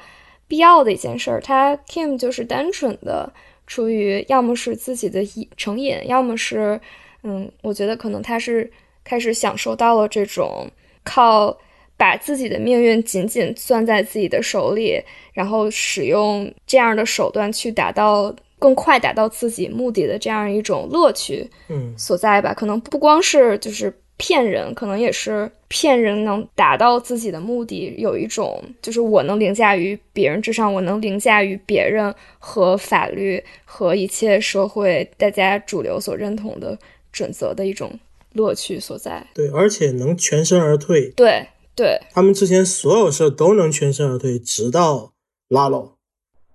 [0.48, 1.40] 必要的一件事儿。
[1.40, 3.32] 他 Kim 就是单纯的
[3.74, 6.80] 出于要么是自己的瘾成瘾，要么是，
[7.24, 8.72] 嗯，我觉得可能他是
[9.04, 10.70] 开始享受到了这种
[11.04, 11.58] 靠
[11.98, 15.02] 把自己的命运紧紧攥在自己的手里，
[15.34, 22.54] 然后使用这样的手段去达到更快达到自己目的的这样一种乐趣嗯所在吧。
[22.54, 36.78] 可能不光是就是骗人，可能也是骗人能达到自己的目的，有一种就是我能凌驾于别人之上，我能凌驾于别人和法律和一切社会大家主流所认同的
[37.12, 38.00] 准则的一种
[38.34, 39.26] 乐趣所在。
[39.34, 41.10] 对，而且能全身而退。
[41.16, 45.14] 对对，他们之前所有事儿都能全身而退，直到
[45.50, 45.94] 拉拢。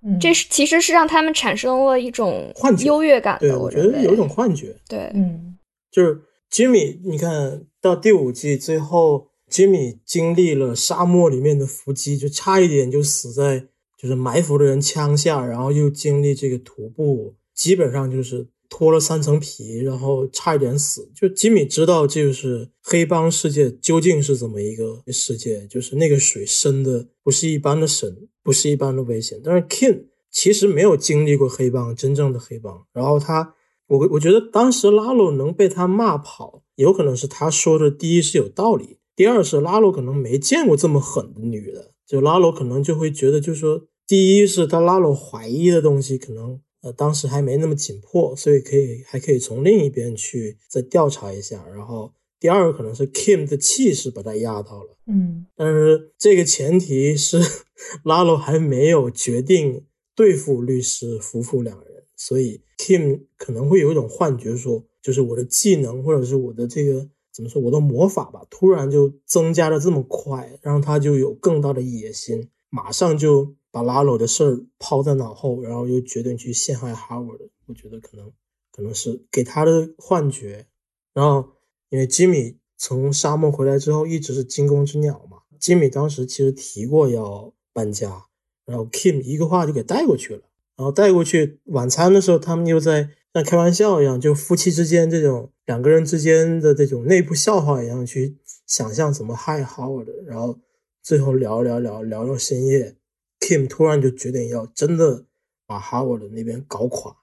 [0.05, 5.59] 嗯，这是其实是让他们产生了一种幻觉优越感对，的，我我觉得有一种幻觉，对，嗯
[5.91, 6.23] 就是
[6.53, 21.11] Jimmy，，你看到第五季最后，吉米经历了沙漠里面的伏击，就差一点就死在就是埋伏的人枪下，然后又经历这个徒步，基本上就是脱了三层皮，然后差一点死。
[21.15, 29.41] 就吉米知道，就是黑帮世界究竟是怎么一个世界，就是那个水深的不是一般的深，不是一般的危险。
[29.45, 33.55] 但是 King 其实没有经历过黑帮，真正的黑帮，然后他。
[33.89, 55.47] 我我觉得当时拉鲁能被他骂跑，有可能是他说的第一是有道理，第二是拉罗可能没见过这么狠的女的，就拉罗可能就会觉得，就是说，第一是他拉罗怀疑的东西可能呃当时还没那么紧迫，所以可以还可以从另一边去再调查一下，然后第二可能是 Kim 的气势把他压到了，嗯。
[55.57, 57.41] 但是这个前提是
[58.05, 59.85] 拉罗还没有决定
[60.15, 77.49] 对付律师夫妇两人，所以 Kim 可能会有一种幻觉说，就是我的技能或者是我的这个怎么说，我的魔法吧，突然就增加的这么快，让他就有更大的野心，马上就把拉鲁的事儿抛在脑后，然后又决定去陷害 Howard。
[77.65, 78.31] 我觉得可能
[78.71, 80.67] 可能是给他的幻觉。
[81.15, 81.53] 然后
[81.89, 88.27] 因为吉米从沙漠回来之后一直是惊弓之鸟嘛，吉米当时其实提过要搬家，
[88.67, 90.43] 然后 Kim 一个话就给带过去了。
[90.77, 100.11] 然后带过去晚餐的时候，他们又在像开玩笑一样，就夫妻之间这种两个人之间的这种内部笑话一样去想象怎么害 Howard。
[100.25, 100.59] 然后
[101.03, 102.97] 最后聊聊聊聊到深夜
[103.39, 105.27] ，Kim 突然就决定要真的
[105.67, 107.17] 把 Howard 那边搞垮，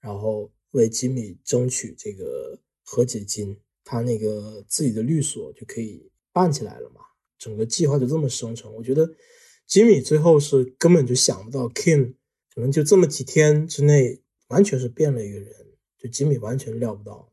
[0.00, 7.00] 然后为吉米争取这个和解金，他那个自己的律所就可以办起来了嘛。
[7.38, 8.74] 整个计划就这么生成。
[8.74, 9.08] 我觉得
[9.66, 12.14] 吉米最后是根本就想不到 Kim。
[12.54, 15.48] 可能就这么几天之内，完全是变了一个人，
[15.98, 17.28] 就吉米完全料不到。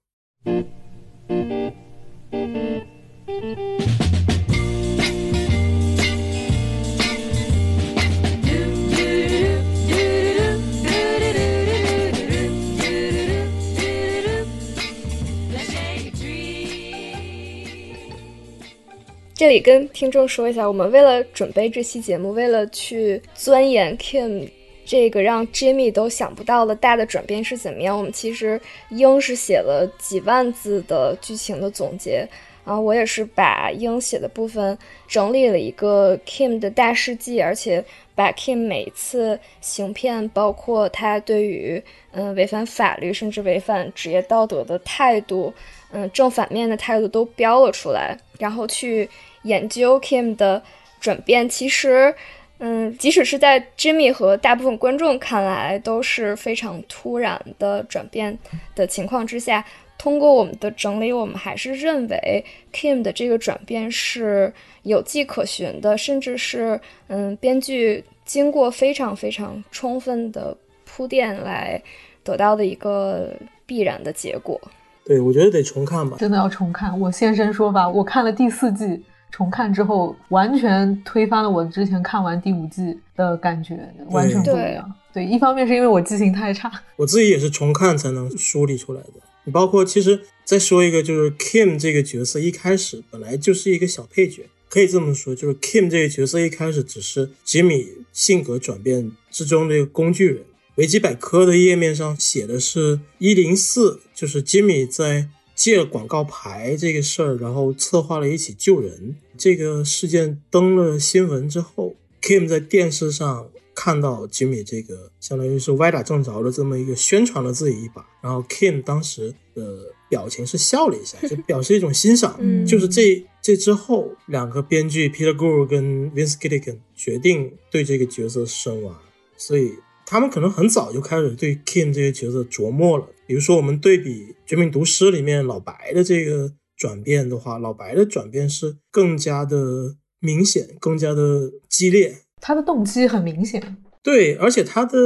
[19.38, 24.50] 这里跟听众说一下，我们为了准备这期节目，为了去钻研 Kim
[24.86, 32.28] 这个让 Jimmy 都想不到的大的转变是怎么样，我们其实英是写了几万字的剧情的总结。
[32.64, 34.76] 啊，我也是把英写的部分
[35.08, 37.86] 整理了一个 Kim 的大事记，而且
[38.16, 41.80] 把 Kim 每一次行骗，包括他对于
[42.12, 45.54] 嗯违反法律甚至违反职业道德的态度，
[45.92, 49.08] 嗯正反面的态度都标了出来，然后去
[49.44, 50.64] 研究 Kim 的
[51.00, 51.48] 转变。
[51.48, 52.16] 其实，
[52.60, 58.38] 嗯，即使是在 Jimmy 和大部分观众看来都是非常突然的转变
[58.76, 59.66] 的情况之下。
[59.98, 64.54] 通过我们的整理，我们还是认为 Kim 的这个转变是
[64.84, 71.82] 有迹可循的，甚至是嗯，编剧经过非常非常充分的铺垫来
[72.26, 73.32] 得到的一个
[73.66, 74.60] 必然的结果。
[75.06, 77.00] 对，我觉得得重看吧，真的要重看。
[77.00, 79.02] 我现身说法，我看了第四季，
[79.36, 83.78] 重看之后完全推翻了我之前看完第五季的感觉，
[84.12, 84.90] 完全不一样。
[85.14, 89.14] 对，一方面是因为我记性太差， 我自己也是重看才能梳理出来的。
[89.44, 100.46] 你包括其实再说一个，就是 Kim 这个角色一开始本来就是一个小配角，可以这么说，就是 Kim 这个角色一开始只是吉米性格转变之中的一个工具人。
[100.76, 113.50] 维基百科的页面上写的是一零四，就是吉米在借广告牌这个事儿，然后策划了一起救人这个事件登了新闻之后，Kim 在电视上。
[113.78, 122.40] 看到吉米这个相当于是歪打正着的这么一个宣传了自己一把，然后 Kim 当时的表情是笑了一下，就表示一种欣赏。
[122.66, 128.98] 就是这这之后，两个编剧 Peter Gould 跟 Vince Gilligan 决定对这个角色深挖，
[129.36, 129.74] 所以
[130.06, 133.06] 他们可能很早就开始对 Kim 这个角色琢磨了。
[133.28, 142.24] 比如说，我们对比《绝命毒师》里面老白的这个转变的话，老白的转变是更加的明显，更加的激烈。
[142.42, 144.98] 他的动机很明显，对，而且他的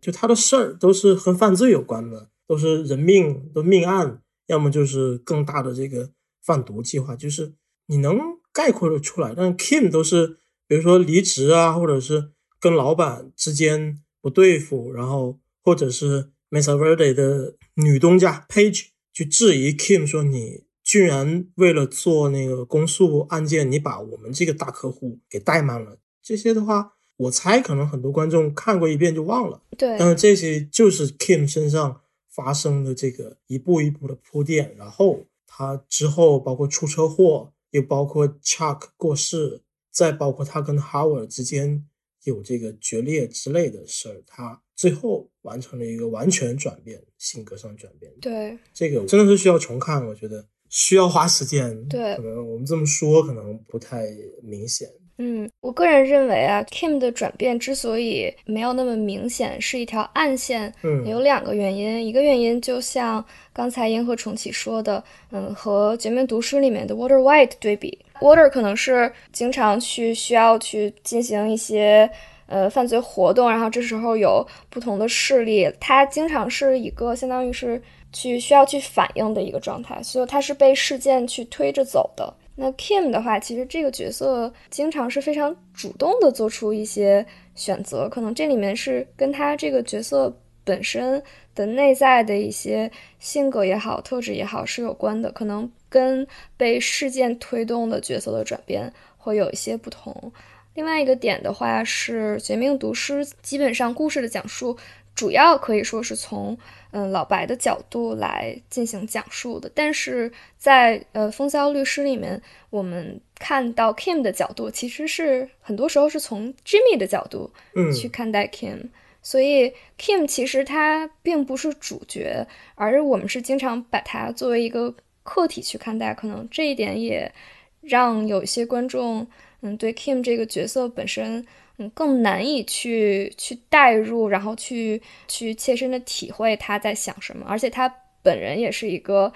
[0.00, 6.10] 就他的事儿都是和犯罪有关的，都是人命的命案，要么就是更大的这个
[6.44, 7.54] 贩毒计划，就是
[7.86, 8.18] 你能
[8.52, 9.34] 概括的出来。
[9.36, 10.36] 但 Kim 都是
[10.68, 12.30] 比如说离职啊，或者是
[12.60, 20.64] 跟老板之间不对付，然后或者是 Mesa Verde 的女东家 Page 去质疑 Kim 说你
[20.94, 25.98] 居然为了做那个公诉案件，你把我们这个大客户给怠慢了。
[26.22, 29.60] 这些的话，我猜可能很多观众看过一遍就忘了。
[29.76, 32.00] 对，但是这些就是 Kim 身上
[32.30, 41.84] 发生的这个一步一步的铺垫，然后他之后包括出车祸，又包括 Chuck 过世，再包括他跟 Howard 之间
[42.22, 48.12] 有这个决裂之类的事儿，他最后完成了一个完全转变，性格上转变。
[48.20, 51.72] 对，这个真的是需要重看，我觉得需要花时间。
[51.88, 54.02] 对，可能我们这么说可能不太
[54.42, 54.88] 明显。
[55.18, 60.74] 嗯，我个人认为啊，Kim 的转变之所以没有那么明显，是一条暗线。
[60.82, 72.10] 嗯，有两个原因，一个原因就像刚才银河重启说的，嗯，和《绝命毒师》里面的 Water White 对比，Water 可能是经常去需要去进行一些
[72.46, 77.80] 呃犯罪活动，然后这时候有不同的势力，他经常是一个相当于是
[78.14, 82.32] 去需要去反应的一个状态，所以他是被事件去推着走的。
[82.56, 87.26] 那 Kim 的话，其实这个角色经常是非常主动的做出一些
[87.56, 90.32] 选择，可能这里面是跟他这个角色
[90.62, 91.20] 本身
[91.56, 92.88] 的内在的一些
[93.18, 96.24] 性格也好、特质也好是有关的，可能跟
[96.56, 100.32] 被事件推动的角色的转变会有一些不同。
[100.74, 104.76] 另外一个点的话是《绝命毒师》，基本上故事的讲述
[105.16, 106.56] 主要可以说是从。
[106.96, 112.40] 嗯，老白的角度来进行讲述的，但是在呃《风骚律师》里面，
[112.70, 117.50] 我们看到 Kim 的角度，其实是很多时候是从 Jimmy 的角度
[117.92, 118.90] 去看待 Kim，
[119.20, 122.46] 所以 Kim 其实他并不是主角，
[122.76, 124.94] 而我们是经常把他作为一个
[125.24, 127.34] 客体去看待，可能这一点也
[127.80, 129.26] 让有一些观众，
[129.62, 131.44] 嗯，对 Kim 这个角色本身。
[131.78, 137.92] 嗯，更难以去去代入，然后去去切身的体会他在想什么，而且他
[138.22, 139.32] 本人也是一个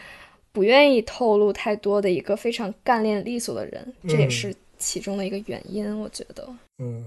[0.52, 6.48] 不愿意透露太多的一个非常干练利索的人，这也是其中的一个原因，我觉得。
[6.78, 7.04] 嗯，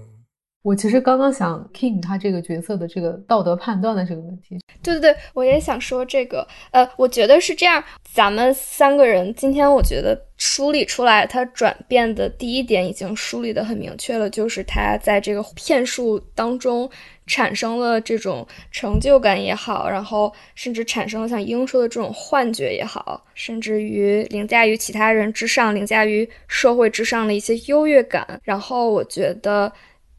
[0.62, 6.46] 我其实刚刚想 Kim 他这个角色的这个道德判断的这个问题，对对对，我也想说这个。
[6.70, 7.82] 呃，我觉得是这样，
[8.12, 16.88] 咱们三个人今天我觉得梳理出来他转变的第一点已经梳理的很明确了，就是他在这个骗术当中
[17.26, 28.40] 产生了这种成就感也好，然后甚至产生了像英说的这种幻觉也好，甚至于凌驾于其他人之上、凌驾于社会之上的一些优越感。
[28.44, 29.72] 然后我觉得。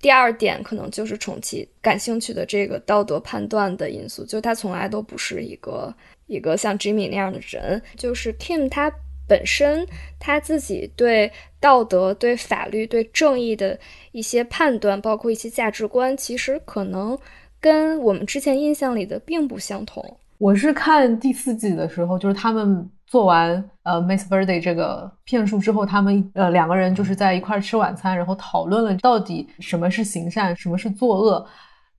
[0.03, 5.95] 第二点可能就是重启感兴趣的这个道德判断的因素，就他从来都不是一个
[6.27, 7.81] 一个像 Jimmy 那样的人。
[7.95, 8.93] 就是 Kim 他
[9.29, 9.87] 本身
[10.19, 11.31] 他自己对
[11.61, 13.79] 道德、对法律、对正义的
[14.11, 17.17] 一些判断，包括一些价值观，其实可能
[17.61, 20.17] 跟我们之前印象里的并不相同。
[20.43, 22.89] 我是看第四季的时候，就是他们。
[23.05, 31.45] 做完呃 Miss Birthday 这个骗术之后，他们呃两个人就是在一块儿吃晚餐，然后讨论了到底什么是行善，什么是作恶。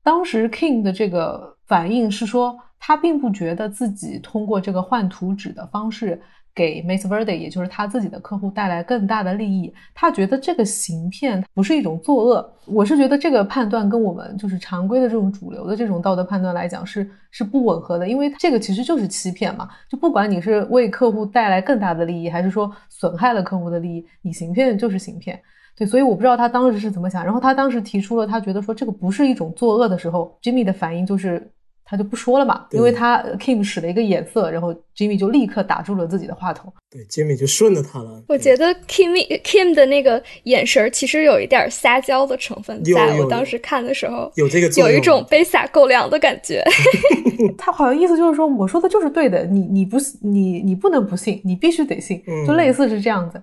[0.02, 6.20] 当时 King 的这个反应是说，他并不觉得自己通过这个换图纸的方式。
[6.54, 12.52] 给 Miss Verde，也就是他自己的客户带来更大的利益，他觉得这个行骗不是一种作恶。
[12.66, 19.68] 我是觉得这个判断跟我们就是常规的这种主流的这种道德判断来讲是是不吻合的，因为这个其实就是欺骗嘛。
[19.88, 25.40] 就不管你是为客户带来更大的利益，还是说损害了客户的利益，你行骗就是行骗。
[25.76, 27.24] 对，所以我不知道他当时是怎么想。
[27.24, 31.50] 然后他当时提出了他觉得说这个不是一种作恶的时候，Jimmy 的反应就是。
[31.84, 36.72] 他就不说了嘛，因为他 Kim 使了一个眼色，然后 Jimmy 就立刻打住了自己的话筒。
[36.90, 38.22] 对，Jimmy 就顺着他了。
[38.28, 39.12] 我觉得 Kim
[39.42, 46.64] Kim 的那个眼神其实有一点撒娇的成分，在我当时看的时候有这个有一种被撒狗粮的感觉。
[47.58, 53.42] 他好像意思就是说，我说的就是对的，你你不你你不能不信，你必须得信，就类似是这样子。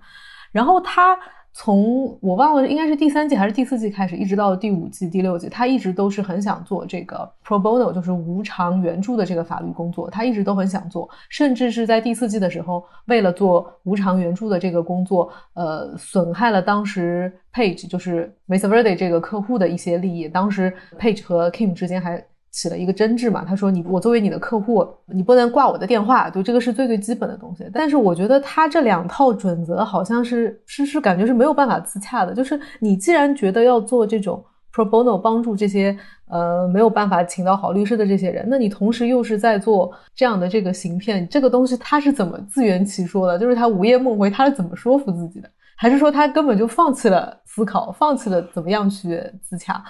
[0.51, 1.17] 然后他。
[1.53, 10.09] 从我忘了应该是第三季还是第四季开始，一直到第五季、第六季，他一直都是很想做这个 pro bono，就是无偿援助的这个法律工作。
[10.09, 20.29] 他一直都很想做，甚至是在第四季的时候，为了做无偿援助的这个工作，呃，损害了当时 Page 就是 Miss Verde 这个客户的一些利益。
[20.29, 22.23] 当时 Page 和 Kim 之间还。
[22.51, 27.65] 起了一个争执嘛，他说你我作为你的客户，你不能挂我的电话，就这个是最最基本的东西。
[27.73, 32.33] 但是我觉得他这两套准则好像是是是感觉是没有办法自洽的。
[32.33, 35.97] 就是你既然觉得要做这种 pro bono 帮助这些
[36.29, 43.39] 呃没有办法请到好律师的这些人，那你同时又是在做这样的这个行骗，这个东西他是怎么自圆其说的？
[43.39, 45.49] 就是他午夜梦回，他是怎么说服自己的？
[45.77, 49.81] 还是说他根本就放弃了思考，放弃了怎么样去自洽？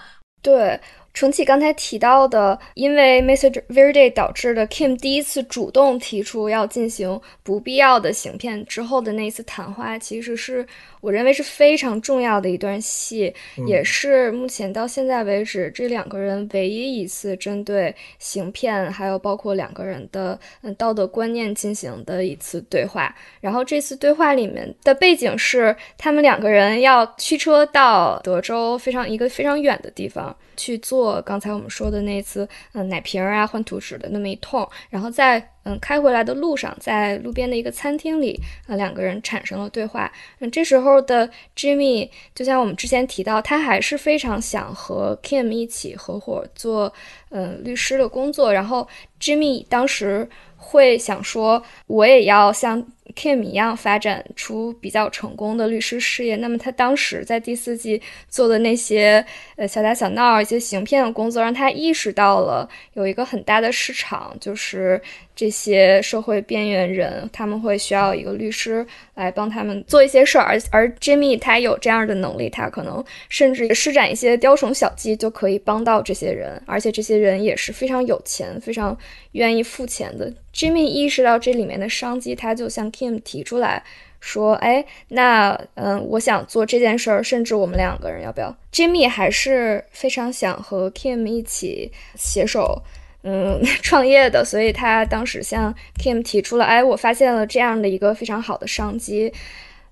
[0.44, 0.80] 对。
[1.14, 10.66] 重启刚才提到的，因为 Message Verde 导致的 Kim 第一次主动提出要进行不必要的行骗之后的那一次谈话，其实是
[11.02, 13.34] 我认为是非常重要的一段戏，
[13.68, 23.14] 也是目前到现在为止这两个人唯一一次针对行骗，还有包括两个人的嗯道德观念进行的一次对话。
[23.42, 30.36] 然后这次对话里面的背景是，他们两个人要驱车到德州非常一个非常远的地方。
[30.62, 40.12] 去做刚才我们说的那次，嗯，奶瓶啊换图纸的那么一通，然后再嗯开回来的路上，在路边的一个餐厅里，呃，两个人产生了对话。
[40.40, 46.92] 嗯，这时候的 Jimmy 就像我们之前提到，他还是非常想和 Kim 一起合伙做
[47.30, 48.54] 嗯律师的工作。
[48.54, 48.88] 然后
[49.20, 50.28] Jimmy 当时
[50.58, 52.86] 会想说，我也要像。
[53.14, 59.26] Kim 一样发展出比较成功的律师事业，那么他当时在第四季做的那些
[59.58, 65.02] 呃小打小闹、一些行骗的工作，让他意识到了有一个很大的市场，就是
[65.36, 68.86] 这些社会边缘人，他们会需要一个律师
[69.16, 78.98] 来帮他们做一些事儿，而而 Jimmy 他有这样的能力，他可能甚至施展一些雕虫小技就可以帮到这些人，而且这些人也是非常有钱、非常
[79.32, 80.32] 愿意付钱的。
[80.54, 83.82] Jimmy 意识到这里面的商机，他就向 Kim 提出来
[84.20, 92.84] 说：“哎，那嗯，我想做这件事儿，甚至我们两个人要不要？”Jimmy 还是非常想和 Kim 一起携手
[93.24, 99.32] 嗯创业的，所以他当时向 Kim 提出了：“哎，我发现了这样的一个非常好的商机。”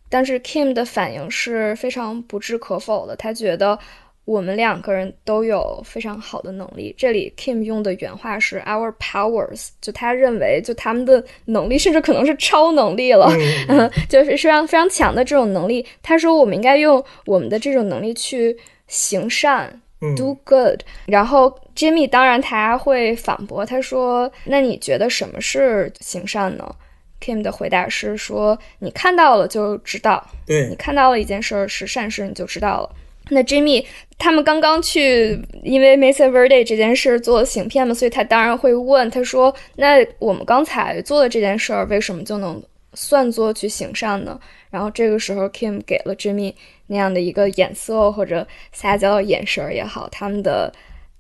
[0.10, 3.77] 但是 Kim 的反应是非常不置可否的，他觉得。
[4.26, 6.93] 我们两个人都有非常好的能力。
[6.95, 13.27] 这里 Kim 用的原话是 “our powers”，就他认为，就他们的能力甚至可能是超能力了，
[13.69, 15.84] 嗯 就是非常非常强的这种能力。
[16.03, 19.81] 他说，我们应该用我们的这种能力去行善
[20.16, 20.82] ，do good。
[21.06, 26.76] 然后 Jimmy 当然他会反驳，他说：“那你觉得什么是行善呢
[27.22, 32.90] ？”Kim 的回答是说：“你看到了就知道，对你看到了一件事儿是善事，你就知道了。”
[33.32, 33.86] 那 Jimmy
[34.18, 42.60] 他们刚刚去，因为 Mesa Verde 这件事做行骗嘛，所以他当然会问他说：“那我们刚才做的这件事儿，为什么就能
[42.94, 44.40] 算作去行善呢？”
[44.70, 46.53] 然后这个时候 Kim 给了 Jimmy
[46.88, 50.72] 那样的一个眼色或者撒娇的眼神也好，他们的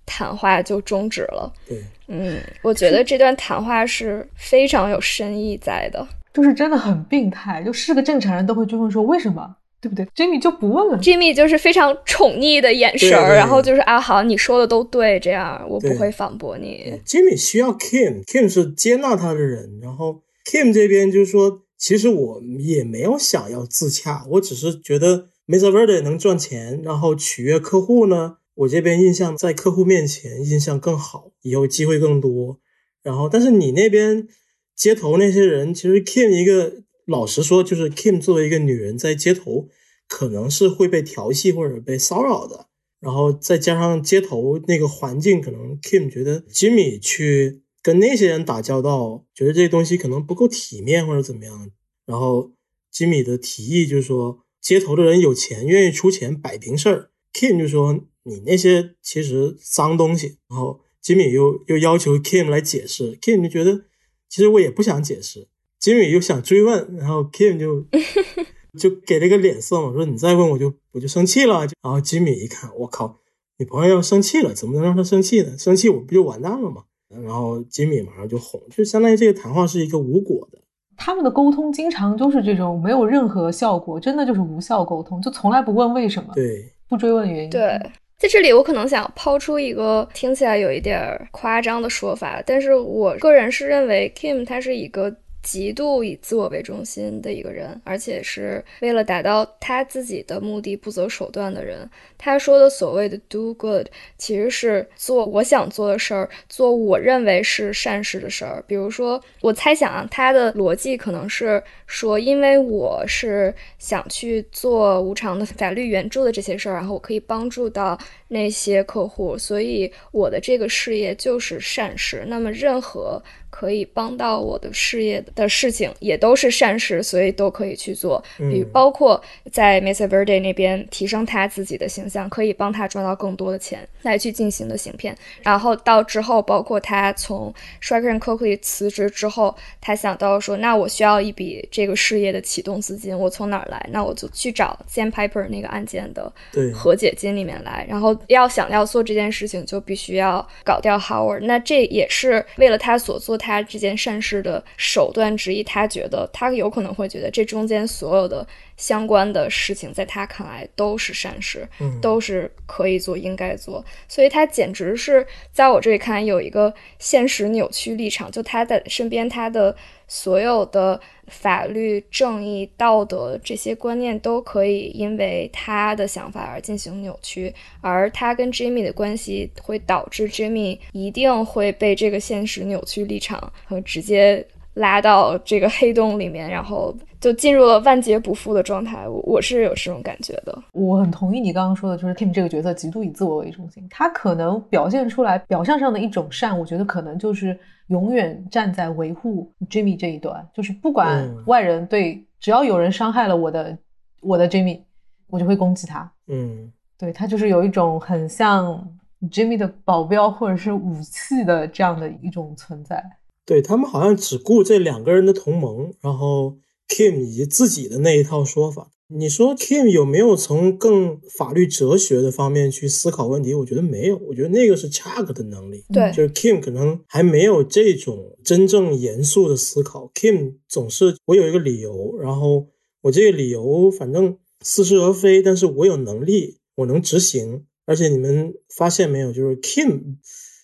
[0.05, 1.51] 谈话就终止了。
[1.67, 6.07] 对，嗯，我觉得这段谈话是非常有深意在的。
[6.31, 10.97] 就是真的很病态，就是个正常人都会追问说为什么，对不对？Jimmy 就不问了。
[10.99, 16.93] Jimmy 就是非常宠溺的眼神然后就是啊，好，你说的都对，这样我不会反驳你。
[17.03, 32.59] Jimmy 需要 Kim，Kim 是接纳他的人，然后 Kim 这边就是说，其实我也没有想要自洽，我只是觉得 Mesa Verde 能赚钱，然后取悦客户呢，我这边印象在客户面前印象更好，以后机会更多。
[33.01, 34.27] 然后，但是你那边
[34.75, 39.69] 街头那些人，其实 Kim 一个老实说，就是 Kim 作为一个女人在街头，
[40.07, 42.67] 可能是会被调戏或者被骚扰的。
[42.99, 51.71] 然后再加上街头那个环境，可能 Kim 觉得 Jimmy 去跟那些人打交道，觉得这东西可能不够体面或者怎么样。
[52.05, 52.51] 然后
[52.93, 57.11] Jimmy 的提议就是说，街头的人有钱，愿意出钱摆平事儿。
[57.33, 60.37] Kim 就说你那些其实脏东西。
[60.49, 63.85] 然后 Jimmy 又又要求 Kim 来解释，Kim 就觉得
[64.27, 65.47] 其实我也不想解释。
[65.81, 67.85] Jimmy 又想追问，然后 Kim 就
[68.77, 71.59] 就给了个脸色嘛，说你再问我就我就生气了。
[71.81, 73.21] 然后 Jimmy 一看，我靠，
[73.57, 75.57] 女朋友要生气了，怎么能让她生气呢？
[75.57, 76.83] 生气我不就完蛋了吗？
[77.09, 80.59] 然后 Jimmy 马上就哄，就相当于这个谈话是一个无果的。
[80.97, 87.49] 他们的沟通经常就是这种没有任何效果，真的就是无效沟通，就从来不问为什么，对，不追问原因。
[87.49, 87.79] 对，
[88.17, 95.15] 在这里我可能想抛出一个听起来有一点儿夸张的说法，但是我个人是认为 Kim 他是一个。
[95.41, 101.89] 极度以自我为中心的一个人，而且是为了达到他自己的目的不择手段的人。
[102.17, 103.87] 他说的所谓的 “do good”，
[104.17, 108.63] 其实是做我想做的事儿，做我认为是善事的事儿。
[108.67, 117.97] 比如说，我猜想啊，他的逻辑可能是说，因为我是想去做无偿的法律援助的这些事儿，然后我可以帮助到
[118.29, 122.23] 那些客户，所以我的这个事业就是善事。
[122.27, 128.23] 那么，任何可以帮到我的事业的事情，也都是善事，所以都可以去做。
[128.37, 135.17] 比如嗯包括在 Mesa Verde 那边提升他自己的形象，可以帮他赚到更多的钱来去进行的行骗。
[135.41, 137.51] 然后到之后，包括他从
[137.81, 143.83] Striker and Coakley 辞职之后，他想到说，那我需要一笔这个事业的启动资金，我从哪儿来？
[143.91, 146.31] 那我就去找 Sandpiper 那个案件的
[146.71, 147.83] 和解金里面来。
[147.89, 151.41] 然后要想要做这件事情，就必须要搞掉 Howard。
[151.41, 155.63] 那这也是为了他所做他这件善事的手段之一。
[155.63, 158.45] 他觉得他有可能会觉得这中间所有的
[158.77, 163.83] 相关的事情，在他看来都是善事，嗯都是可以做、应该做。
[164.07, 169.75] 所以他简直是在我这里看来有一个现实扭曲立场，就他的身边他的
[170.07, 170.99] 所有的
[171.29, 189.07] 法律、正义、道德这些观念都可以因为他的想法而进行扭曲，而他跟 Jimmy 的关系会导致 Jimmy 一定会被这个现实扭曲立场和直接拉到这个黑洞里面，然后就进入了万劫不复的状态。
[189.07, 190.57] 我我是有这种感觉的。
[190.71, 197.57] 我很同意你刚刚说的，就是 Kim 这个角色极度以自我为中心，他可能表现出来表象上的一种善，我觉得可能就是
[197.89, 203.77] 永远站在维护 Jimmy 这一端，就是不管嗯外人对，只要有人伤害了我的
[204.21, 204.81] 我的 Jimmy，
[205.27, 206.11] 我就会攻击他。
[206.27, 208.97] 嗯，对他就是有一种很像
[209.31, 213.03] Jimmy 的保镖或者是武器的这样的一种存在。
[213.45, 216.57] 对他们好像只顾这两个人的同盟，然后
[216.87, 218.91] Kim 以及自己的那一套说法。
[219.11, 223.55] 你说 Kim 有没有从更法律哲学的方面去思考问题？
[223.55, 225.83] 我觉得没有，我觉得那个是 Chuck 的能力。
[225.91, 230.11] 对就是 Kim 可能还没有这种真正严肃的思考。
[230.13, 232.67] Kim 总是我有一个理由，然后
[233.01, 237.65] 我这个理由反正似是而非，但是我有能力，我能执行。
[237.85, 240.17] 而且你们发现没有，就是 Kim，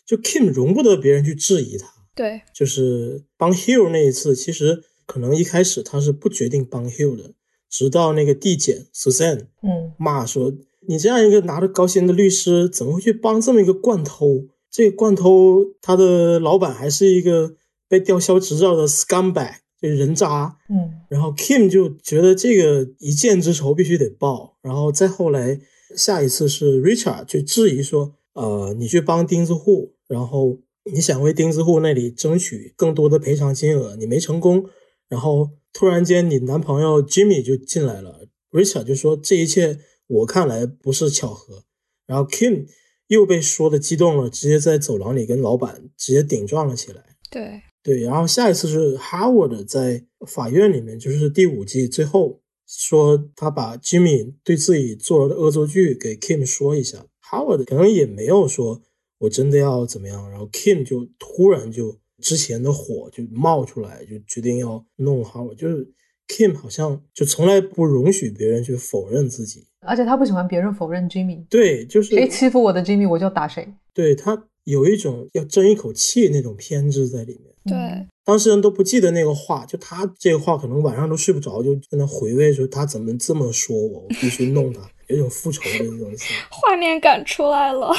[0.06, 1.88] 就 Kim 容不得别人去质疑他。
[2.16, 7.34] 对，就是帮 Hill 那一次，其实可能一开始他是不决定帮 Hill 的，
[7.78, 10.54] 直到那个递减 Susan 嗯，骂说
[10.88, 14.46] ：“你这样一个拿着高薪的律师，怎么会去帮这么一个惯偷？
[14.72, 17.56] 这个惯偷他的老板还是一个
[17.90, 25.60] 被吊销执照的 scumbag，这个人渣。”嗯，然后 Kim 就觉得这个一箭之仇必须得报，然后再后来
[25.98, 30.60] 下一次是 Richard 去质疑说，呃，你去帮钉子户，然后
[30.94, 34.66] 你想为钉子户那里争取更多的赔偿金额，你没成功，
[35.10, 39.78] 然后突然间你男朋友 Jimmy 就进来了，Richard 就说这一切
[40.08, 41.66] 我看来不是巧合。
[42.08, 42.66] 然后 Kim
[43.08, 47.04] 又被说的激动了，直接在走廊里跟老板直接顶撞了起来。
[47.30, 58.82] 对对，然后下一次是 Howard 在法院里面，就是第五季最后说他把 Jimmy 对自己做的恶作剧给 Kim 说一下，Howard 可能也没有说
[59.18, 65.88] 我真的要怎么样，然后 Kim 就突然就之前的火就冒出来，就决定要弄 Howard，就是
[66.28, 73.68] Kim 好像就从来不容许别人去否认自己，而且他不喜欢别人否认 Jimmy，对，就是谁欺负我的 Jimmy 我就打谁。
[73.94, 77.54] 对他有一种要争一口气那种偏执在里面。
[77.68, 86.12] 对，当事人都不记得那个话，就他这个话可能晚上都睡不着，就在那回味说他怎么这么说我，我必须弄他， 有一种复仇的那种。
[86.52, 87.92] 画面感出来了。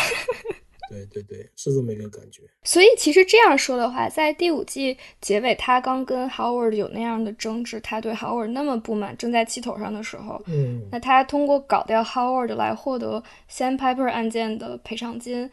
[0.89, 2.43] 对对对，是这么一个感觉。
[2.63, 15.51] 所以其实这样说的话，在第五季结尾，他刚跟 Howard 有那样的争执，他对 Howard 那么不满，正在气头上的时候，嗯，那他通过搞掉 Howard 来获得 Sandpiper 案件的赔偿金，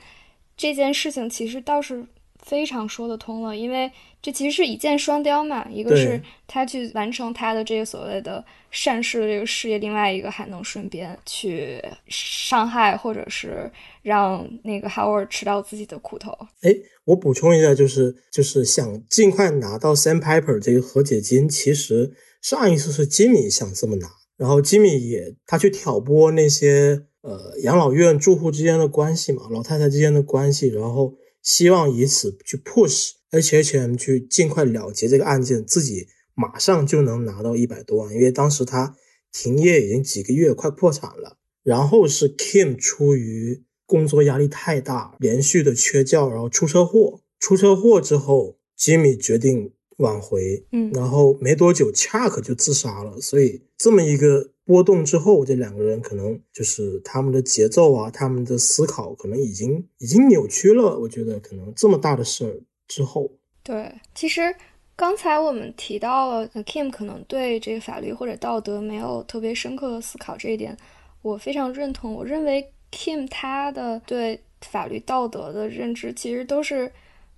[0.55, 2.05] 这件事情其实倒是
[2.39, 3.91] 非常说得通了，因为
[4.23, 13.69] 这其实是一箭双雕嘛，一个是他去完成他的这个所谓的善事的这个事业，另外一个还能顺便去伤害或者是
[14.01, 16.31] 让那个 Howard 吃到自己的苦头。
[16.61, 16.73] 哎，
[17.03, 38.95] 我补充一下，就是就是想尽快拿到 Sandpiper 这个和解金，其实上一次是吉米想这么拿，然后吉米也他去挑拨那些呃养老院住户之间的关系嘛，老太太之间的关系，然后希望以此去 push HHM 去尽快了结这个案件，自己马上就能拿到一百多万，因为当时他
[39.31, 41.37] 停业已经几个月，快破产了。
[41.63, 47.21] 然后是 Kim 出于工作压力太大，连续的缺觉，然后出车祸。
[47.39, 53.19] 出车祸之后，Jimmy 决定挽回，嗯然后没多久 Chuck 就自杀了。
[53.19, 60.99] 所以这么一个波动之后，这两个人可能就是他们的节奏啊，他们的思考可能已经已经扭曲了。
[60.99, 63.29] 我觉得可能这么大的事儿之后，
[63.63, 64.55] 对，其实
[64.95, 70.77] 刚才我们提到了 Kim 可能对这个法律或者道德没有特别深刻的思考，这一点
[71.21, 72.13] 我非常认同。
[72.13, 76.91] 我认为 Kim 他的对法律道德的认知，其实都是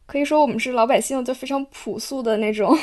[0.05, 2.75] 可以说我们是老百姓就非常朴素的那种，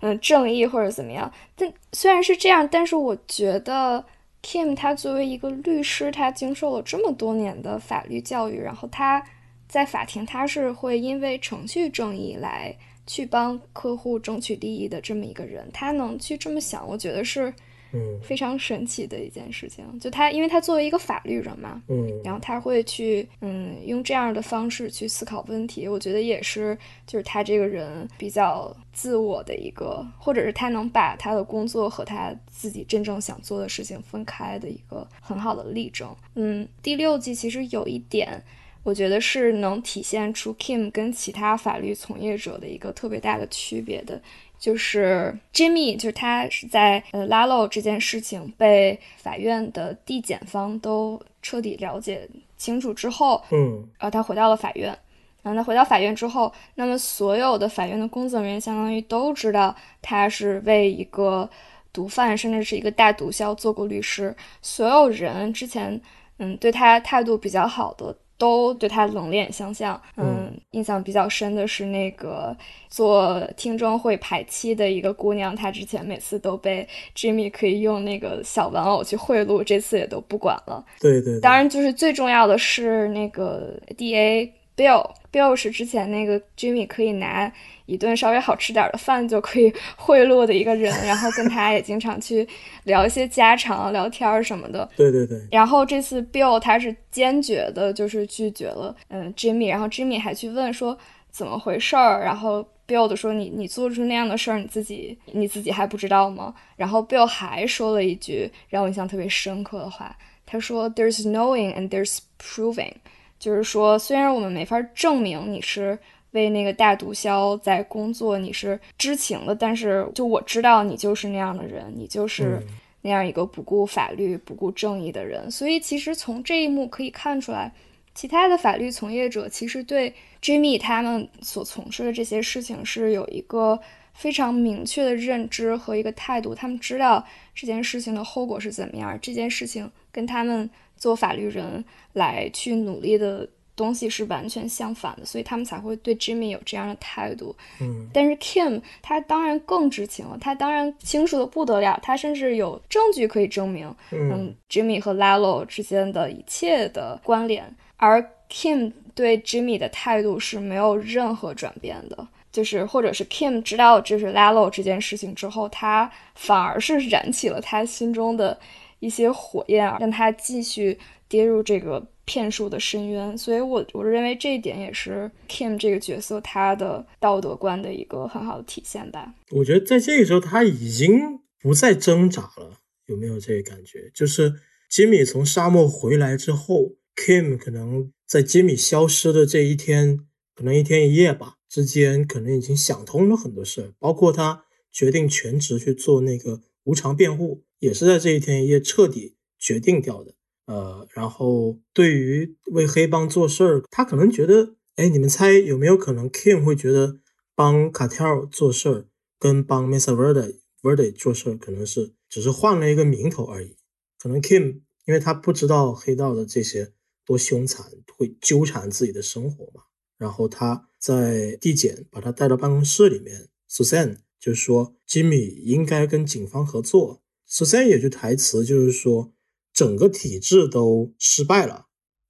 [0.00, 1.32] 嗯，正义或者怎么样。
[1.54, 4.04] 但虽然是这样，但是我觉得
[4.42, 9.24] Kim 他作为一个律师，他经受了这么多年的法律教育，然后他
[9.68, 12.74] 在法庭他是会因为程序正义来
[13.06, 17.52] 去帮客户争取利益的这么一个人，他能去这么想，我觉得是
[17.92, 19.84] 嗯非常神奇的一件事情。
[19.98, 26.76] 就他，因为他作为一个法律人嘛，嗯然后他会去嗯用这样的方式去思考问题，我觉得也是
[27.06, 36.14] 就是他这个人比较自我的一个，或者是他能把他的工作和他自己真正想做的事情分开的一个很好的例证。
[36.34, 38.42] 嗯，第六季其实有一点。
[38.82, 44.20] 我觉得是能体现出 Kim 跟其他法律从业者的一个特别大的区别的，
[44.58, 54.96] 就是 Jimmy，就是他是在呃 Lalo 这件事情被法院的地检方都彻底了解清楚之后，嗯呃，他回到了法院。
[55.40, 61.48] 然后他回到法院之后，那么所有的法院的工作人员相当于都知道他是为一个
[61.92, 64.34] 毒贩，甚至是一个大毒枭做过律师。
[64.60, 65.98] 所有人之前
[66.38, 70.00] 嗯对他态度比较好的，都对他冷脸相向。
[70.16, 72.56] 嗯，印象比较深的是那个
[72.88, 80.82] 做听证会排期的一个姑娘，她之前每次都被 Jimmy 可以用那个小玩偶去贿赂，这次也都不管了。
[81.00, 87.52] 对对，对当然，就是最重要的是那个 D A Bill Bill 是之前那个 Jimmy 可以拿
[87.86, 92.46] 一顿稍微好吃点的饭就可以贿赂的一个人，然后跟他也经常去
[92.84, 94.88] 聊一些家常、聊天什么的。
[94.96, 100.96] 对对对，然后这次 Bill 他是坚决的，就是拒绝了嗯 Jimmy，然后 Jimmy 还去问说
[101.32, 106.54] 怎么回事儿，然后 Bill 的说你你做出那样的事儿，你自己你自己还不知道吗？
[106.76, 112.92] 然后 Bill 还说了一句让我印象特别深刻的话，他说 There's knowing and there's proving，
[113.38, 115.98] 就是说虽然我们没法证明你是。
[116.32, 122.66] 为那个大毒枭在工作，你是知情的，但是就我知道你就是那样的人，你就是嗯
[123.00, 125.50] 那样一个不顾法律、不顾正义的人。
[125.50, 127.72] 所以其实从这一幕可以看出来，
[128.14, 133.80] 其他的法律从业者其实对 Jimmy 他们所从事的这些事情是有一个
[134.12, 137.24] 非常明确的认知和一个态度，他们知道
[137.54, 147.54] 这件事情的后果是怎么样，这件事情跟他们做法律人来去努力的东西是完全相反的，所以他们才会对 Jimmy 有这样的态度。
[147.80, 157.72] 嗯，但是 Kim 他当然更知情了，他当然清楚的不得了，他甚至有证据可以证明，嗯，Jimmy 和 Lalo 之间的一切的关联。
[157.96, 158.20] 而
[158.50, 168.58] Kim 对 Jimmy 的态度是没有任何转变的，就是或者是 Kim 知道就是 Lalo 这件事情之后，他反而是燃起了他心中的
[169.00, 170.98] 一些火焰，让他继续
[171.28, 172.06] 跌入这个。
[172.30, 179.32] 骗术的深渊，所以我我认为这一点也是 Kim 这个角色他的道德观的一个很好的体现吧。
[179.50, 184.10] 我觉得在这个时候他已经不再挣扎了，有没有这个感觉？
[184.12, 184.52] 就是
[184.90, 190.18] 吉米从沙漠回来之后，Kim 可能在吉米消失的这一天，
[190.54, 200.34] 可能一天一夜吧之间，可能已经想通了很多事儿，包括他决定全职去做那个无偿辩护，也是在这一天一夜彻底决定掉的。
[200.66, 207.20] 呃，然后对于为黑帮做事儿，他可能觉得，哎，你们猜有没有可能，Kim 会觉得
[207.54, 209.06] 帮 Cartel 做事儿
[209.38, 213.76] 跟帮 m i s a Verde Verde 做事儿可能是只是换了一个名头而已。
[214.18, 216.92] 可能 Kim 因为他不知道黑道的这些
[217.24, 217.86] 多凶残，
[218.16, 219.84] 会纠缠自己的生活嘛。
[220.18, 227.22] 然后他在递检把他带到办公室里面，Susan 就说 Jimmy 应该跟警方合作。
[227.50, 229.32] Susan 也就台词就是说。
[229.74, 231.84] 整个体制都失败了。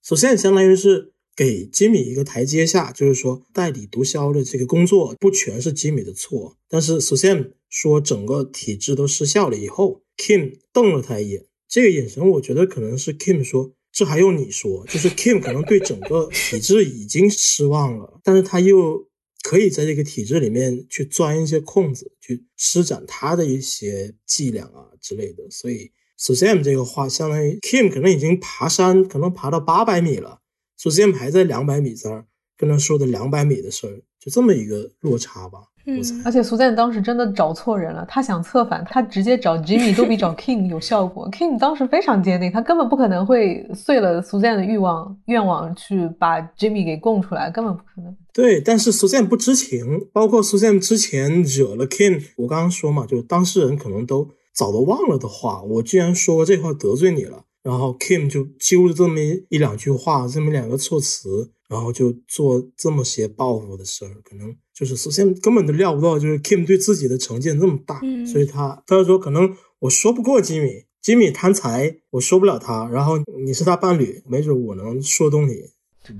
[0.05, 6.59] 首先，相当于是给吉米一个台阶下，就是说代理毒枭的这个工作不全是吉米的错。
[6.69, 19.08] 但是，首先说整个体制都失效了以后，Kim 瞪了他一眼，这个眼神我觉得可能是 Kim 说：“这还用你说？”就是 Kim 可能对整个体制已经失望了，但是他又
[19.43, 25.93] 可以在这个体制里面去钻一些空子，去施展他的一些伎俩啊之类的，所以。
[26.21, 30.41] Sam 这个话，相当于 Kim 可能已经爬山，可能爬到八百米了
[30.77, 35.61] ，Sam 还在两百米这儿跟他说的两百米的事儿，就这么一个落差吧。
[35.89, 41.29] 嗯，而且 Sam 当时真的找错人了，他想策反，他直接找 Jimmy 都比找 King 有效果。
[41.31, 48.15] King 当时非常坚定，他根本不可能会碎了 Sam 的欲望愿望去把 Jimmy 给供出来，根本不可能。
[48.33, 54.29] 对，但是 Sam 不知情，包括 Sam 之前惹了 Kim，我刚刚说嘛，就是当事人可能都。
[54.55, 59.21] 早都忘了的话，我居然说这话得罪你了，然后 Kim 就揪了这么
[59.51, 73.15] 一两句话，这么两个措辞，然后就做这么些报复的事儿，可能就是首先根本都料不到，就是 Kim 对自己的成见这么大，所以他他就说可能我说不过吉米，吉米贪财，我说不了他，然后
[73.45, 75.55] 你是他伴侣，没准我能说动你，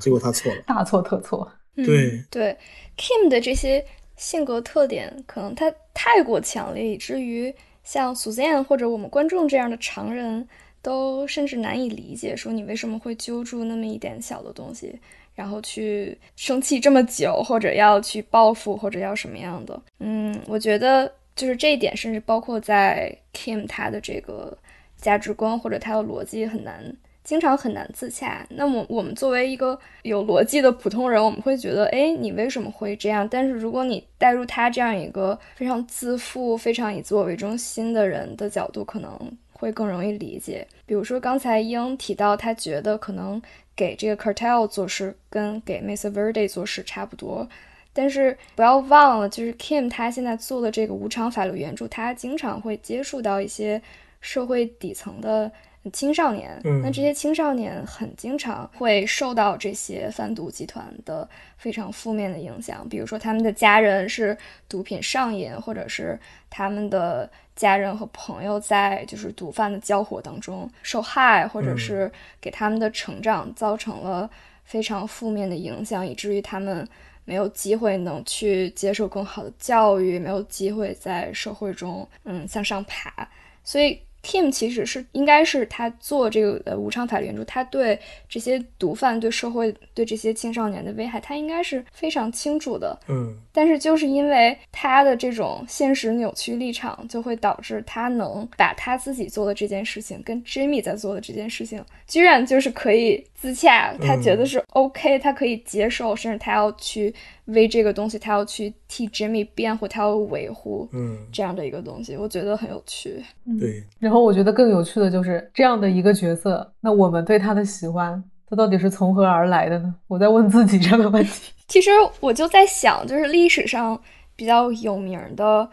[0.01, 1.49] 结果他错了，大错特错。
[1.77, 2.57] 对对
[2.97, 3.85] ，Kim 的这些
[4.17, 7.55] 性格特点，可能他太过强烈，以至于。
[7.85, 10.47] 像 Suzanne 或者我们观众这样的常人，
[10.83, 14.95] 都甚至难以理解，说你为什么会揪住那么一点小的东西，
[15.39, 19.81] 然后去生气这么久，或者要去报复，或者要什么样的？
[20.01, 24.59] 嗯，我觉得就是这一点，甚至包括在 Kim 他的这个
[24.97, 26.93] 价值观或者他的逻辑很难。
[27.23, 28.45] 经常很难自洽。
[28.49, 33.29] 那么我们作为一个有逻辑的普通人，我们会觉得，哎，你为什么会这样？
[33.31, 39.17] 但是如果你带入他这样一个非常自负、非常以自我为中心的人的角度，可能
[39.53, 40.67] 会更容易理解。
[40.85, 43.41] 比如说刚才英提到，他觉得可能
[43.79, 47.49] 给这个 cartel 做事跟给 m i s a Verde 做事差不多。
[47.93, 53.81] 但是不要忘了，就是 Kim 他现在做的这个无偿法律援助，他经常会接触到一些
[54.21, 55.51] 社会底层的。
[55.93, 64.37] 青少年，那这些青少年很经常会受到这些贩毒集团的非常负面的影响，比如说他们的家人是
[64.69, 66.19] 毒品上瘾，或者是
[66.51, 72.11] 他们的家人和朋友在就是毒贩的交火当中受害，或者是
[72.41, 74.29] 给他们的成长造成了
[74.65, 76.89] 非常负面的影响，以至于他们
[77.25, 83.29] 没有机会能去接受更好的教育，没有机会在社会中嗯向上爬，
[83.63, 84.01] 所以。
[84.23, 92.99] Kim 其实是应该是他做这个呃无偿法律援助，他对这些毒贩、对社会、对这些青少年的危害，他应该是非常清楚的。
[93.09, 107.15] 嗯，但是就是因为他的这种现实扭曲立场，就会导致他能把他自己做的这件事情跟 Jimmy 在做的这件事情，居然就是可以自洽，他觉得是 OK，他可以接受，甚至他要去。
[107.47, 113.25] 为这个东西，他要去替 Jimmy 辩护，他要维护，嗯，这样的一个东西，我觉得很有趣。
[113.59, 113.83] 对。
[113.99, 119.95] 然后我觉得更有趣的就是这样的一个角色，那我们对他的喜欢，他到底是从何而来的呢？
[120.09, 121.55] 我在问自己这个问题。
[121.69, 121.91] 其实
[122.21, 123.99] 我就在想，就是历史上
[124.37, 125.67] 比较有名的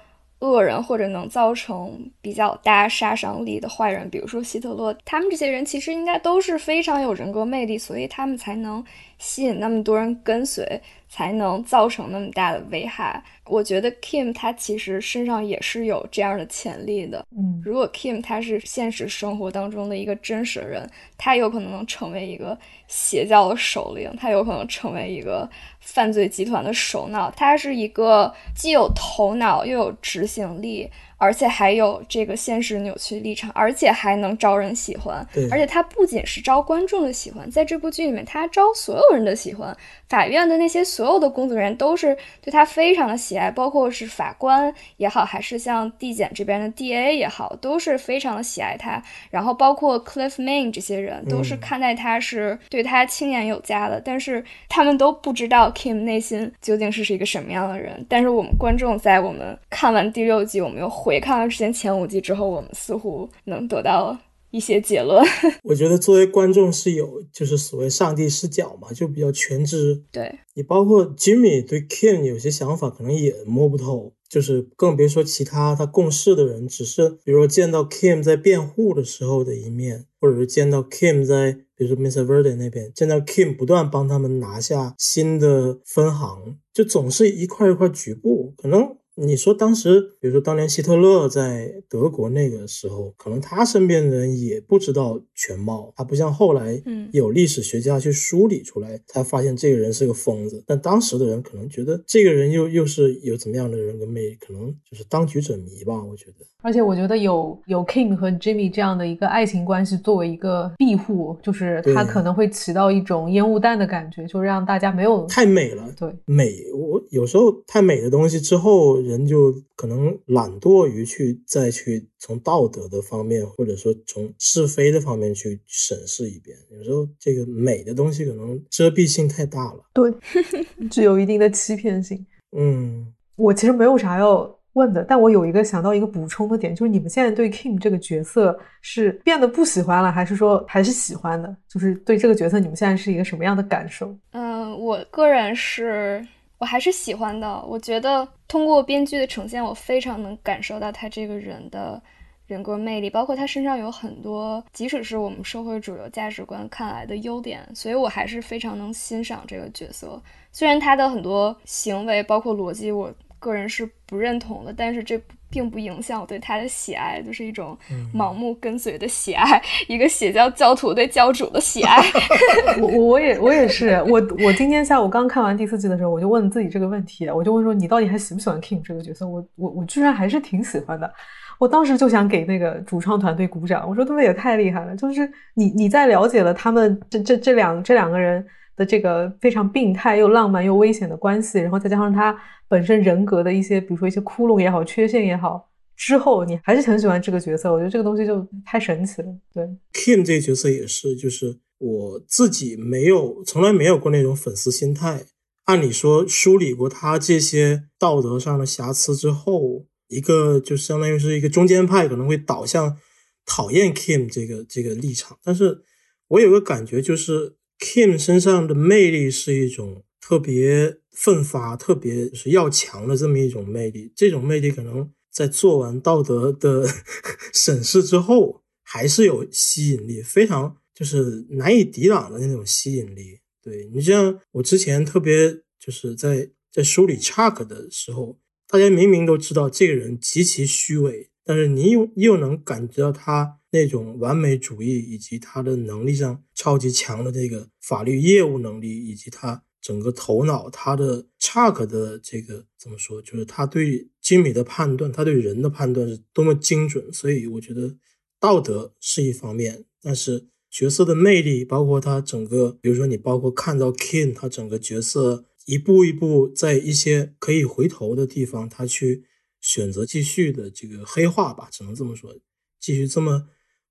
[0.46, 8.84] 恶人或者能造成比较大杀伤力的坏人，比如说希特勒，他们这些人其实应该都是非常有人格魅力，所以他们才能
[9.26, 10.80] 吸引那么多人跟随，
[11.10, 13.20] 才能造成那么大的危害。
[13.48, 17.26] 我觉得 Kim 他其实身上也是有这样的潜力的。
[17.36, 20.88] 嗯，如果 Kim 他是现实生活当中的一个真实的人，
[21.18, 22.56] 他有可能能成为一个
[22.88, 25.50] 邪教的首领，他有可能成为一个
[25.80, 27.32] 犯罪集团的首脑。
[27.32, 30.88] 他是一个既有头脑又有执行力。
[31.18, 35.26] 而且还有这个现实扭曲立场，而且还能招人喜欢。
[35.50, 39.76] 而且他不仅是招观众的喜欢，在这部剧里面，他招所有人的喜欢。
[40.08, 49.02] 法院的那些所有的工作人员都是对他非常的喜爱，包括是法官也好，还是像地检这边的 DA 也好，都是非常的喜爱他。
[49.32, 54.00] 然后包括 Cliff Main 这些人都是看待他是对他青眼有加的。
[54.00, 58.06] 但是他们都不知道 Kim 内心究竟是是一个什么样的人。
[58.08, 64.16] 但是我们观众在我们看完第六季，我们又回看了之前前五季之后，我们似乎能得到。
[64.52, 65.22] 一些结论，
[65.64, 70.04] 我觉得作为观众是有，就是所谓上帝视角嘛，就比较全知。
[70.12, 82.26] 对你，包括 Jimmy 对 Kim 有些想法，可能也摸不透，就是更别说其他他共事的人，只是比如说见到 Kim 在辩护的时候的一面，或者是见到 Kim 在，比如说 Mr.
[82.26, 88.96] Verde 那边，见到 Kim 不断帮他们拿下新的分行，就总是一块一块局部，可能。
[89.16, 100.62] 你说当时，比如说当年希特勒在德国那个时候，可能他身边的人也不知道全貌，他不像后来，嗯，有历史学家去梳理出来，才发现这个人是个疯子。
[100.68, 106.46] 但当时的人可能觉得这个人又又是有怎么样的人格魅力，可能就是当局者迷吧，我觉得。
[106.62, 115.88] 而且我觉得有有 King 和 Jimmy 这样的一个爱情关系作为一个庇护，就是他可能会起到一种烟雾弹的感觉，就让大家没有太美了。
[115.96, 126.58] 对，美，我有时候太美的东西之后，人就可能懒惰于去再去从道德的方面，或者说从是非的方面去审视一遍。
[126.72, 130.12] 有时候这个美的东西可能遮蔽性太大了，对，
[130.90, 132.26] 具有一定的欺骗性。
[132.58, 134.54] 嗯，我其实没有啥要。
[134.76, 141.56] 问的，但我有一个想到一个补充的点，就是你们现在对 Kim 这个角色是变得不喜欢了，还是说还是喜欢的？
[141.70, 144.14] 就是对这个角色，你们现在是一个什么样的感受？
[144.34, 146.22] 嗯，我个人是，
[146.58, 147.64] 我还是喜欢的。
[147.68, 152.02] 我觉得通过编剧的呈现，我非常能感受到他这个人的
[152.48, 160.22] 人格魅力，包括他身上有很多，即使是我们社会主流价值观看来的优点，所以我还是非常能欣赏这个角色。
[160.52, 163.14] 虽然他的很多行为，包括逻辑，我。
[163.38, 167.78] 个人是不认同的，但是这并不影响我对他的喜爱，就是一种
[168.14, 172.04] 盲目跟随的喜爱， 一个邪教教徒对教主的喜爱。
[172.82, 179.28] 我我也我也是，我我今天下午刚看完第四季的时候，我就问自己这个问题，我就问说你到底还喜不喜欢 King 这个角色？
[179.28, 181.12] 我我我居然还是挺喜欢的，
[181.58, 188.46] 我当时就想给那个主创团队鼓掌，我说他们也太厉害了，就是你你在了解了他们这这这两这两个人。
[188.76, 192.38] 的这个非常病态又浪漫又危险的关系，然后再加上他
[192.68, 197.72] 本身人格的一些，比如说一些窟窿也好、缺陷也好，之后你还是很喜欢这个角色。
[197.72, 199.28] 我觉得这个东西就太神奇了。
[199.54, 205.26] 对，Kim 这个角色也是，就是我自己没有从来没有过那种粉丝心态。
[205.66, 212.98] 按理说梳理过他这些道德上的瑕疵之后，一个就相当于是一个中间派可能会导向
[213.46, 215.38] 讨厌 Kim 这个这个立场。
[215.44, 215.82] 但是
[216.28, 217.56] 我有个感觉就是。
[217.80, 224.12] Kim 身上的魅力是一种特别奋发、特别是要强的这么一种魅力。
[224.16, 226.88] 这种魅力可能在做完道德的
[227.54, 233.40] 审视之后，还是有吸引力，非常就是难以抵挡的那种吸引力。
[233.62, 243.60] 对你像我之前特别就是在在梳理 Chuck 的时候，大家明明都知道这个人极其虚伪，但是你又又能感觉到他。
[243.72, 257.12] 那种完美主义，以及他的能力上超级强的这个法律业务能力，以及他整个头脑，他的 Chuck 的这个怎么说，就是他对精美的判断，他对人的判断是多么精准。
[257.12, 257.98] 所以我觉得
[258.40, 269.26] 道德是一方面，但是角色的魅力，包括他整个，比如说你包括看到 King，他整个角色一步一步在一些可以回头的地方，他去
[269.66, 272.36] 选择继续的这个黑化吧，只能这么说，
[272.80, 273.48] 继续这么。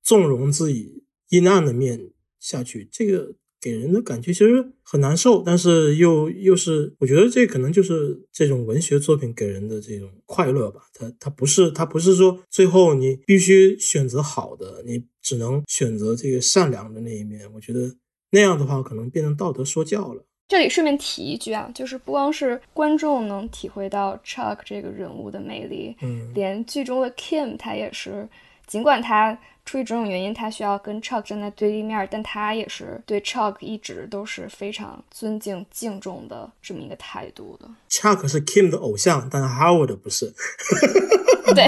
[0.06, 10.82] 纵容自己阴暗的面下去，这个给人的感觉其实很难受，但是又又是，我觉得这可能就是这种文学作品给人的这种快乐吧。
[10.92, 17.50] 它它不是它不是说最后你必须选择好的，你只能选择这个善良的那一面。
[17.54, 17.96] 我觉得
[18.32, 20.26] 那样的话可能变成道德说教了。
[20.46, 28.28] 这里顺便提一句啊，就是不光是观众能体会到 Chuck 这个人物的魅力，嗯，连剧中的 Kim 他也是，
[28.66, 37.66] 尽管他出于种种原因，他需要跟 Chuck 站在对立面，但他也是对 Chuck 一直都是非常尊敬、敬重的这么一个态度的。
[37.88, 40.30] Chuck 是 Kim 的偶像，但 Howard 不是。
[41.54, 41.66] 对，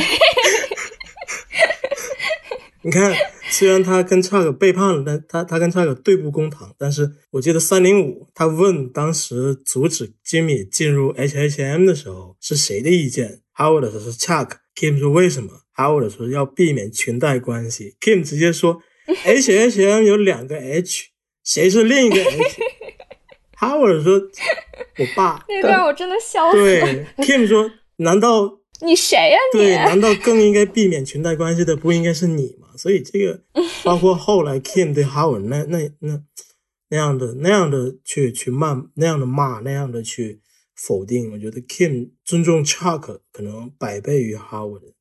[2.82, 3.10] 你看，
[3.50, 6.74] 虽然他跟 Chuck 背叛了，但他他跟 Chuck 对簿公堂。
[6.78, 14.50] 但是我记得三零五他问当时阻止 Jimmy 进入 H H M 的时候是谁的意见，Howard 说是 Chuck。
[14.74, 17.96] Kim 说为什么？Howard 说要避免裙带关系。
[18.00, 18.82] Kim 直接说
[19.24, 21.04] H H M 有两个 H，
[21.44, 22.16] 谁是另一个
[23.60, 24.20] H？Howard 说
[24.98, 25.42] 我爸。
[25.48, 26.64] 那段我真的笑死了。
[26.64, 29.60] 对，Kim 说难道你谁呀、你？
[29.60, 32.65] 对，难道更应该避免裙带关系的不应该是你吗？
[32.86, 33.42] 所以这个
[33.82, 36.22] 包括后来 Kim 对 Howard 那那那
[36.88, 40.40] 那样的那样的去去骂那样的骂那样的去
[40.76, 44.92] 否定，我觉得 Kim 尊重 Chuck 可能百倍于 Howard。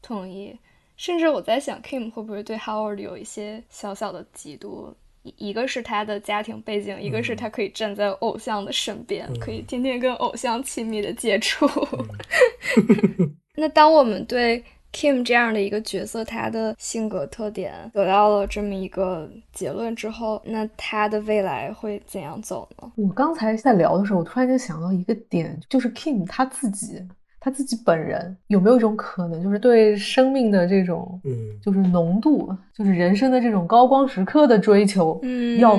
[0.00, 0.58] 同意，
[0.96, 4.94] 甚至我在想，Kim 会不会对 Howard 有一些小小的嫉妒？
[5.22, 11.66] 一一个是他的家庭背景，一个是他可以站在偶像的身边，可以天天跟偶像亲密的接触。
[13.56, 14.64] 那当我们对
[14.94, 22.92] Kim 这样的一个角色，他的性格特点得到了这么一个结论之后，那他的未来会怎样走呢？
[22.96, 27.02] 我刚才在聊的时候，我突然间想到一个点，就是 Kim 他自己，
[27.40, 35.76] 他自己本人有没有一种可能，就是对生命的这种，嗯就是浓度，就是人生的这种高光时刻的追求，嗯要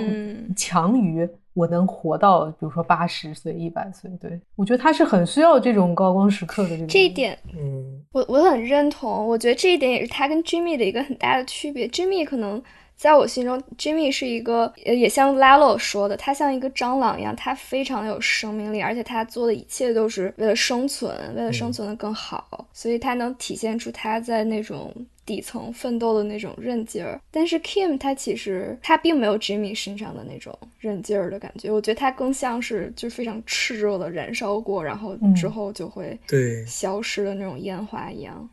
[0.57, 4.11] 强于我能活到，比如说八十岁、一百岁。
[4.21, 6.87] 对我觉得他是很需要这种高光时刻的这种。
[6.87, 11.87] 这一点嗯我我很认同，我觉得这一点也是他跟 Jimmy 的一个很大的区别。
[11.87, 12.61] Jimmy 可能
[12.95, 24.93] 在我心中，Jimmy 是一个，呃，也像 Lalo 说的，他像一个蟑螂一样，他非常有生命力，而且他做的一切都是为了生存，为了生存的更好，所以他能体现出他在那种
[25.25, 27.19] 底层奋斗的那种韧劲儿。
[27.31, 38.49] 但是 Kim 他其实他并没有 Jimmy 身上的那种韧劲儿的感觉，我觉得他更像是就非常炽热的燃烧过，然后之嗯后就会对消失的那种烟花一样。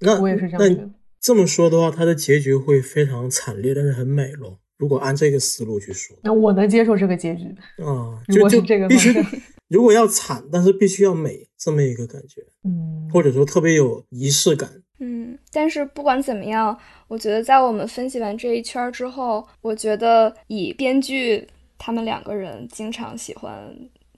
[0.00, 0.90] 那我也是这样觉得
[1.20, 4.58] 这么说的话，他的结局会非常惨烈，但是很美咯。
[4.76, 7.44] 如果按这个思路去说那我能接受这个结局。
[7.82, 9.40] 啊， 如就就是这个必须方向，
[9.70, 14.70] 如果要惨，但是必须要美，这么一个感觉，嗯，或者说特别有仪式感。
[15.54, 16.76] 嗯，但是不管怎么样，
[17.08, 21.46] 我觉得在我们分析完这一圈儿之后，我觉得以编剧
[21.78, 23.54] 他们两个人经常喜欢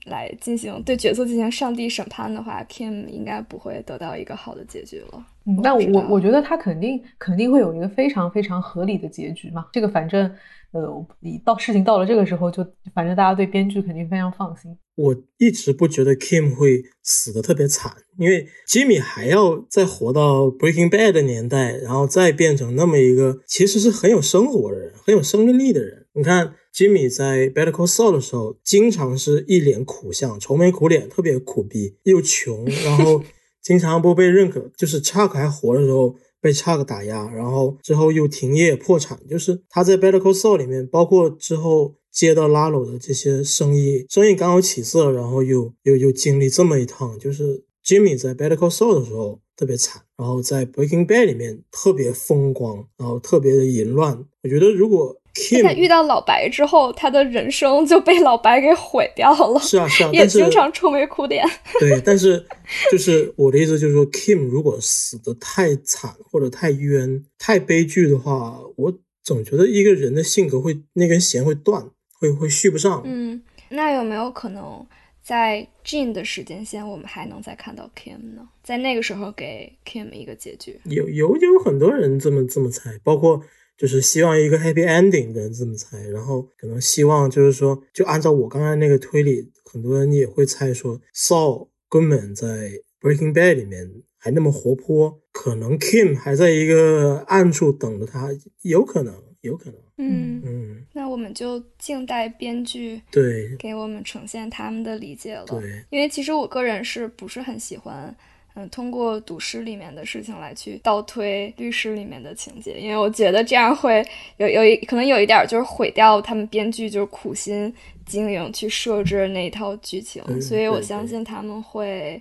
[0.05, 5.25] 来进行对角色进行上帝审判的话，Kim 应该不会得到一个好的结局了。
[5.45, 9.67] 嗯，那我我觉得他肯定肯定会有一个非常非常合理的结局嘛。
[9.71, 10.33] 这个反正
[10.77, 12.63] 呃，你到事情到了这个时候就，
[12.93, 14.77] 反正大家对编剧肯定非常放心。
[14.95, 26.05] 我一直不觉得 Kim 会死的特别惨，因为 Jimmy 还要再活到 Breaking Bad 的年代，然后再变成那么一个其实是很有生活的人，很有生命力的人。
[26.13, 33.23] 你看 Jimmy 在 Better Call Saul 的时候，经常是一脸苦相，愁眉苦脸，特别苦逼，又穷，然后
[33.63, 34.71] 经常不被认可。
[34.77, 36.15] 就是 Chuck 还活的时候。
[36.39, 54.25] 被 Chuck 打压，然后之后又停业破产，就是他在 Better Call Saul 里面，包括之后接到拉拢的这些生意，生意刚好起色，然后又又又经历这么一趟，就是 Jimmy 在 Better Call Saul 的时候特别惨，然后在 Breaking Bad 里面特别风光，然后特别的淫乱。
[54.43, 55.15] 我觉得如果
[55.63, 61.45] 他遇到老白之后，他的人生就被老白给毁掉了，是啊是啊，也经常愁眉苦脸。
[61.79, 62.45] 对，但是
[62.91, 68.93] 就是我的意思就是说，Kim 如果死的太惨或者太冤、太悲剧的话，我
[69.23, 71.89] 总觉得一个人的性格会那根弦会断，
[72.19, 73.01] 会会续不上。
[73.05, 74.85] 嗯，那有没有可能
[75.21, 78.47] 在 Jin 的时间线，我们还能再看到 Kim 呢？
[78.63, 80.79] 在那个时候给 Kim 一个结局？
[80.85, 83.41] 有有有很多人这么这么猜，包括
[83.77, 98.29] 就是希望一个 happy ending 的人这么猜，然后可能希望就是说，就按照我刚才那个推理，很多人也会猜说，Saul Goodman 在 Breaking Bad 里面还那么活泼，可能 Kim 还在一个暗处等着他，
[98.63, 105.45] 有可能，有可能，嗯，嗯，那我们就静待编剧对给我们呈现他们的理解了。
[105.45, 108.13] 对，因为其实我个人是不是很喜欢，
[108.57, 114.03] 嗯，通过赌诗里面的事情来去倒推律师里面的情节，因为我觉得这样会
[114.37, 117.71] 有有一可能有一点就是毁掉他们编剧就是苦心
[118.05, 122.19] 经营去设置那一套剧情，嗯所以我相信他们会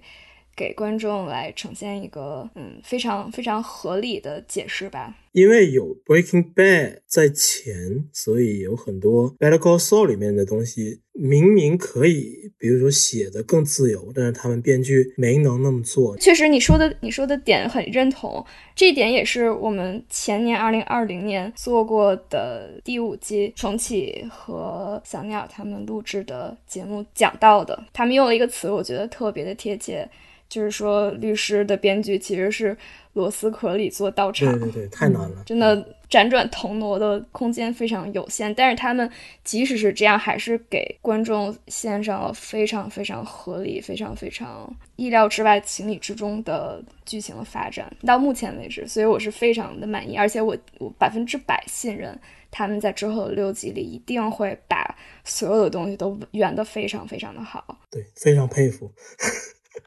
[0.56, 5.14] 给观众来呈现一个嗯非常非常合理的解释吧。
[5.32, 16.16] 因为有 Breaking Bad 在前，所以有很多 Better Call Saul 里面的东西明明可以，比如说写的更自由，但是他们编剧没能那么做。
[16.16, 18.42] 确实，你说的你说的点很认同，
[18.74, 27.78] 这一点也是我们前年二零二零年做过的第五季重启和小鸟他们录制的节目讲到的。
[27.92, 30.08] 他们用了一个词，我觉得特别的贴切，
[30.48, 32.76] 就是说律师的编剧其实是。
[33.16, 35.74] 螺丝壳里做道场，对对对，太难了，真的
[36.10, 38.54] 辗转腾挪的空间非常有限。
[38.54, 39.10] 但是他们
[39.42, 47.90] 即使是这样，还是给观众献上了非常非常合理、非常非常意料之外、情理之中的剧情的发展。
[48.04, 52.14] 到目前为止，所以我是非常的满意，而且我我百分之百信任
[52.50, 54.94] 他们在之后的六集里一定会把
[55.24, 57.78] 所有的东西都圆得非常非常的好。
[57.90, 58.92] 对，非常佩服。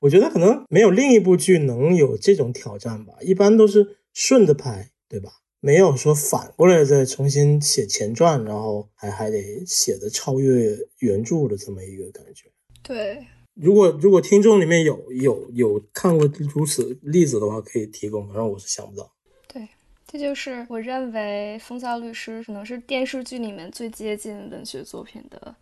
[0.01, 5.31] 我觉得可能没有另一部剧能有这种挑战吧，一般都是顺着拍，对吧？
[5.61, 12.45] 没有说反过来再重新写前传，然后还还得写的超越原著的这么一个感觉。
[12.81, 16.25] 对，如果如果听众里面有有有看过
[16.55, 19.11] 如此例子的话，可以提供，反正我是想不到。
[19.51, 19.67] 对，
[20.07, 25.53] 这就是我认为《风骚律师》可能是电视剧里面最接近文学作品的。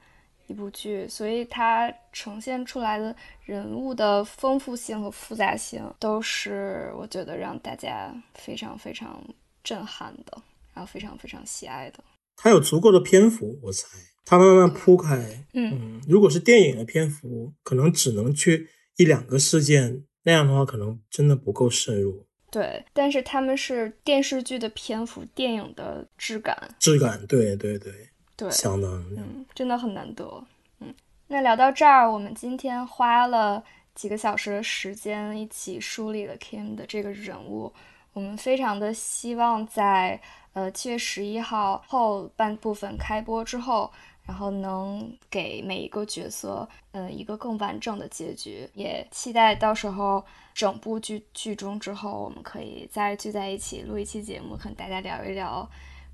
[0.48, 9.24] 一部剧，所以它呈现出来的人物的丰富性和复杂性，都是我觉得让大家非常非常
[9.64, 10.41] 震撼的，
[10.74, 12.03] 然后非常非常喜爱的。
[12.36, 13.88] 它有足够的篇幅，我猜
[14.26, 15.45] 它慢慢铺开。
[15.53, 22.26] 嗯，如果是电影的篇幅，可能只能去一两个事件，那样的话可能真的不够深入。
[22.49, 26.76] 对，但是他们是电视剧的篇幅，电影的质感。
[26.80, 27.91] 质感，对对对。
[28.38, 30.43] 对，相当，嗯，真的很难得，
[30.80, 30.93] 嗯。
[31.27, 33.61] 那聊到这儿，我们今天花了
[33.95, 37.73] 几个小时的时间，一起梳理了 Kim 的这个人物。
[38.14, 40.22] 我们非常的希望在
[40.53, 43.91] 呃七月十一号后半部分开播之后，
[44.26, 48.69] 然后能给每一个角色，呃，一个更完整的结局。
[48.73, 50.23] 也期待到时候
[50.53, 55.69] 整部剧剧终之后，我们可以再聚在一起录一期节目，和大家聊一聊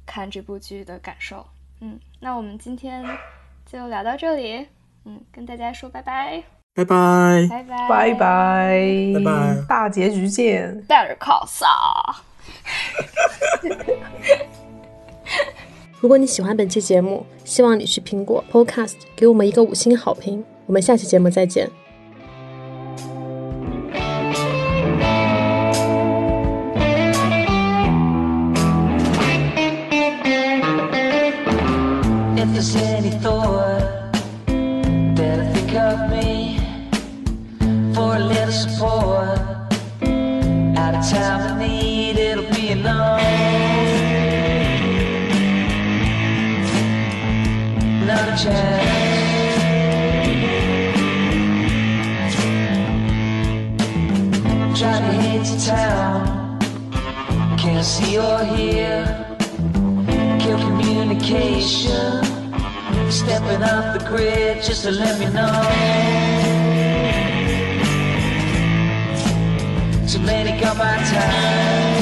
[0.06, 1.46] 看这部剧的感受。
[1.84, 3.04] 嗯，那我们今天
[3.70, 4.66] 就聊到这里。
[5.04, 6.42] 嗯，跟大家说拜拜，
[6.74, 10.82] 拜拜，拜拜，拜拜，拜拜，大结局见。
[10.88, 12.16] Better call Saul。
[16.00, 20.42] 如果你喜欢本期节目，希望你去苹果 Podcast 给我们一个五星好评。
[20.66, 21.70] 我们下期节目再见。
[32.64, 34.14] is any thought
[35.18, 36.60] that I think of me
[37.94, 39.38] for a little support.
[40.84, 43.22] At a time I need, it'll be enough.
[48.08, 48.94] Not a chance.
[54.80, 56.60] Try to hit to town,
[57.58, 58.96] can't see or hear.
[60.40, 62.13] Kill communication.
[63.24, 65.48] Stepping off the grid just to let me know.
[70.08, 71.93] Too many got my time.